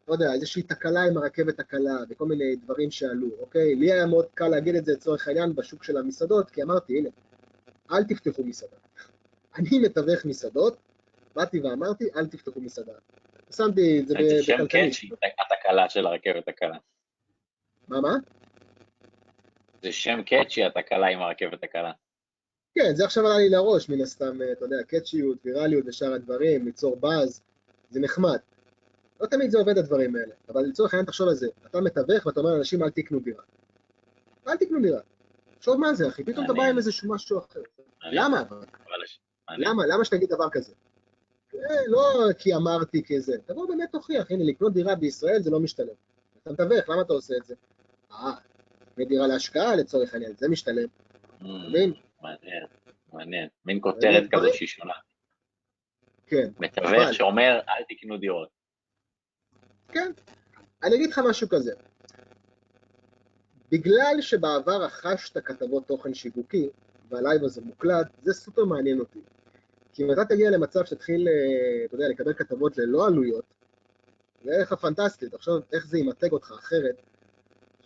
לא 0.07 0.13
יודע, 0.13 0.33
איזושהי 0.33 0.63
תקלה 0.63 1.03
עם 1.03 1.17
הרכבת 1.17 1.59
הקלה 1.59 1.95
וכל 2.09 2.25
מיני 2.25 2.55
דברים 2.55 2.91
שעלו, 2.91 3.27
אוקיי? 3.39 3.75
לי 3.75 3.91
היה 3.91 4.05
מאוד 4.05 4.25
קל 4.33 4.47
להגיד 4.47 4.75
את 4.75 4.85
זה 4.85 4.93
לצורך 4.93 5.27
העניין 5.27 5.55
בשוק 5.55 5.83
של 5.83 5.97
המסעדות, 5.97 6.49
כי 6.49 6.63
אמרתי, 6.63 6.97
הנה, 6.97 7.09
אל 7.91 8.03
תפתחו 8.03 8.43
מסעדה. 8.43 8.77
אני 9.57 9.79
מתווך 9.79 10.25
מסעדות, 10.25 10.77
באתי 11.35 11.59
ואמרתי, 11.59 12.05
אל 12.15 12.27
תפתחו 12.27 12.61
מסעדה. 12.61 12.93
שמתי 13.55 13.99
את 13.99 14.07
זה 14.07 14.13
בכלכלית. 14.13 14.37
זה 14.37 14.43
שם 14.43 14.67
קאצ'י, 14.67 15.09
התקלה 15.39 15.89
של 15.89 16.05
הרכבת 16.05 16.47
הקלה. 16.47 16.77
מה, 17.87 18.01
מה? 18.01 18.15
זה 19.81 19.91
שם 19.91 20.21
קאצ'י, 20.25 20.63
התקלה 20.63 21.07
עם 21.07 21.21
הרכבת 21.21 21.63
הקלה. 21.63 21.91
כן, 22.75 22.95
זה 22.95 23.05
עכשיו 23.05 23.25
עלה 23.27 23.37
לי 23.37 23.49
לראש, 23.49 23.89
מן 23.89 24.01
הסתם, 24.01 24.37
אתה 24.51 24.65
יודע, 24.65 24.83
קאצ'יות, 24.87 25.37
ויראליות 25.45 25.85
ושאר 25.87 26.13
הדברים, 26.13 26.65
ליצור 26.65 26.95
באז, 26.95 27.43
זה 27.89 27.99
נחמד. 27.99 28.39
לא 29.21 29.27
תמיד 29.27 29.51
זה 29.51 29.57
עובד 29.57 29.77
הדברים 29.77 30.15
האלה, 30.15 30.33
אבל 30.49 30.61
לצורך 30.61 30.93
העניין 30.93 31.05
תחשוב 31.05 31.27
על 31.27 31.35
זה, 31.35 31.47
אתה 31.65 31.81
מתווך 31.81 32.25
ואתה 32.25 32.39
אומר 32.39 32.53
לאנשים 32.53 32.83
אל 32.83 32.89
תקנו 32.89 33.19
דירה. 33.19 33.43
אל 34.47 34.57
תקנו 34.57 34.81
דירה. 34.81 34.99
תחשוב 35.57 35.79
מה 35.79 35.93
זה, 35.93 36.07
אחי, 36.07 36.23
פתאום 36.23 36.45
אתה 36.45 36.53
בא 36.53 36.63
עם 36.63 36.77
איזשהו 36.77 37.13
משהו 37.13 37.39
אחר. 37.39 37.61
למה? 38.03 38.43
למה? 39.57 39.85
למה 39.85 40.05
שתגיד 40.05 40.29
דבר 40.29 40.49
כזה? 40.51 40.73
אה, 41.55 41.87
לא 41.87 42.33
כי 42.37 42.55
אמרתי 42.55 43.03
כזה, 43.07 43.37
תבוא 43.45 43.67
באמת 43.67 43.89
תוכיח, 43.91 44.31
הנה, 44.31 44.43
לקנות 44.43 44.73
דירה 44.73 44.95
בישראל 44.95 45.41
זה 45.41 45.51
לא 45.51 45.59
משתלם. 45.59 45.93
אתה 46.43 46.51
מתווך, 46.51 46.89
למה 46.89 47.01
אתה 47.01 47.13
עושה 47.13 47.33
את 47.37 47.45
זה? 47.45 47.55
אה, 48.11 48.31
דירה 48.97 49.27
להשקעה 49.27 49.75
לצורך 49.75 50.13
העניין, 50.13 50.33
זה 50.37 50.49
משתלם. 50.49 50.87
Mm, 51.41 51.45
מבין? 51.69 51.93
מעניין, 52.21 52.65
מעניין. 53.13 53.47
מין 53.65 53.79
כותרת 53.81 54.23
כזו 54.31 54.53
שהיא 54.53 54.67
שונה. 54.67 54.93
כן. 56.27 56.49
מתווך 56.59 57.13
שאומר, 57.13 57.59
אל 57.69 57.83
תקנו 57.89 58.17
דירות. 58.17 58.54
כן. 59.87 60.11
אני 60.83 60.95
אגיד 60.95 61.09
לך 61.09 61.19
משהו 61.29 61.49
כזה. 61.49 61.73
בגלל 63.71 64.17
שבעבר 64.21 64.83
רכשת 64.83 65.37
כתבות 65.37 65.87
תוכן 65.87 66.13
שיווקי, 66.13 66.69
והלייב 67.09 67.43
הזה 67.43 67.61
מוקלט, 67.61 68.07
זה 68.23 68.33
סופר 68.33 68.65
מעניין 68.65 68.99
אותי. 68.99 69.19
כי 69.93 70.03
אם 70.03 70.11
אתה 70.11 70.25
תגיע 70.25 70.49
למצב 70.49 70.85
שתתחיל, 70.85 71.27
אה, 71.27 71.85
אתה 71.85 71.95
יודע, 71.95 72.07
לקבל 72.07 72.33
כתבות 72.33 72.77
ללא 72.77 73.07
עלויות, 73.07 73.45
זה 74.43 74.51
ערך 74.51 74.71
הפנטסטי, 74.71 75.29
תחשוב 75.29 75.61
איך 75.73 75.87
זה 75.87 75.97
ימתג 75.97 76.31
אותך 76.31 76.51
אחרת. 76.51 76.95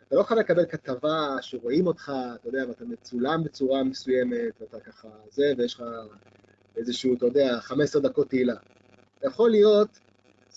אתה 0.07 0.15
לא 0.15 0.21
יכול 0.21 0.37
לקבל 0.37 0.65
כתבה 0.65 1.35
שרואים 1.41 1.87
אותך, 1.87 2.11
אתה 2.35 2.47
יודע, 2.47 2.63
ואתה 2.67 2.85
מצולם 2.85 3.43
בצורה 3.43 3.83
מסוימת, 3.83 4.61
ואתה 4.61 4.79
ככה 4.79 5.07
זה, 5.31 5.53
ויש 5.57 5.73
לך 5.73 5.83
איזשהו, 6.77 7.15
אתה 7.17 7.25
יודע, 7.25 7.59
15 7.59 8.01
דקות 8.01 8.29
תהילה. 8.29 8.55
יכול 9.23 9.49
להיות, 9.51 9.99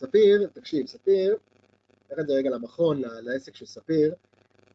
ספיר, 0.06 0.48
תקשיב, 0.52 0.86
ספיר, 0.86 1.36
נלך 2.10 2.20
את 2.20 2.26
זה 2.26 2.32
רגע 2.34 2.50
למכון, 2.50 3.02
לעסק 3.22 3.56
של 3.56 3.66
ספיר, 3.66 4.14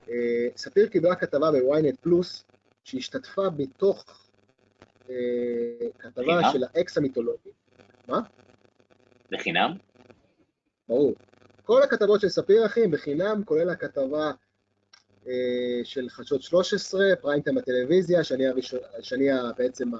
אה, 0.09 0.47
ספיר 0.57 0.88
קיבלה 0.88 1.15
כתבה 1.15 1.51
בוויינט 1.51 1.99
פלוס, 1.99 2.43
שהשתתפה 2.84 3.49
מתוך 3.57 4.30
אה, 5.09 5.15
כתבה 5.99 6.39
של 6.51 6.63
האקס 6.63 6.97
המיתולוגי. 6.97 7.49
מה? 8.07 8.19
בחינם? 9.32 9.71
ברור. 10.89 11.15
כל 11.63 11.84
הכתבות 11.84 12.21
של 12.21 12.30
ספיר, 12.30 12.65
אחי, 12.65 12.88
בחינם, 12.88 13.43
כולל 13.45 13.69
הכתבה 13.69 14.32
אה, 15.28 15.82
של 15.84 16.09
חדשות 16.09 16.41
13, 16.41 17.01
פריים 17.21 17.41
טיים 17.41 17.55
בטלוויזיה, 17.55 18.23
שאני, 18.23 18.47
הראשון, 18.47 18.80
שאני 19.01 19.28
בעצם 19.57 19.91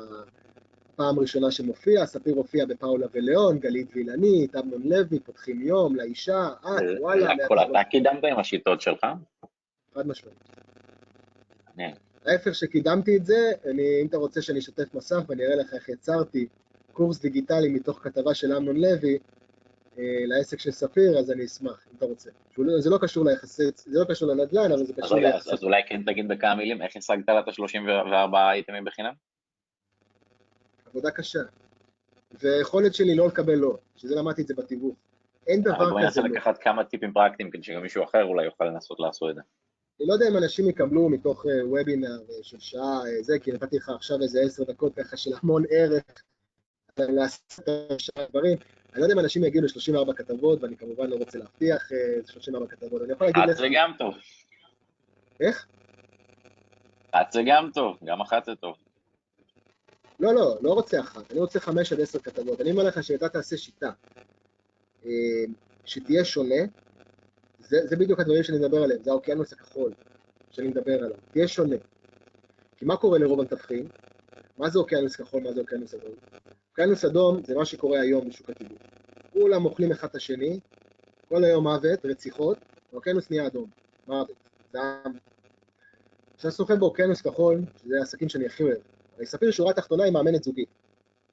הפעם 0.98 1.18
הראשונה 1.18 1.52
שמופיע, 1.52 2.06
ספיר 2.06 2.36
הופיע 2.36 2.66
בפאולה 2.66 3.08
וליאון, 3.14 3.60
גלית 3.60 3.88
וילנית, 3.96 4.56
אמנון 4.56 4.82
לוי, 4.86 5.20
פותחים 5.20 5.62
יום, 5.62 5.96
לאישה, 5.96 6.48
את, 6.60 6.66
אה, 6.66 7.02
וואלה. 7.02 7.32
הכל 7.46 7.60
אתה 7.60 7.84
קידמת 7.90 8.24
עם 8.24 8.40
השיטות 8.40 8.82
שלך? 8.82 9.06
חד 9.96 10.08
משמעית. 10.08 10.38
ההפך 12.26 12.56
שקידמתי 12.56 13.18
את 13.18 13.26
זה, 13.26 13.52
אני, 13.66 14.02
אם 14.02 14.08
אתה 14.08 14.18
רוצה 14.18 14.42
שאני 14.42 14.60
אשתף 14.60 14.94
מסך 14.94 15.20
ואני 15.28 15.46
אראה 15.46 15.56
לך 15.56 15.74
איך 15.74 15.90
יצרתי 15.90 16.48
קורס 16.94 17.22
דיגיטלי 17.22 17.70
מתוך 17.70 18.00
כתבה 18.04 18.34
של 18.34 18.54
אמנון 18.54 18.78
לוי, 18.78 19.18
אה, 19.98 20.04
לעסק 20.28 20.60
של 20.60 20.72
ספיר, 20.72 21.20
אז 21.20 21.32
אני 21.32 21.46
אשמח, 21.46 21.88
אם 21.92 21.98
אתה 21.98 22.06
רוצה. 22.06 22.30
לא, 22.58 22.80
זה 22.80 22.90
לא 22.90 22.98
קשור 23.02 23.26
ליחסי, 23.26 23.64
זה 23.76 24.00
לא 24.00 24.06
קשור 24.06 24.30
לנדל"ן, 24.30 24.72
אבל 24.72 24.84
זה 24.84 24.94
קשור 24.94 25.18
ליחסי... 25.20 25.52
אז 25.52 25.64
אולי 25.64 25.82
כן 25.88 26.04
תגיד 26.04 26.28
בכמה 26.28 26.56
מילים, 26.56 26.82
איך 26.82 26.96
השגת 26.96 27.30
לה 27.30 27.40
את 27.40 27.48
ה-34 27.48 28.36
אייטמים 28.36 28.86
בחינם? 28.86 29.14
עבודה 30.90 31.12
קשה. 31.12 31.40
ויכולת 32.42 32.94
שלי 32.94 33.16
לא 33.16 33.28
לקבל 33.28 33.56
לא, 33.56 33.78
שזה 33.96 34.16
למדתי 34.16 34.42
את 34.42 34.48
זה 34.48 34.54
בתיווך. 34.58 34.96
אין 35.48 35.62
דבר 35.62 35.74
כזה 35.74 35.84
לא. 35.84 35.90
בואי 35.90 36.04
ננסה 36.04 36.22
לקחת 36.22 36.58
כמה 36.58 36.84
טיפים 36.84 37.14
פרקטיים, 37.14 37.52
כדי 37.52 37.64
שגם 37.64 37.82
מישהו 37.82 38.04
אחר 38.04 38.24
אולי 38.24 38.46
יוכל 38.46 38.66
לנסות 38.66 39.00
לעשות 39.00 39.30
את 39.30 39.36
זה. 39.36 39.42
אני 40.00 40.08
לא 40.08 40.14
יודע 40.14 40.28
אם 40.28 40.38
אנשים 40.38 40.70
יקבלו 40.70 41.10
מתוך 41.10 41.46
וובינר 41.64 42.20
אה, 42.30 42.44
של 42.44 42.60
שעה 42.60 43.00
זה, 43.22 43.40
כי 43.40 43.52
נתתי 43.52 43.78
לך 43.78 43.90
עכשיו 43.90 44.22
איזה 44.22 44.42
עשר 44.42 44.64
דקות 44.64 44.96
ככה 44.96 45.18
של 45.18 45.32
המון 45.44 45.64
ערך 45.70 46.04
לעשות 47.00 47.60
את 47.60 48.20
הדברים. 48.20 48.58
אני 48.94 49.02
לא 49.02 49.06
יודע 49.06 49.14
אם 49.14 49.20
אנשים 49.20 49.44
יגיעו 49.44 49.66
ל-34 49.66 50.14
כתבות, 50.14 50.64
ואני 50.64 50.78
כמובן 50.78 51.10
לא 51.10 51.16
רוצה 51.16 51.38
להבטיח 51.38 51.90
34 52.26 52.66
אה, 52.66 52.72
כתבות. 52.72 53.02
אני 53.02 53.12
יכול 53.12 53.28
להגיד 53.28 53.44
לך... 53.50 53.58
זה 53.58 53.68
גם 53.74 53.92
טוב. 53.98 54.16
איך? 55.40 55.68
אחת 57.12 57.32
זה 57.32 57.42
גם 57.46 57.70
טוב, 57.74 57.98
גם 58.06 58.22
אחת 58.22 58.46
זה 58.46 58.56
טוב. 58.56 58.76
לא, 60.20 60.34
לא, 60.34 60.58
לא 60.62 60.74
רוצה 60.74 61.00
אחת, 61.00 61.32
אני 61.32 61.40
רוצה 61.40 61.60
חמש 61.60 61.94
עד 61.94 62.02
עשר 62.02 62.20
כתבות. 62.20 62.62
אני 62.62 62.72
אומר 62.72 62.84
לך 62.84 63.04
שאתה 63.04 63.30
תעשה 63.30 63.58
שיטה 63.58 63.92
אה, 65.06 65.12
שתהיה 65.86 66.26
שונה, 66.26 66.56
זה, 67.60 67.88
זה 67.88 67.96
בדיוק 67.96 68.20
הדברים 68.20 68.44
שאני 68.44 68.58
מדבר 68.58 68.84
עליהם, 68.84 69.04
זה 69.04 69.12
האוקיינוס 69.12 69.54
הכחול 69.54 69.94
שאני 70.52 70.68
מדבר 70.68 71.04
עליו, 71.04 71.18
תהיה 71.32 71.48
שונה. 71.48 71.76
כי 72.78 72.86
מה 72.86 72.98
קורה 72.98 73.20
לרוב 73.20 73.40
המתווכים? 73.40 73.88
מה 74.58 74.70
זה 74.70 74.80
אוקיינוס 74.80 75.16
כחול, 75.16 75.44
מה 75.44 75.54
זה 75.54 75.62
אוקיינוס 75.62 75.94
אדום? 75.94 76.16
אוקיינוס 76.72 77.06
אדום 77.06 77.44
זה 77.46 77.56
מה 77.56 77.66
שקורה 77.66 78.02
היום 78.02 78.30
בשוק 78.30 78.50
התיווך. 78.50 78.82
כולם 79.34 79.66
אוכלים 79.66 79.92
אחד 79.92 80.08
את 80.08 80.16
השני, 80.16 80.60
כל 81.30 81.44
היום 81.44 81.64
מוות, 81.64 82.06
רציחות, 82.06 82.58
אוקיינוס 82.94 83.32
נהיה 83.32 83.48
אדום, 83.48 83.70
מוות, 84.08 84.36
זעם. 84.74 85.14
עכשיו 86.36 86.52
שוחה 86.52 86.74
באוקיינוס 86.74 87.22
כחול, 87.22 87.62
שזה 87.82 87.96
העסקים 88.00 88.30
שאני 88.30 88.46
הכי 88.46 88.64
אוהב. 88.64 88.97
אני, 89.18 89.26
ספיר, 89.26 89.52
שורה 89.52 89.74
תחתונה 89.74 90.04
היא 90.04 90.14
מאמנת 90.14 90.44
זוגית. 90.44 90.70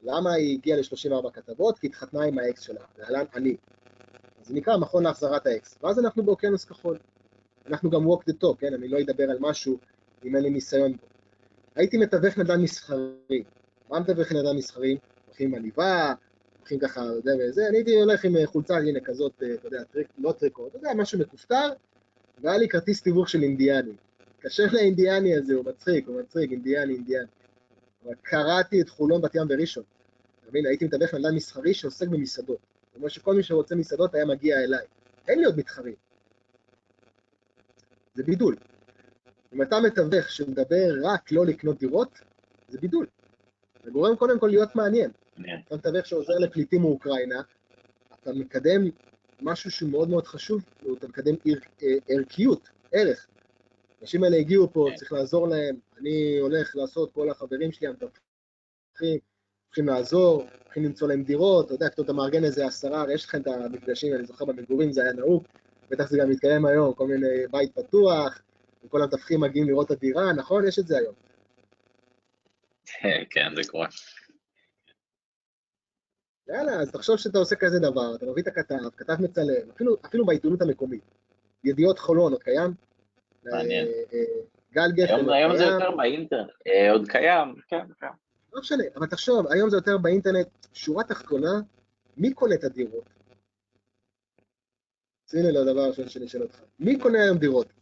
למה 0.02 0.32
היא 0.32 0.58
הגיעה 0.58 0.78
ל-34 0.78 1.30
כתבות? 1.30 1.78
כי 1.78 1.86
התחתנה 1.86 2.24
עם 2.24 2.38
האקס 2.38 2.60
שלה, 2.60 2.80
להלן 2.98 3.24
אני. 3.34 3.56
זה 4.42 4.54
נקרא 4.54 4.76
מכון 4.76 5.02
להחזרת 5.02 5.46
האקס. 5.46 5.78
ואז 5.82 5.98
אנחנו 5.98 6.22
באוקיינוס 6.22 6.64
כחול. 6.64 6.98
אנחנו 7.66 7.90
גם 7.90 8.06
walk 8.06 8.20
the 8.30 8.34
talk, 8.42 8.56
כן? 8.58 8.74
אני 8.74 8.88
לא 8.88 9.00
אדבר 9.00 9.30
על 9.30 9.36
משהו 9.40 9.78
אם 10.24 10.36
אין 10.36 10.42
לי 10.42 10.50
ניסיון 10.50 10.92
בו. 10.92 11.06
הייתי 11.74 11.98
מתווך 11.98 12.38
נדל"ן 12.38 12.62
מסחרי. 12.62 13.44
מה 13.90 14.00
מתווך 14.00 14.32
נדל"ן 14.32 14.56
מסחרי? 14.56 14.98
לוקחים 15.28 15.54
עניבה, 15.54 16.14
לוקחים 16.58 16.78
ככה, 16.78 17.04
יודע, 17.04 17.32
וזה, 17.40 17.68
אני 17.68 17.76
הייתי 17.76 18.00
הולך 18.00 18.24
עם 18.24 18.34
חולצה, 18.46 18.76
הנה 18.76 19.00
כזאת, 19.00 19.32
אתה 19.36 19.66
יודע, 19.66 19.84
טריק, 19.84 20.08
לא 20.18 20.32
טריקו, 20.32 20.66
אתה 20.66 20.76
יודע, 20.76 20.94
משהו 20.94 21.18
מכופתר, 21.18 21.68
והיה 22.38 22.58
לי 22.58 22.68
כרטיס 22.68 23.02
תיווך 23.02 23.28
של 23.28 23.42
אינדיאני. 23.42 23.92
קשר 24.40 24.64
לאינדיאני 24.72 25.36
הזה, 25.36 25.54
הוא 25.54 25.64
מצחיק, 25.64 26.08
הוא 26.08 26.20
מצחיק, 26.20 26.50
אינדיאני, 26.50 26.94
אינדיאני. 26.94 27.26
קרעתי 28.22 28.80
את 28.80 28.88
חולון, 28.88 29.22
בת 29.22 29.34
ים 29.34 29.46
וראשון. 29.50 29.84
אתה 30.40 30.48
מבין, 30.48 30.66
הייתי 30.66 30.84
מתווך 30.84 31.14
נדל"ן 31.14 31.34
מסחרי 31.34 31.74
שעוסק 31.74 32.08
במסעדות. 32.08 32.58
זאת 32.86 32.96
אומרת 32.96 33.10
שכל 33.10 33.34
מי 33.34 33.42
שרוצה 33.42 33.74
מסעדות 33.74 34.14
היה 34.14 34.24
מגיע 34.24 34.58
אליי. 34.64 34.86
אין 35.28 35.38
לי 35.38 35.44
עוד 35.44 35.58
מתחרים. 35.58 35.94
זה 38.14 38.22
בידול. 38.22 38.56
אם 39.52 39.62
אתה 39.62 39.80
מתווך 39.80 40.30
שמדבר 40.30 40.94
רק 41.02 41.32
לא 41.32 41.46
לקנות 41.46 41.78
דירות, 41.78 42.18
זה 42.68 42.78
בידול. 42.80 43.06
זה 43.84 43.90
גורם 43.90 44.16
קודם 44.16 44.38
כל 44.38 44.46
להיות 44.46 44.76
מעניין. 44.76 45.10
אתה 45.66 45.74
מתווך 45.76 46.06
שעוזר 46.06 46.38
לפליטים 46.38 46.80
מאוקראינה, 46.80 47.42
אתה 48.22 48.32
מקדם 48.32 48.80
משהו 49.42 49.70
שהוא 49.70 49.90
מאוד 49.90 50.08
מאוד 50.08 50.26
חשוב, 50.26 50.64
אתה 50.98 51.08
מקדם 51.08 51.34
ער, 51.44 51.58
ערכיות, 52.08 52.68
ערך. 52.92 53.26
האנשים 54.00 54.24
האלה 54.24 54.36
הגיעו 54.36 54.72
פה, 54.72 54.88
צריך 54.94 55.12
לעזור 55.12 55.48
להם, 55.48 55.76
אני 56.04 56.38
הולך 56.38 56.76
לעשות, 56.76 57.12
כל 57.12 57.30
החברים 57.30 57.72
שלי 57.72 57.86
המתווכים, 57.86 59.18
הולכים 59.66 59.86
לעזור, 59.86 60.44
הולכים 60.64 60.84
למצוא 60.84 61.08
להם 61.08 61.22
דירות, 61.22 61.66
אתה 61.66 61.74
יודע, 61.74 61.86
אתה 61.86 62.12
מארגן 62.12 62.44
איזה 62.44 62.66
עשרה, 62.66 63.00
הרי 63.00 63.14
יש 63.14 63.24
לכם 63.24 63.40
את 63.40 63.46
המפגשים, 63.46 64.14
אני 64.14 64.26
זוכר 64.26 64.44
במגורים 64.44 64.92
זה 64.92 65.02
היה 65.02 65.12
נהוג, 65.12 65.44
בטח 65.90 66.10
זה 66.10 66.18
גם 66.18 66.30
מתקיים 66.30 66.66
היום, 66.66 66.94
כל 66.94 67.06
מיני 67.06 67.46
בית 67.50 67.74
פתוח, 67.74 68.42
וכל 68.84 69.02
המתווכים 69.02 69.40
מגיעים 69.40 69.68
לראות 69.68 69.86
את 69.86 69.90
הדירה, 69.90 70.32
נכון? 70.32 70.68
יש 70.68 70.78
את 70.78 70.86
זה 70.86 70.98
היום. 70.98 71.14
כן, 73.30 73.54
זה 73.54 73.62
קורה. 73.70 73.88
יאללה, 76.48 76.72
אז 76.72 76.90
תחשוב 76.90 77.16
שאתה 77.16 77.38
עושה 77.38 77.56
כזה 77.56 77.78
דבר, 77.78 78.14
אתה 78.14 78.26
מביא 78.26 78.42
את 78.42 78.48
הכתב, 78.48 78.74
כתב 78.96 79.16
מצלם, 79.20 79.70
אפילו, 79.74 79.96
אפילו 80.06 80.26
בעיתונות 80.26 80.62
המקומית. 80.62 81.02
ידיעות 81.64 81.98
חולון, 81.98 82.32
עוד 82.32 82.42
קיים? 82.42 82.74
מעניין. 83.44 83.88
אה, 84.78 84.82
אה, 84.82 84.88
גל 84.88 84.92
גפן, 84.92 85.14
היום, 85.14 85.28
היום 85.28 85.56
זה 85.56 85.64
יותר 85.64 85.96
באינטרנט, 85.96 86.50
אה, 86.66 86.92
עוד 86.92 87.08
קיים, 87.08 87.54
כן, 87.68 87.86
כן. 88.00 88.06
לא 88.52 88.60
משנה, 88.60 88.84
אבל 88.96 89.06
תחשוב, 89.06 89.46
היום 89.46 89.70
זה 89.70 89.76
יותר 89.76 89.98
באינטרנט, 89.98 90.48
שורה 90.72 91.04
תחתונה, 91.04 91.60
מי 92.16 92.34
קונה 92.34 92.54
את 92.54 92.64
הדירות? 92.64 93.08
הנה 95.32 95.50
לדבר 95.50 95.80
הראשון 95.80 96.08
שאני 96.08 96.24
אשאל 96.24 96.42
אותך. 96.42 96.60
מי 96.78 96.98
קונה 96.98 97.22
היום 97.22 97.38
דירות? 97.38 97.72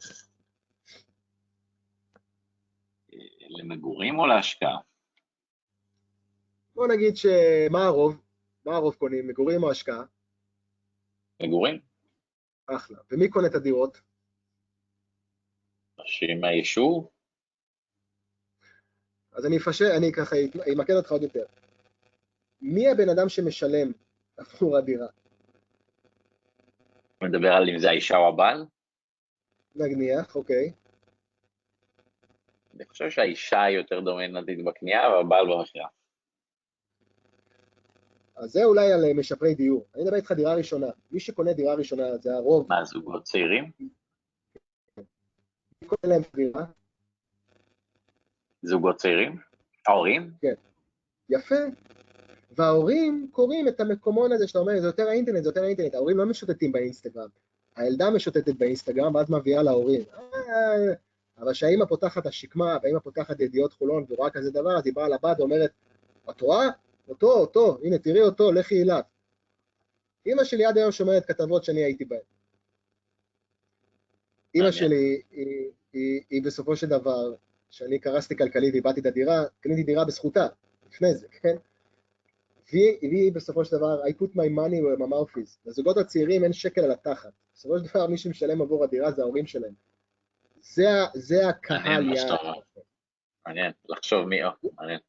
למגורים 3.49 4.19
או 4.19 4.27
להשקעה? 4.27 4.79
בוא 6.75 6.87
נגיד 6.87 7.17
שמה 7.17 7.85
הרוב? 7.85 8.21
מה 8.65 8.77
הרוב 8.77 8.95
קונים, 8.95 9.29
מגורים 9.29 9.63
או 9.63 9.71
השקעה? 9.71 10.05
מגורים. 11.43 11.81
אחלה. 12.67 12.99
ומי 13.11 13.29
קונה 13.29 13.47
את 13.47 13.55
הדירות? 13.55 14.01
אנשים 16.01 16.41
מהיישוב? 16.41 17.09
אז 19.33 19.47
אני 19.47 19.57
אפשר, 19.57 19.97
אני 19.97 20.13
ככה 20.13 20.37
אמקד 20.73 20.95
אותך 20.95 21.13
עוד 21.13 21.23
יותר. 21.23 21.45
מי 22.61 22.89
הבן 22.89 23.09
אדם 23.09 23.29
שמשלם 23.29 23.93
עבור 24.37 24.77
הדירה? 24.77 25.07
מדבר 27.23 27.53
על 27.53 27.69
אם 27.69 27.79
זה 27.79 27.91
האישה 27.91 28.17
או 28.17 28.29
הבעל? 28.29 28.67
נניח, 29.75 30.37
אוקיי. 30.37 30.73
אני 32.75 32.85
חושב 32.87 33.11
שהאישה 33.11 33.63
היא 33.63 33.77
יותר 33.77 34.01
דומיננטית 34.01 34.65
בקנייה 34.65 35.09
והבעל 35.09 35.47
במכירה. 35.47 35.89
אז 38.37 38.51
זה 38.51 38.65
אולי 38.65 38.93
על 38.93 39.13
משפרי 39.13 39.55
דיור. 39.55 39.87
אני 39.95 40.03
מדבר 40.03 40.17
איתך 40.17 40.33
דירה 40.33 40.55
ראשונה. 40.55 40.87
מי 41.11 41.21
שקונה 41.21 41.53
דירה 41.53 41.75
ראשונה 41.75 42.17
זה 42.17 42.35
הרוב. 42.35 42.67
מה, 42.69 42.85
זוגות 42.85 43.23
צעירים? 43.23 43.71
קונה 45.83 46.15
להם 46.15 46.23
דירה? 46.37 46.65
זוגות 48.63 48.97
צעירים? 48.97 49.37
ההורים? 49.87 50.31
כן. 50.41 50.55
יפה. 51.29 51.55
וההורים 52.51 53.29
קוראים 53.31 53.69
את 53.69 53.81
המקומון 53.81 54.33
הזה 54.33 54.49
שאתה 54.49 54.59
אומר, 54.59 54.81
זה 54.81 54.87
יותר 54.87 55.09
האינטרנט, 55.09 55.43
זה 55.43 55.49
יותר 55.49 55.63
האינטרנט. 55.63 55.95
ההורים 55.95 56.17
לא 56.17 56.27
משוטטים 56.27 56.73
באינסטגרם. 56.73 57.29
הילדה 57.77 58.11
משוטטת 58.11 58.55
באינסטגרם, 58.55 59.15
ואז 59.15 59.31
מביאה 59.31 59.63
להורים. 59.63 60.03
אבל 61.39 61.53
כשהאימא 61.53 61.85
פותחת 61.85 62.27
השקמה, 62.27 62.77
והאימא 62.83 62.99
פותחת 62.99 63.41
ידיעות 63.41 63.73
חולון 63.73 64.05
ורואה 64.09 64.31
כזה 64.31 64.51
דבר, 64.51 64.79
אז 64.79 64.87
היא 64.87 64.95
באה 64.95 65.09
לבת 65.09 65.41
ואומרת, 65.41 65.71
את 66.31 66.41
רואה? 66.41 66.69
אותו, 67.09 67.33
אותו, 67.33 67.79
הנה, 67.83 67.99
תראי 67.99 68.23
אותו, 68.23 68.53
לכי 68.53 68.83
אליו. 68.83 69.01
אימא 70.27 70.45
שלי 70.45 70.65
עד 70.65 70.79
היום 70.79 70.93
שומרת 70.93 71.25
כתבות 71.27 71.65
שאני 71.65 71.85
הייתי 71.85 72.05
בהן. 72.05 72.21
אימא 74.55 74.71
שלי, 74.71 75.23
היא, 75.31 75.71
היא, 75.93 76.21
היא 76.31 76.43
בסופו 76.43 76.77
של 76.77 76.87
דבר, 76.87 77.35
כשאני 77.71 77.99
קרסתי 77.99 78.37
כלכלית 78.37 78.73
ואיבדתי 78.73 79.01
את 79.01 79.07
הדירה, 79.07 79.45
קניתי 79.61 79.83
דירה 79.83 80.05
בזכותה, 80.05 80.47
לפני 80.91 81.15
זה, 81.15 81.27
כן? 81.29 81.57
והיא, 82.73 82.97
והיא 83.03 83.33
בסופו 83.33 83.65
של 83.65 83.77
דבר, 83.77 84.03
I 84.03 84.11
put 84.23 84.31
my 84.35 84.49
money 84.59 84.81
where 84.81 84.99
my 84.99 85.11
mouth 85.11 85.37
is. 85.37 85.59
לזוגות 85.67 85.99
הצעירים 85.99 86.45
אין 86.45 86.53
שקל 86.53 86.81
על 86.81 86.91
התחת. 86.91 87.33
בסופו 87.55 87.79
של 87.79 87.85
דבר 87.85 88.07
מי 88.07 88.19
שמשלם 88.19 88.63
עבור 88.63 88.85
הדירה 88.85 89.13
זה 89.13 89.23
ההורים 89.23 89.47
שלהם. 89.47 89.75
זה, 90.61 90.85
זה 91.15 91.49
הקהל 91.49 92.13
יעד. 92.13 92.41
מעניין, 93.47 93.73
לחשוב 93.89 94.29
מי, 94.29 94.37
מעניין. 94.75 95.01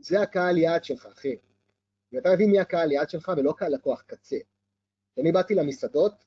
זה 0.00 0.20
הקהל 0.20 0.58
יעד 0.58 0.84
שלך, 0.84 1.06
אחי. 1.06 1.36
ואתה 2.12 2.28
מבין 2.34 2.50
מי 2.50 2.60
הקהל 2.60 2.92
יעד 2.92 3.10
שלך 3.10 3.32
ולא 3.36 3.54
קהל 3.56 3.74
לקוח 3.74 4.02
קצה. 4.02 4.36
כשאני 5.12 5.32
באתי 5.32 5.54
למסעדות, 5.54 6.24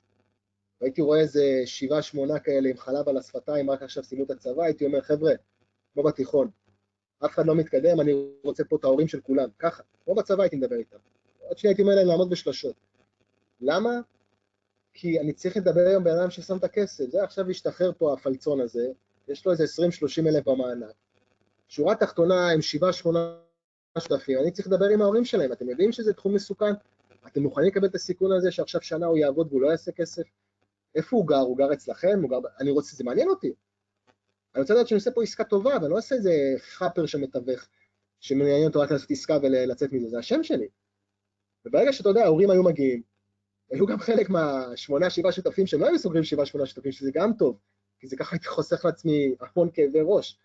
והייתי 0.80 1.02
רואה 1.02 1.20
איזה 1.20 1.62
שבעה, 1.64 2.02
שמונה 2.02 2.38
כאלה 2.38 2.68
עם 2.68 2.76
חלב 2.76 3.08
על 3.08 3.16
השפתיים, 3.16 3.70
רק 3.70 3.82
עכשיו 3.82 4.04
סיימו 4.04 4.24
את 4.24 4.30
הצבא, 4.30 4.64
הייתי 4.64 4.86
אומר, 4.86 5.00
חבר'ה, 5.00 5.32
כמו 5.94 6.02
בתיכון, 6.02 6.50
אף 7.24 7.30
אחד 7.30 7.46
לא 7.46 7.54
מתקדם, 7.54 8.00
אני 8.00 8.12
רוצה 8.44 8.64
פה 8.64 8.76
את 8.76 8.84
ההורים 8.84 9.08
של 9.08 9.20
כולם, 9.20 9.48
ככה, 9.58 9.82
כמו 10.04 10.14
בצבא 10.14 10.42
הייתי 10.42 10.56
מדבר 10.56 10.76
איתם. 10.76 10.96
עוד 11.40 11.58
שנייה 11.58 11.70
הייתי 11.70 11.82
אומר 11.82 11.94
להם 11.94 12.06
לעמוד 12.06 12.30
בשלשות. 12.30 12.76
למה? 13.60 14.00
כי 14.94 15.20
אני 15.20 15.32
צריך 15.32 15.56
לדבר 15.56 15.80
היום 15.80 16.04
בן 16.04 16.18
אדם 16.18 16.30
ששם 16.30 16.56
את 16.56 16.64
הכסף, 16.64 17.04
זה 17.10 17.22
עכשיו 17.22 17.50
השתחרר 17.50 17.92
פה 17.98 18.12
הפלצון 18.12 18.60
הזה, 18.60 18.88
יש 19.28 19.46
לו 19.46 19.52
איזה 19.52 19.64
20-30 19.64 20.28
אלף 20.28 20.48
במענק. 20.48 20.94
שורה 21.68 21.94
תחתונה 21.94 22.50
עם 22.50 22.60
7-8 23.94 24.00
שותפים, 24.00 24.38
אני 24.38 24.50
צריך 24.50 24.68
לדבר 24.68 24.86
עם 24.86 25.02
ההורים 25.02 25.24
שלהם, 25.24 25.52
אתם 25.52 25.68
יודעים 25.68 25.92
שזה 25.92 26.12
תחום 26.12 26.34
מסוכן? 26.34 26.72
אתם 27.26 27.42
מוכנים 27.42 27.68
לקבל 27.68 27.86
את 27.86 27.94
הסיכון 27.94 28.32
הזה 28.32 28.50
שעכשיו 28.50 28.82
שנה 28.82 29.06
הוא 29.06 29.18
יעבוד 29.18 29.46
והוא 29.50 29.62
לא 29.62 29.68
יעשה 29.70 29.92
כסף? 29.92 30.22
איפה 30.96 31.16
הוא 31.16 31.26
גר? 31.26 31.36
הוא 31.36 31.58
גר 31.58 31.72
אצלכם? 31.72 32.18
הוא 32.22 32.30
גר... 32.30 32.38
אני 32.60 32.70
רוצה, 32.70 32.96
זה 32.96 33.04
מעניין 33.04 33.28
אותי. 33.28 33.52
אני 34.54 34.62
רוצה 34.62 34.74
לדעת 34.74 34.88
שאני 34.88 34.96
עושה 34.96 35.10
פה 35.10 35.22
עסקה 35.22 35.44
טובה, 35.44 35.74
ואני 35.82 35.90
לא 35.90 35.98
עושה 35.98 36.14
איזה 36.14 36.54
חאפר 36.58 37.06
שמתווך, 37.06 37.68
שמעניין 38.20 38.66
אותו 38.68 38.80
רק 38.80 38.92
לעשות 38.92 39.10
עסקה 39.10 39.38
ולצאת 39.42 39.92
מזה, 39.92 40.08
זה 40.08 40.18
השם 40.18 40.42
שלי. 40.42 40.68
וברגע 41.64 41.92
שאתה 41.92 42.08
יודע, 42.08 42.24
ההורים 42.24 42.50
היו 42.50 42.62
מגיעים, 42.62 43.02
היו 43.70 43.86
גם 43.86 43.98
חלק 43.98 44.30
מהשמונה, 44.30 45.10
שבעה 45.10 45.32
שותפים 45.32 45.66
שהם 45.66 45.80
לא 45.80 45.86
היו 45.86 45.98
סוגרים 45.98 46.24
שבעה, 46.24 46.46
שמונה 46.46 46.66
שותפים, 46.66 46.92
שזה 46.92 47.10
גם 47.14 47.32
טוב, 47.38 47.58
כי 47.98 48.06
זה 48.06 48.16
ככה 48.16 48.36
הייתי 48.36 48.48
חוסך 48.48 48.84
לעצמי 48.84 49.34
המון 49.40 49.70
כאבי 49.72 50.00
ראש. 50.02 50.38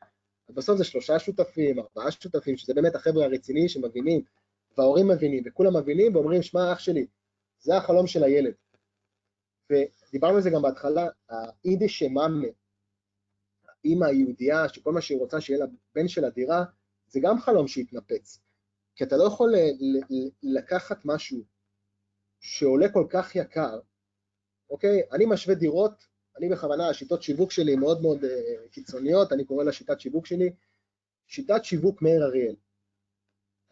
בסוף 0.50 0.78
זה 0.78 0.84
שלושה 0.84 1.20
שותפים, 1.20 1.80
ארבעה 1.80 2.12
שותפים, 2.12 2.58
שזה 2.58 2.74
באמת 2.74 2.96
החבר'ה 2.96 3.26
הרציניים 3.26 3.68
שמבינים, 3.68 4.22
וההורים 4.78 5.08
מבינים, 5.08 5.44
וכולם 5.46 5.78
מבינים 5.78 6.16
ואומרים, 6.16 6.42
שמע, 6.42 6.74
אח 6.74 6.80
שלי, 6.80 7.06
זה 7.60 7.78
החלום 7.78 8.08
של 8.08 8.24
הילד. 8.24 8.54
ודיברנו 10.12 10.36
על 10.36 10.42
זה 10.42 10.50
גם 10.50 10.62
בהתחלה, 10.62 11.08
האידי 11.30 11.90
שמאמה, 11.90 12.48
האימא 13.68 14.06
היהודייה, 14.06 14.70
שכל 14.70 14.92
מה 14.92 15.02
שהיא 15.02 15.20
רוצה 15.20 15.42
שיהיה 15.42 15.66
לבן 15.66 16.08
של 16.08 16.26
הדירה, 16.26 16.64
זה 17.08 17.20
גם 17.24 17.40
חלום 17.40 17.68
שהתנפץ. 17.68 18.40
כי 18.96 19.04
אתה 19.04 19.18
לא 19.18 19.24
יכול 19.24 19.54
לקחת 20.44 20.98
משהו 21.06 21.44
שעולה 22.40 22.92
כל 22.92 23.06
כך 23.10 23.36
יקר, 23.36 23.80
אוקיי? 24.70 25.02
אני 25.12 25.26
משווה 25.26 25.56
דירות, 25.56 26.08
אני 26.38 26.50
בכוונה, 26.50 26.90
השיטות 26.90 27.24
שיווק 27.24 27.52
שלי 27.52 27.76
מאוד 27.76 28.02
מאוד 28.02 28.24
uh, 28.24 28.28
קיצוניות, 28.72 29.34
אני 29.34 29.46
קורא 29.46 29.64
לה 29.64 29.72
שיטת 29.72 30.00
שיווק 30.00 30.26
שלי, 30.26 30.54
שיטת 31.28 31.64
שיווק 31.66 32.02
מאיר 32.02 32.24
אריאל. 32.24 32.56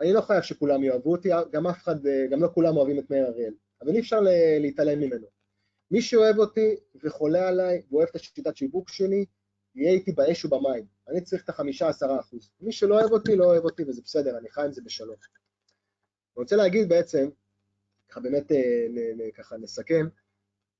אני 0.02 0.14
לא 0.14 0.22
חייב 0.22 0.42
שכולם 0.42 0.84
יאהבו 0.84 1.12
אותי, 1.12 1.30
גם 1.52 1.68
אף 1.68 1.78
אחד, 1.78 1.96
גם 2.32 2.44
לא 2.44 2.50
כולם 2.54 2.78
אוהבים 2.78 3.00
את 3.00 3.10
מאיר 3.10 3.28
אריאל, 3.28 3.54
אבל 3.82 3.92
אי 3.92 4.00
אפשר 4.00 4.20
להתעלם 4.60 5.00
ממנו. 5.00 5.28
מי 5.92 6.02
שאוהב 6.02 6.40
אותי 6.40 6.76
וחולה 7.04 7.48
עליי 7.48 7.82
ואוהב 7.92 8.08
את 8.12 8.16
השיטת 8.16 8.58
שיווק 8.58 8.90
שלי, 8.90 9.26
יהיה 9.76 9.92
איתי 9.92 10.12
באש 10.12 10.46
ובמים. 10.46 10.86
אני 11.08 11.22
צריך 11.22 11.44
את 11.44 11.50
החמישה 11.50 11.90
עשרה 11.90 12.20
אחוז. 12.20 12.52
מי 12.62 12.72
שלא 12.72 13.00
אוהב 13.00 13.12
אותי, 13.12 13.36
לא 13.36 13.46
אוהב 13.46 13.64
אותי, 13.64 13.84
וזה 13.88 14.02
בסדר, 14.06 14.38
אני 14.38 14.50
חי 14.50 14.62
עם 14.62 14.72
זה 14.72 14.82
בשלום. 14.82 15.16
אני 16.36 16.44
רוצה 16.44 16.56
להגיד 16.56 16.90
בעצם, 16.90 17.30
ככה 18.10 18.20
באמת 18.20 18.52
ככה 19.36 19.58
נסכם, 19.58 20.08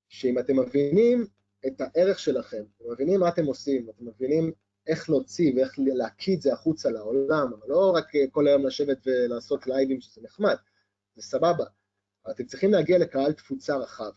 שאם 0.08 0.38
אתם 0.38 0.60
מבינים 0.60 1.26
את 1.66 1.80
הערך 1.80 2.18
שלכם, 2.18 2.62
אתם 2.76 2.92
מבינים 2.92 3.20
מה 3.20 3.28
אתם 3.28 3.44
עושים, 3.44 3.90
אתם 3.90 4.06
מבינים 4.06 4.52
איך 4.86 5.10
להוציא 5.10 5.52
ואיך 5.56 5.74
להקיא 5.78 6.36
את 6.36 6.42
זה 6.42 6.52
החוצה 6.52 6.90
לעולם, 6.90 7.52
אבל 7.52 7.68
לא 7.68 7.92
רק 7.96 8.06
כל 8.30 8.46
היום 8.46 8.66
לשבת 8.66 8.98
ולעשות 9.06 9.66
לייבים 9.66 10.00
שזה 10.00 10.20
נחמד, 10.22 10.56
זה 11.16 11.22
סבבה, 11.22 11.64
אבל 12.24 12.32
אתם 12.32 12.44
צריכים 12.44 12.70
להגיע 12.72 12.98
לקהל 12.98 13.32
תפוצה 13.32 13.76
רחב. 13.76 14.10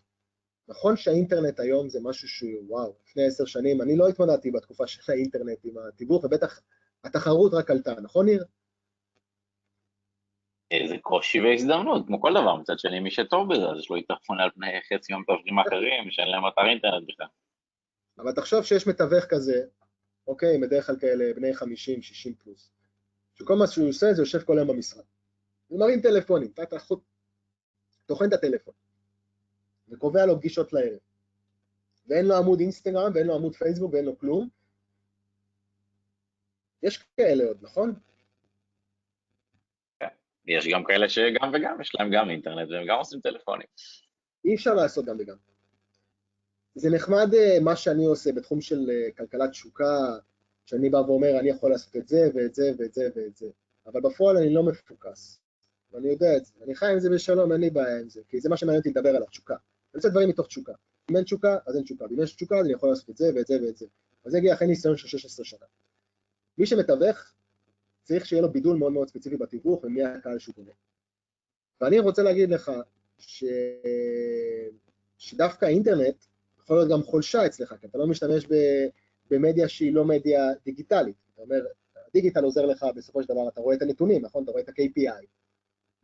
נכון 0.68 0.98
שהאינטרנט 0.98 1.60
היום 1.60 1.90
זה 1.90 2.00
משהו 2.04 2.28
שהוא, 2.28 2.64
וואו, 2.68 2.96
לפני 3.06 3.26
עשר 3.26 3.46
שנים, 3.46 3.82
אני 3.82 3.98
לא 3.98 4.08
התמודדתי 4.08 4.52
בתקופה 4.52 4.88
של 4.88 5.12
האינטרנט 5.12 5.58
עם 5.64 5.78
התיווך, 5.78 6.24
ובטח 6.24 6.60
התחרות 7.04 7.54
רק 7.54 7.72
עלתה, 7.72 7.94
נכון 8.02 8.26
ניר? 8.26 8.44
זה 10.90 10.96
קושי 11.02 11.42
והזדמנות, 11.42 12.08
כמו 12.08 12.22
כל 12.22 12.32
דבר, 12.32 12.56
מצד 12.56 12.80
שני 12.80 13.00
מי 13.00 13.12
שטוב 13.12 13.54
בזה, 13.54 13.70
אז 13.70 13.80
יש 13.80 13.90
לו 13.90 13.98
יתרון 13.98 14.40
על 14.40 14.50
פני 14.56 14.68
חצי 14.94 15.14
מהמתווכים 15.14 15.60
האחרים, 15.60 16.12
שאין 16.12 16.28
להם 16.28 16.48
אתר 16.48 16.70
אינטרנט 16.70 17.08
בכלל. 17.08 17.28
אבל 18.18 18.32
תחשוב 18.32 18.64
שיש 18.64 18.88
מתווך 18.88 19.26
כזה, 19.30 19.66
אוקיי, 20.28 20.58
בדרך 20.62 20.88
כלל 20.88 21.00
כאלה 21.00 21.34
בני 21.36 21.54
50, 21.54 22.02
60 22.02 22.36
פלוס, 22.36 22.72
שכל 23.36 23.56
מה 23.56 23.68
שהוא 23.68 23.90
עושה 23.90 24.14
זה 24.14 24.22
יושב 24.22 24.44
כל 24.44 24.58
היום 24.58 24.68
במשרד. 24.68 25.04
הוא 25.68 25.80
מרים 25.80 26.02
טלפונים, 26.02 26.52
אתה 26.54 26.78
טוחן 28.06 28.26
את 28.28 28.34
הטלפון, 28.34 28.74
וקובע 29.94 30.26
לו 30.26 30.38
פגישות 30.40 30.74
לערב. 30.74 31.00
ואין 32.08 32.26
לו 32.26 32.36
עמוד 32.36 32.60
אינסטגרם, 32.60 33.12
ואין 33.16 33.28
לו 33.28 33.36
עמוד 33.36 33.56
פייסבוק, 33.56 33.94
ואין 33.94 34.06
לו 34.06 34.18
כלום. 34.18 34.50
יש 36.84 36.98
כאלה 37.18 37.44
עוד, 37.44 37.58
נכון? 37.62 37.94
יש 40.48 40.68
גם 40.68 40.84
כאלה 40.84 41.10
שגם 41.10 41.52
וגם, 41.54 41.82
יש 41.82 41.96
להם 42.00 42.10
גם 42.14 42.30
אינטרנט 42.30 42.70
והם 42.72 42.88
גם 42.88 42.98
עושים 42.98 43.20
טלפונים. 43.20 43.68
אי 44.46 44.56
אפשר 44.56 44.74
לעשות 44.74 45.06
גם 45.06 45.16
וגם. 45.20 45.36
זה 46.76 46.90
נחמד 46.90 47.34
אה, 47.34 47.58
מה 47.62 47.76
שאני 47.76 48.06
עושה 48.06 48.32
בתחום 48.32 48.62
של 48.62 48.90
אה, 48.90 49.12
כלכלת 49.18 49.50
תשוקה, 49.50 50.18
שאני 50.66 50.90
בא 50.90 50.98
ואומר, 50.98 51.40
אני 51.40 51.50
יכול 51.50 51.72
לעשות 51.72 51.96
את 51.96 52.08
זה 52.08 52.30
ואת 52.36 52.56
זה 52.56 52.72
ואת 52.80 52.94
זה 52.94 53.10
ואת 53.16 53.36
זה, 53.36 53.48
אבל 53.86 54.02
בפועל 54.02 54.38
אני 54.38 54.54
לא 54.54 54.64
מפוקס, 54.64 55.42
ואני 55.92 56.08
יודע 56.08 56.38
את 56.38 56.46
זה, 56.46 56.54
אני 56.64 56.76
חי 56.76 56.92
עם 56.92 57.00
זה 57.00 57.10
בשלום, 57.10 57.52
אין 57.52 57.62
לי 57.62 57.70
בעיה 57.70 58.00
עם 58.00 58.10
זה, 58.10 58.22
כי 58.30 58.40
זה 58.40 58.50
מה 58.50 58.58
שמעניין 58.58 58.80
אותי 58.80 58.90
לדבר 58.90 59.10
עליו, 59.10 59.28
תשוקה. 59.28 59.56
אני 59.94 60.00
עושה 60.00 60.10
דברים 60.10 60.30
מתוך 60.30 60.48
תשוקה. 60.48 60.74
אם 61.12 61.16
אין 61.16 61.24
תשוקה, 61.24 61.58
אז 61.68 61.76
אין 61.76 61.84
תשוקה, 61.84 62.06
ואם 62.10 62.24
יש 62.24 62.36
תשוקה, 62.36 62.60
אז 62.60 62.66
אני 62.66 62.74
יכול 62.74 62.90
לעשות 62.90 63.10
את 63.10 63.18
זה 63.18 63.32
ואת 63.36 63.48
זה 63.48 63.58
ואת 63.66 63.78
זה. 63.78 63.86
אז 64.26 64.32
זה 64.32 64.38
הגיע 64.38 64.54
אחרי 64.54 64.68
ניסיון 64.68 64.98
של 64.98 65.08
16 65.08 65.46
שנה. 65.46 65.66
מי 66.58 66.66
שמתווך, 66.66 67.34
צריך 68.04 68.26
שיהיה 68.26 68.42
לו 68.42 68.52
בידול 68.52 68.78
מאוד 68.78 68.92
מאוד 68.92 69.08
ספציפי 69.08 69.38
בתיווך 69.38 69.84
ומי 69.84 70.04
הקהל 70.04 70.40
שהוא 70.40 70.56
קונה. 70.56 70.72
ואני 71.82 72.00
רוצה 72.00 72.24
להגיד 72.24 72.50
לך 72.50 72.72
ש... 73.18 73.44
שדווקא 75.18 75.66
האינטרנט 75.66 76.16
יכול 76.64 76.78
להיות 76.78 76.90
גם 76.90 77.04
חולשה 77.04 77.46
אצלך, 77.46 77.76
כי 77.82 77.88
אתה 77.88 77.98
לא 77.98 78.08
משתמש 78.08 78.46
ב... 78.46 78.54
במדיה 79.32 79.70
שהיא 79.70 79.94
לא 79.94 80.06
מדיה 80.06 80.54
דיגיטלית. 80.66 81.16
אתה 81.34 81.42
אומר, 81.42 81.66
הדיגיטל 82.10 82.44
עוזר 82.44 82.66
לך 82.66 82.86
בסופו 82.96 83.24
של 83.24 83.30
דבר, 83.30 83.48
אתה 83.48 83.62
רואה 83.62 83.76
את 83.76 83.82
הנתונים, 83.82 84.22
נכון? 84.22 84.44
אתה 84.44 84.52
רואה 84.52 84.64
את 84.64 84.70
ה-KPI. 84.70 85.26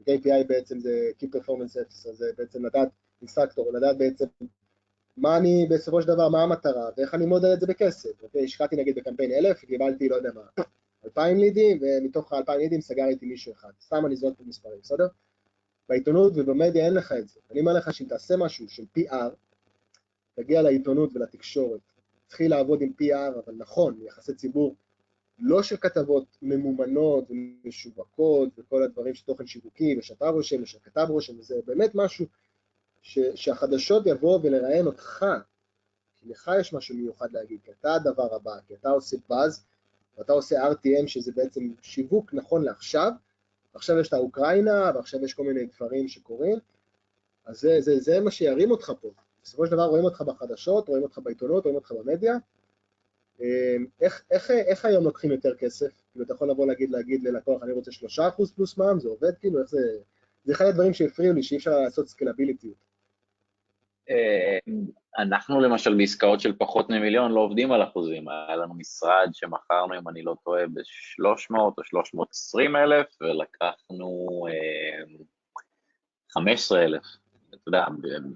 KPI 0.01 0.43
בעצם 0.47 0.79
זה 0.79 1.11
Key 1.19 1.25
Performance 1.25 1.73
Officer, 1.73 2.13
זה 2.13 2.25
בעצם 2.37 2.65
לדעת, 2.65 2.89
אינסטרקטור, 3.21 3.73
לדעת 3.73 3.97
בעצם 3.97 4.25
מה 5.17 5.37
אני 5.37 5.67
בסופו 5.69 6.01
של 6.01 6.07
דבר, 6.07 6.29
מה 6.29 6.43
המטרה, 6.43 6.89
ואיך 6.97 7.13
אני 7.13 7.25
מודד 7.25 7.51
את 7.53 7.59
זה 7.59 7.67
בכסף. 7.67 8.23
אוקיי, 8.23 8.43
השקעתי 8.43 8.75
נגיד 8.75 8.95
בקמפיין 8.95 9.31
אלף, 9.31 9.65
קיבלתי, 9.65 10.09
לא 10.09 10.15
יודע 10.15 10.29
מה, 10.35 10.63
אלפיים 11.05 11.37
לידים, 11.37 11.79
ומתוך 11.81 12.33
האלפיים 12.33 12.59
לידים 12.59 12.81
סגרתי 12.81 13.25
מישהו 13.25 13.53
אחד. 13.53 13.71
סתם 13.81 14.05
אני 14.05 14.15
זורק 14.15 14.37
פה 14.37 14.43
מספרים, 14.47 14.79
בסדר? 14.81 15.07
בעיתונות 15.89 16.33
ובמדיה 16.35 16.85
אין 16.85 16.93
לך 16.93 17.11
את 17.11 17.27
זה. 17.27 17.39
אני 17.51 17.59
אומר 17.59 17.73
לך 17.73 17.93
שאם 17.93 18.05
תעשה 18.05 18.37
משהו 18.37 18.69
של 18.69 18.83
PR, 18.99 19.13
תגיע 20.35 20.61
לעיתונות 20.61 21.09
ולתקשורת, 21.15 21.79
תתחיל 22.27 22.51
לעבוד 22.51 22.81
עם 22.81 22.91
PR, 23.01 23.39
אבל 23.45 23.53
נכון, 23.57 23.99
יחסי 24.01 24.33
ציבור, 24.33 24.75
לא 25.39 25.63
של 25.63 25.77
כתבות 25.77 26.37
ממומנות 26.41 27.31
ומשווקות 27.31 28.49
וכל 28.57 28.83
הדברים 28.83 29.15
של 29.15 29.25
תוכן 29.25 29.47
שיווקי 29.47 29.95
ושאתה 29.99 30.27
רושם 30.29 30.61
ושהכתב 30.61 31.05
רושם, 31.09 31.39
וזה 31.39 31.55
באמת 31.65 31.91
משהו 31.95 32.25
ש, 33.01 33.19
שהחדשות 33.35 34.03
יבואו 34.05 34.43
ולראיין 34.43 34.85
אותך, 34.85 35.25
כי 36.15 36.29
לך 36.29 36.51
יש 36.59 36.73
משהו 36.73 36.95
מיוחד 36.95 37.31
להגיד, 37.31 37.59
כי 37.63 37.71
אתה 37.71 37.93
הדבר 37.93 38.35
הבא, 38.35 38.59
כי 38.67 38.73
אתה 38.73 38.89
עושה 38.89 39.17
באז, 39.29 39.65
ואתה 40.17 40.33
עושה 40.33 40.71
RTM 40.71 41.07
שזה 41.07 41.31
בעצם 41.35 41.73
שיווק 41.81 42.33
נכון 42.33 42.63
לעכשיו, 42.63 43.11
ועכשיו 43.73 43.99
יש 43.99 44.07
את 44.07 44.13
האוקראינה, 44.13 44.91
ועכשיו 44.95 45.25
יש 45.25 45.33
כל 45.33 45.43
מיני 45.43 45.65
דברים 45.65 46.07
שקורים, 46.07 46.57
אז 47.45 47.59
זה, 47.59 47.77
זה, 47.81 47.99
זה 47.99 48.19
מה 48.19 48.31
שירים 48.31 48.71
אותך 48.71 48.91
פה. 49.01 49.11
בסופו 49.43 49.65
של 49.65 49.71
דבר 49.71 49.85
רואים 49.85 50.05
אותך 50.05 50.21
בחדשות, 50.21 50.87
רואים 50.87 51.03
אותך 51.03 51.19
בעיתונות, 51.23 51.63
רואים 51.63 51.75
אותך 51.75 51.91
במדיה. 51.91 52.37
אמ, 53.39 53.85
איך, 54.01 54.23
איך, 54.31 54.51
איך 54.51 54.85
היום 54.85 55.03
לוקחים 55.03 55.31
יותר 55.31 55.55
כסף? 55.55 56.01
כאילו 56.11 56.25
אתה 56.25 56.33
יכול 56.33 56.49
לבוא 56.49 56.67
להגיד, 56.67 56.91
להגיד 56.91 57.23
ללקוח, 57.23 57.63
אני 57.63 57.71
רוצה 57.71 57.91
שלושה 57.91 58.27
אחוז 58.27 58.51
פלוס 58.51 58.77
מע"מ, 58.77 58.99
זה 58.99 59.09
עובד 59.09 59.37
כאילו, 59.37 59.59
איך 59.61 59.69
זה... 59.69 59.79
זה 60.43 60.53
אחד 60.53 60.65
הדברים 60.65 60.93
שהפריעו 60.93 61.33
לי, 61.33 61.43
שאי 61.43 61.57
אפשר 61.57 61.79
לעשות 61.79 62.07
סקלביליות. 62.07 62.88
אה, 64.09 64.57
אנחנו 65.17 65.59
למשל 65.59 65.97
בעסקאות 65.97 66.39
של 66.39 66.53
פחות 66.57 66.89
ממיליון 66.89 67.31
לא 67.31 67.39
עובדים 67.39 67.71
על 67.71 67.83
אחוזים, 67.83 68.29
היה 68.29 68.55
לנו 68.55 68.73
משרד 68.73 69.29
שמכרנו, 69.33 69.97
אם 69.99 70.09
אני 70.09 70.21
לא 70.21 70.35
טועה, 70.43 70.67
ב-300 70.67 71.59
או 71.59 71.83
320 71.83 72.75
אלף, 72.75 73.07
ולקחנו 73.21 74.27
15 76.31 76.79
אה, 76.79 76.85
אלף. 76.85 77.03
אתה 77.49 77.57
יודע, 77.67 77.85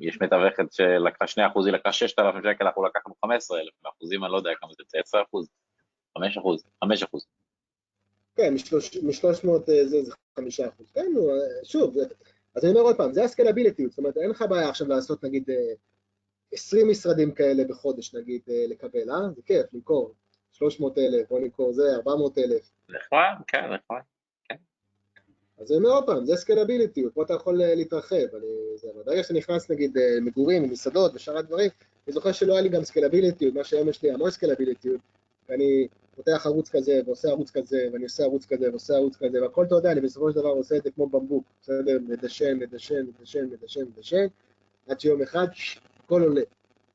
יש 0.01 0.21
מתווכת 0.21 0.73
שלקחה 0.73 1.27
2 1.27 1.47
אחוז, 1.47 1.65
היא 1.65 1.73
לקחה 1.73 1.91
6,000 1.91 2.41
שקל, 2.43 2.65
אנחנו 2.65 2.85
לקחנו 2.85 3.13
15 3.25 3.59
אלף, 3.59 3.73
באחוזים 3.83 4.23
אני 4.23 4.31
לא 4.31 4.37
יודע 4.37 4.51
כמה 4.61 4.71
זה, 4.73 4.99
10 4.99 5.21
אחוז, 5.29 5.47
5 6.17 6.37
אחוז, 6.37 6.63
5 6.83 7.03
אחוז. 7.03 7.25
כן, 8.35 8.53
מ-300 8.53 9.49
אה, 9.69 9.87
זה 9.87 9.97
5 10.35 10.59
אחוז. 10.59 10.91
כן, 10.93 11.11
שוב, 11.63 11.95
אז 12.55 12.65
אני 12.65 12.71
אומר 12.71 12.81
עוד 12.81 12.97
פעם, 12.97 13.13
זה 13.13 13.23
הסקלבילטיות, 13.23 13.91
זאת 13.91 13.97
אומרת, 13.97 14.17
אין 14.17 14.29
לך 14.29 14.45
בעיה 14.49 14.69
עכשיו 14.69 14.87
לעשות 14.87 15.23
נגיד 15.23 15.49
20 16.53 16.89
משרדים 16.89 17.31
כאלה 17.31 17.63
בחודש 17.63 18.15
נגיד 18.15 18.41
אה, 18.49 18.65
לקבל, 18.69 19.11
אה? 19.11 19.29
זה 19.35 19.41
כיף, 19.45 19.65
למכור 19.73 20.13
300 20.51 20.97
אלף, 20.97 21.29
בוא 21.29 21.39
נמכור 21.39 21.73
זה, 21.73 21.83
400 21.95 22.37
אלף. 22.37 22.71
נכון, 22.89 23.43
כן, 23.47 23.65
נכון, 23.73 23.99
כן. 24.49 24.55
אז 25.57 25.71
אני 25.71 25.77
אומר 25.77 25.89
עוד 25.89 26.05
פעם, 26.05 26.25
זה 26.25 26.35
סקלבילטיות, 26.35 27.13
פה 27.13 27.23
אתה 27.23 27.33
יכול 27.33 27.61
אה, 27.61 27.75
להתרחב, 27.75 28.15
אני, 28.15 28.47
זה, 28.75 28.87
ברגע 29.05 29.23
שאתה 29.23 29.33
נכנס 29.33 29.71
נגיד 29.71 29.97
אה, 29.97 30.17
מגורים 30.21 30.63
ומסעדות 30.63 31.11
ושאר 31.15 31.37
הדברים, 31.37 31.69
אני 32.07 32.13
זוכר 32.13 32.31
שלא 32.31 32.53
היה 32.53 32.61
לי 32.61 32.69
גם 32.69 32.83
סקלבילטיות, 32.83 33.53
מה 33.53 33.63
שהיום 33.63 33.89
יש 33.89 34.03
לי 34.03 34.11
המון 34.11 34.31
סקלבילטיות, 34.31 35.01
ואני 35.49 35.87
פותח 36.15 36.45
ערוץ 36.45 36.69
כזה 36.69 37.01
ועושה 37.05 37.27
ערוץ 37.29 37.51
כזה, 37.51 37.87
ואני 37.93 38.03
עושה 38.03 38.23
ערוץ 38.23 38.45
כזה 38.45 38.69
ועושה 38.69 38.93
ערוץ 38.93 39.15
כזה, 39.15 39.41
והכל 39.41 39.65
אתה 39.65 39.75
יודע, 39.75 39.91
אני 39.91 40.01
בסופו 40.01 40.31
של 40.31 40.35
דבר 40.39 40.49
עושה 40.49 40.77
את 40.77 40.83
זה 40.83 40.91
כמו 40.91 41.07
במבוק, 41.09 41.43
בסדר? 41.61 41.97
מדשן, 42.07 42.57
מדשן, 42.59 43.05
מדשן, 43.19 43.45
מדשן, 43.45 43.81
מדשן, 43.81 44.25
עד 44.87 44.99
שיום 44.99 45.21
אחד 45.21 45.47
הכל 46.05 46.21
עולה. 46.21 46.41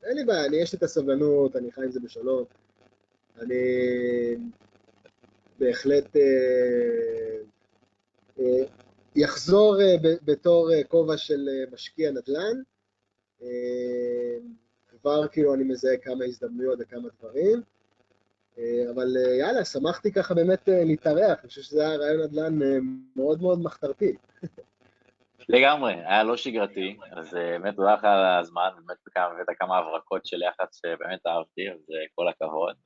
אין 0.04 0.16
לי 0.16 0.24
בעיה, 0.24 0.46
אני 0.46 0.56
יש 0.56 0.72
לי 0.72 0.76
את 0.78 0.82
הסבלנות, 0.82 1.56
אני 1.56 1.72
חי 1.72 1.84
עם 1.84 1.90
זה 1.90 2.00
בשלום. 2.00 2.44
אני 3.40 3.56
בהחלט 5.58 6.16
אה, 6.16 7.40
אה, 8.40 8.64
יחזור 9.16 9.80
אה, 9.80 9.96
בתור 10.24 10.72
אה, 10.72 10.84
כובע 10.84 11.16
של 11.16 11.48
אה, 11.48 11.64
משקיע 11.72 12.10
נדל"ן. 12.10 12.62
אה, 13.42 14.38
כבר 14.88 15.28
כאילו 15.28 15.54
אני 15.54 15.64
מזהה 15.64 15.96
כמה 15.96 16.24
הזדמנויות 16.24 16.78
וכמה 16.82 17.08
דברים. 17.20 17.62
אה, 18.58 18.90
אבל 18.94 19.16
אה, 19.16 19.36
יאללה, 19.36 19.64
שמחתי 19.64 20.12
ככה 20.12 20.34
באמת 20.34 20.68
אה, 20.68 20.84
להתארח, 20.84 21.38
אני 21.40 21.48
חושב 21.48 21.62
שזה 21.62 21.86
היה 21.86 21.96
רעיון 21.96 22.22
נדל"ן 22.22 22.58
מאוד 23.16 23.42
מאוד 23.42 23.58
מחתרתי. 23.62 24.16
לגמרי, 25.48 25.92
היה 25.92 26.22
לא 26.22 26.36
שגרתי, 26.36 26.96
אז 27.12 27.34
באמת 27.34 27.76
תודה 27.76 27.94
לך 27.94 28.04
על 28.04 28.24
הזמן, 28.40 28.68
באמת 28.74 28.98
הבאת 29.16 29.56
כמה 29.58 29.78
הברקות 29.78 30.26
של 30.26 30.42
יח"צ 30.42 30.80
שבאמת 30.82 31.26
אהבתי, 31.26 31.70
אז 31.70 31.86
כל 32.14 32.28
הכבוד, 32.28 32.76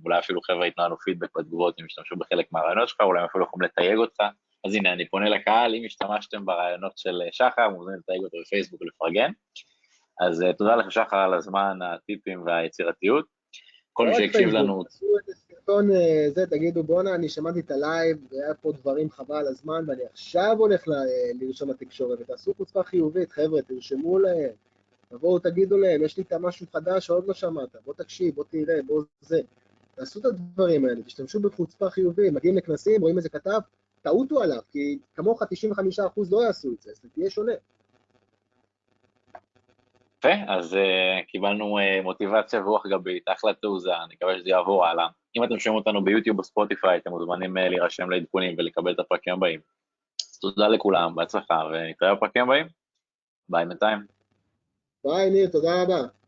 ואולי 0.00 0.18
אפילו 0.18 0.40
חבר'ה 0.40 0.66
ייתנו 0.66 0.84
לנו 0.84 0.96
פידבק 0.98 1.38
בתגובות 1.38 1.80
אם 1.80 1.84
השתמשו 1.84 2.16
בחלק 2.16 2.46
מהרעיונות 2.52 2.88
שלך, 2.88 3.00
אולי 3.00 3.20
הם 3.20 3.26
אפילו 3.26 3.44
יכולים 3.44 3.70
לתייג 3.70 3.98
אותך, 3.98 4.20
אז 4.66 4.74
הנה, 4.74 4.92
אני 4.92 5.08
פונה 5.08 5.28
לקהל, 5.28 5.74
אם 5.74 5.82
השתמשתם 5.86 6.46
ברעיונות 6.46 6.98
של 6.98 7.20
שחר, 7.32 7.68
מוזמנים 7.68 7.98
לתייג 7.98 8.22
אותו 8.22 8.36
בפייסבוק 8.40 8.82
ולפרגן. 8.82 9.30
אז 10.20 10.44
תודה 10.58 10.76
לך 10.76 10.92
שחר 10.92 11.16
על 11.16 11.34
הזמן, 11.34 11.78
הטיפים 11.82 12.42
והיצירתיות. 12.46 13.24
כל 13.92 14.06
מי 14.08 14.14
שהקשיב 14.14 14.48
לנו... 14.48 14.84
סרטון 15.64 15.90
אה, 15.90 16.26
זה, 16.34 16.46
תגידו 16.46 16.82
בואנה, 16.82 17.14
אני 17.14 17.28
שמעתי 17.28 17.60
את 17.60 17.70
הלייב, 17.70 18.16
והיה 18.30 18.54
פה 18.54 18.72
דברים 18.72 19.10
חבל 19.10 19.36
על 19.36 19.46
הזמן, 19.46 19.84
ואני 19.86 20.02
עכשיו 20.12 20.56
הולך 20.58 20.84
לרשום 21.40 21.70
לתקשורת, 21.70 22.20
ותעשו 22.20 22.54
חוצפה 22.54 22.82
חיובית, 22.82 23.32
חבר'ה, 23.32 23.62
תרשמו 23.62 24.18
להם, 24.18 24.50
תבואו 25.08 25.38
תגידו 25.38 25.78
להם, 25.78 26.02
יש 26.02 26.16
לי 26.16 26.22
את 26.22 26.32
המשהו 26.32 26.66
חדש 26.72 27.06
שעוד 27.06 27.26
לא 27.26 27.34
שמעת, 27.34 27.76
בוא 27.84 27.94
תקשיב, 27.94 28.34
בוא 28.34 28.44
תראה, 28.48 28.82
בוא 28.86 29.02
זה. 29.20 29.40
תעשו 29.94 30.20
את 30.20 30.24
הדברים 30.24 30.84
האלה, 30.84 31.02
תשתמשו 31.02 31.40
בחוצפה 31.40 31.90
חיובית, 31.90 32.32
מגיעים 32.32 32.56
לכנסים, 32.56 33.00
רואים 33.00 33.16
איזה 33.18 33.28
כתב, 33.28 33.60
תעוטו 34.02 34.42
עליו, 34.42 34.60
כי 34.70 34.98
כמוך 35.14 35.42
95% 35.42 35.46
לא 36.30 36.42
יעשו 36.42 36.72
את 36.72 36.82
זה, 36.82 36.90
אז 36.90 37.00
תהיה 37.14 37.30
שונה. 37.30 37.52
יפה, 40.24 40.52
אז 40.52 40.74
אה, 40.74 41.26
קיבלנו 41.28 41.78
אה, 41.78 42.02
מוטיבציה 42.02 42.60
ורוח 42.60 42.86
גבית, 42.86 43.22
אחלה 43.28 43.54
תעוזה, 43.54 43.90
אני 44.04 44.14
מקווה 44.14 44.38
שזה 44.38 44.48
יעבור 44.48 44.86
הלאה. 44.86 45.06
אם 45.36 45.44
אתם 45.44 45.58
שומעים 45.58 45.78
אותנו 45.78 46.04
ביוטיוב 46.04 46.38
או 46.38 46.44
ספוטיפיי, 46.44 46.98
אתם 46.98 47.10
מוזמנים 47.10 47.56
אה, 47.56 47.60
להירשם 47.60 48.10
לעדכונים 48.10 48.54
ולקבל 48.58 48.92
את 48.92 48.98
הפרקים 48.98 49.34
הבאים. 49.34 49.60
תודה 50.40 50.68
לכולם, 50.68 51.14
בהצלחה, 51.14 51.62
ונתראה 51.72 52.14
בפרקים 52.14 52.42
הבאים. 52.42 52.66
ביי 53.48 53.66
בינתיים. 53.66 53.98
ביי, 55.04 55.30
ניר, 55.30 55.48
תודה 55.52 55.82
רבה. 55.82 56.21